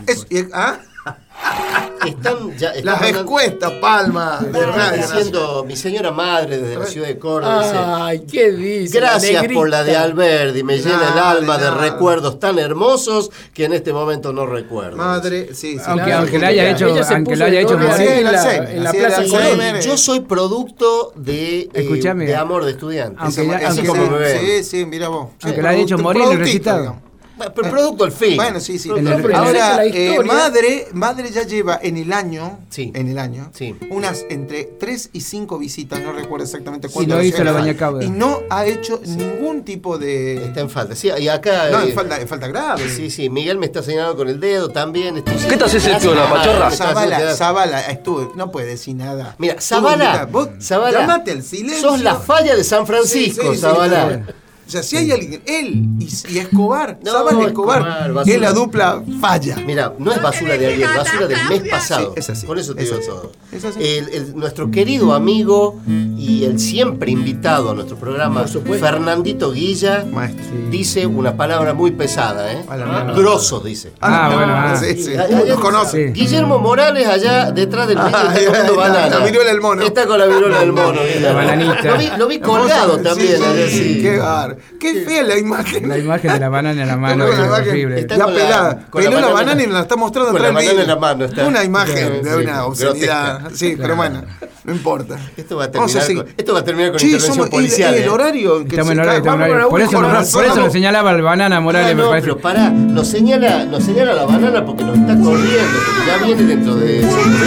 [0.07, 0.25] sí.
[0.38, 0.77] Es- ¿ah?
[2.05, 2.69] Están ya.
[2.71, 4.97] están Las mandando- escuestas palmas de radio.
[5.01, 7.63] diciendo mi señora madre desde la ciudad de Córdoba.
[7.63, 8.99] dice, Ay, qué dice.
[8.99, 10.03] Gracias la por la de negrita.
[10.03, 11.81] Alberdi, me llena el Nada, alma de nada.
[11.81, 14.97] recuerdos tan hermosos que en este momento no recuerdo.
[14.97, 15.80] Madre, sí, sí.
[15.85, 16.21] Aunque, claro.
[16.23, 18.07] aunque lo haya hecho, Ella se aunque puso lo haya de hecho morir.
[18.09, 19.38] en la la, en la Plaza la Y sé.
[19.38, 19.81] Colón.
[19.81, 22.25] Yo soy producto de, eh, Escuchame.
[22.25, 23.17] de amor de estudiante.
[23.21, 24.39] Aunque Así ya- así aunque como ya- me ven.
[24.41, 25.27] Sí, sí, mira vos.
[25.41, 26.80] Aunque Sí, lo haya hecho producto- morir productito, recitado.
[26.81, 27.12] digamos.
[27.53, 28.36] Pero producto al fin.
[28.36, 28.90] Bueno, sí, sí.
[28.90, 29.07] El-.
[29.07, 32.91] Ahora, la eh, madre, madre ya lleva en el año, Sí.
[32.95, 33.76] en el año, Sí.
[33.90, 37.18] unas entre 3 y 5 visitas, no recuerdo exactamente Y cuántas.
[37.18, 38.03] no hizo la.
[38.03, 40.45] Y no ha hecho ningún tipo de...
[40.45, 40.95] Está en falta.
[40.95, 41.70] Sí, y acá.
[41.72, 42.90] No, eh, en falta, en falta grave.
[42.90, 45.18] Sí, sí, Miguel me está señalando con el dedo también.
[45.18, 46.72] Estoy ¿Qué te haces piola, madre, pachorra?
[46.72, 49.36] Zavala, Zavala, estuve, no puede decir nada.
[49.38, 51.90] Mira, Zavala, vos Zavala, llamate al silencio.
[51.90, 54.24] sos la falla de San Francisco, Sí, sí, sí, Zavala.
[54.73, 58.35] Sea, si hay alguien, él y, y Escobar, No, y Escobar, Escobar, basura.
[58.35, 59.57] es la dupla falla.
[59.65, 62.13] Mira, no es basura de ayer, basura del mes pasado.
[62.13, 63.31] Sí, es así, Con eso te es digo así, todo.
[63.51, 63.79] es así.
[63.81, 65.79] El- el- nuestro querido amigo
[66.23, 70.43] y el siempre invitado a nuestro programa, Fernandito Guilla, Maestro.
[70.69, 72.63] dice una palabra muy pesada, ¿eh?
[72.69, 73.11] La.
[73.13, 73.91] Grosso, dice.
[73.99, 74.75] Ah, bueno, ah.
[74.77, 75.15] Sí, sí.
[75.17, 76.07] Allá- Lo conoce.
[76.07, 76.13] Sí.
[76.21, 79.19] Guillermo Morales allá detrás del Ah, está comiendo ahí está, banana.
[79.19, 79.81] la viruela del mono.
[79.83, 80.99] Está con la viruela del mono.
[81.01, 81.35] Guillermo.
[81.37, 81.83] bananita.
[81.83, 83.37] Lo vi, lo vi colgado también.
[83.69, 83.99] sí.
[84.01, 84.57] Qué bar.
[84.79, 85.89] Qué fea la imagen.
[85.89, 87.99] La imagen de la banana en la mano la es imagen, horrible.
[87.99, 88.85] está la- pelada.
[88.89, 90.95] con la Peló la banana- y nos la está mostrando con la banana en la
[90.95, 91.45] mano está.
[91.45, 93.51] Una imagen Sí, de una obscenidad.
[93.53, 94.23] Sí, pero bueno,
[94.65, 95.18] no importa.
[95.35, 97.49] Esto va a Vamos a terminar, con, esto va a terminar con Sí, intervención somos-
[97.49, 97.94] policial.
[97.94, 98.10] y el ¿eh?
[98.10, 99.18] horario que Estamos se en horario, cae.
[99.31, 99.69] estamos horario.
[99.69, 102.27] Por eso, razón, por eso nos señalaba el banana Morales, Ah, me no, parece.
[102.27, 106.44] pero pará, nos señala, nos señala la banana porque nos está corriendo, porque ya viene
[106.44, 107.45] dentro de cinco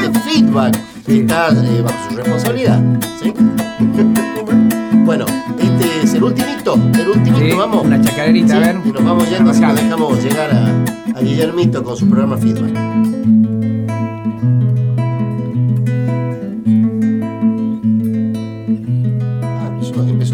[0.00, 2.80] instantes feedback que está eh, bajo su responsabilidad.
[3.22, 3.32] ¿sí?
[5.04, 5.24] bueno,
[5.58, 7.84] este es el ultimito, el ultimito, Sí, vamos.
[7.86, 8.76] una chacaderita, Sí, a ver.
[8.84, 13.39] Y nos vamos yendo, así nos dejamos llegar a, a Guillermito con su programa feedback.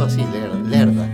[0.06, 1.08] Así, ler- lerda.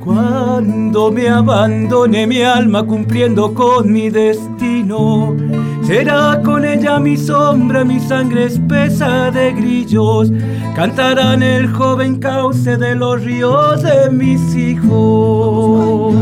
[0.00, 5.36] Cuando me abandone mi alma cumpliendo con mi destino,
[5.84, 10.32] será con ella mi sombra, mi sangre espesa de grillos,
[10.74, 16.16] cantarán el joven cauce de los ríos de mis hijos.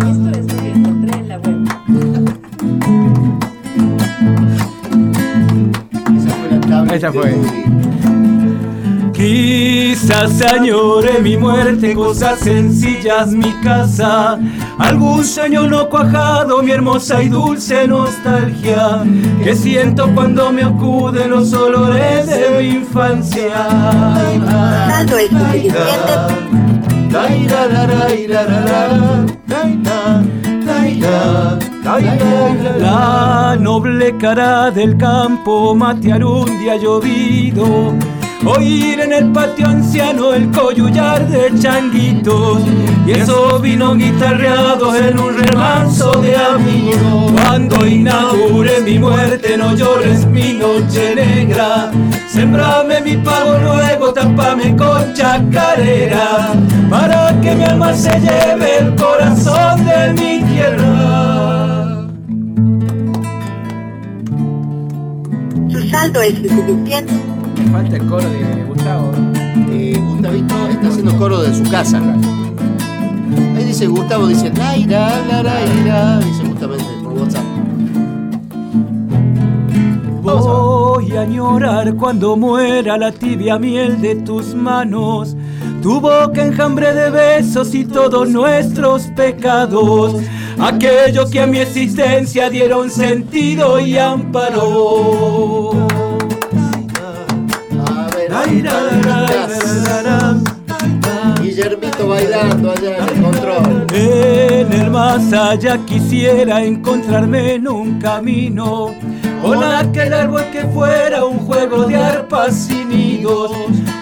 [6.93, 7.35] Esa fue.
[9.21, 14.39] Quizás añore mi muerte, cosas sencillas, mi casa,
[14.79, 19.05] algún sueño no cuajado, mi hermosa y dulce nostalgia,
[19.45, 23.69] que siento cuando me acuden los olores de mi infancia.
[24.33, 24.43] El.
[32.81, 37.95] La noble cara del campo matear un día llovido.
[38.45, 42.63] Oír en el patio anciano el coyullar de changuitos.
[43.07, 47.33] Y eso vino guitarreado en un remanso de amigos.
[47.33, 51.91] Cuando inaugure mi muerte no llores mi noche negra.
[52.29, 56.53] Sembrame mi pago luego, tapame con chacarera.
[56.89, 61.31] Para que mi alma se lleve el corazón de mi tierra.
[65.91, 67.30] Saldo es insuficiente.
[67.73, 69.13] Falta el coro de Gustavo.
[69.71, 72.01] Eh, Gustavito está haciendo coro de su casa.
[73.57, 77.45] Ahí dice Gustavo, dice la ira, la la ira, dice justamente por WhatsApp.
[80.23, 85.37] Voy a llorar cuando muera la tibia miel de tus manos,
[85.83, 90.23] tu boca enjambre de besos y todos nuestros pecados,
[90.59, 95.90] aquello que a mi existencia dieron sentido y amparo.
[101.41, 103.87] Guillermito bailando allá en el control.
[103.93, 108.95] En el más allá quisiera encontrarme en un camino
[109.41, 113.53] con aquel árbol que fuera un juego de arpas y nidos.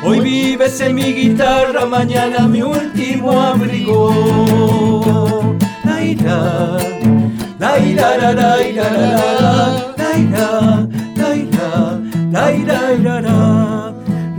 [0.04, 4.08] Hoy vives en mi guitarra, mañana mi último abrigo.
[5.84, 6.76] La ira,
[7.58, 8.90] la ira, la ira,
[12.30, 12.52] la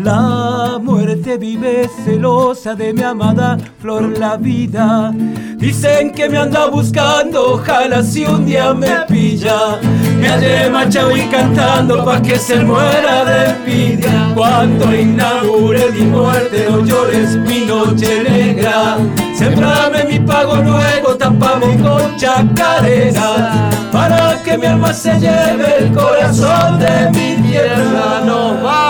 [0.10, 5.14] La muerte vive celosa de mi amada flor la vida.
[5.58, 9.78] Dicen que me anda buscando, ojalá si un día me pilla.
[10.20, 10.72] Me hallé
[11.16, 14.34] y cantando pa' que se muera de envidia.
[14.34, 18.98] Cuando inaugure mi muerte, no llores mi noche negra.
[19.36, 23.70] Sembrame mi pago luego, tapame con chacarera.
[23.92, 28.22] Para que mi alma se lleve el corazón de mi tierra.
[28.26, 28.89] ¡Nos vamos!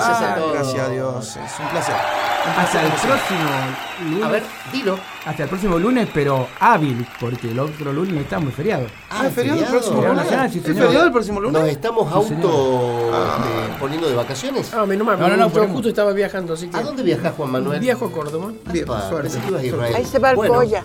[0.00, 0.52] Muchas gracias a todos.
[0.54, 1.94] Gracias a Dios, es un placer.
[2.56, 3.50] Hasta el próximo
[4.10, 4.24] lunes.
[4.24, 4.98] A ver, dilo.
[5.26, 8.86] Hasta el próximo lunes, pero hábil, porque el otro lunes estamos feriado.
[9.10, 10.16] Ah, ¿es feriado el próximo lunes?
[10.16, 11.60] nacional, sí, ¿Es feriado el próximo lunes?
[11.60, 14.72] ¿Nos estamos Sí, auto este, poniendo de vacaciones?
[14.72, 16.76] Ah, menos mal, No, no, no, yo justo estaba viajando, así que...
[16.78, 17.78] ¿A dónde viajas, Juan Manuel?
[17.78, 18.52] Viajo a Córdoba.
[18.72, 18.86] Bien.
[19.94, 20.82] Ahí se va el.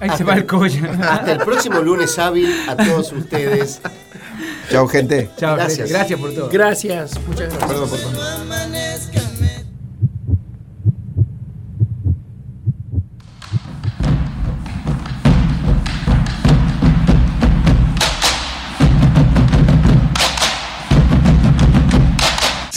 [0.00, 0.90] Ahí se va el colla.
[1.10, 3.80] Hasta el próximo lunes hábil a todos ustedes.
[4.70, 5.30] Chao, gente.
[5.36, 5.90] Chao, Gracias.
[5.90, 5.90] gracias.
[5.90, 6.48] gracias por todo.
[6.50, 7.70] Gracias, muchas gracias.
[7.70, 8.38] Perdón por todo.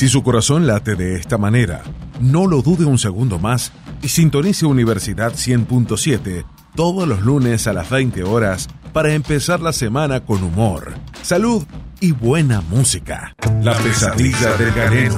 [0.01, 1.83] Si su corazón late de esta manera,
[2.19, 3.71] no lo dude un segundo más
[4.01, 6.43] y sintonice Universidad 100.7
[6.75, 11.63] todos los lunes a las 20 horas para empezar la semana con humor, salud
[11.99, 13.35] y buena música.
[13.61, 15.17] La pesadilla del galeno.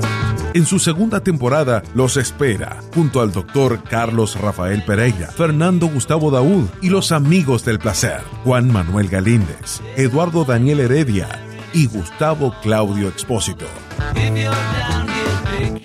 [0.53, 6.67] En su segunda temporada los espera, junto al doctor Carlos Rafael Pereira, Fernando Gustavo Daúd
[6.81, 11.27] y los amigos del placer, Juan Manuel Galíndez, Eduardo Daniel Heredia
[11.73, 13.65] y Gustavo Claudio Expósito.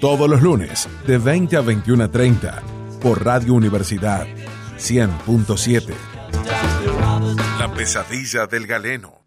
[0.00, 2.60] Todos los lunes, de 20 a 21.30,
[3.00, 4.26] por Radio Universidad
[4.76, 6.17] 100.7.
[7.68, 9.18] La pesadilla del galeno.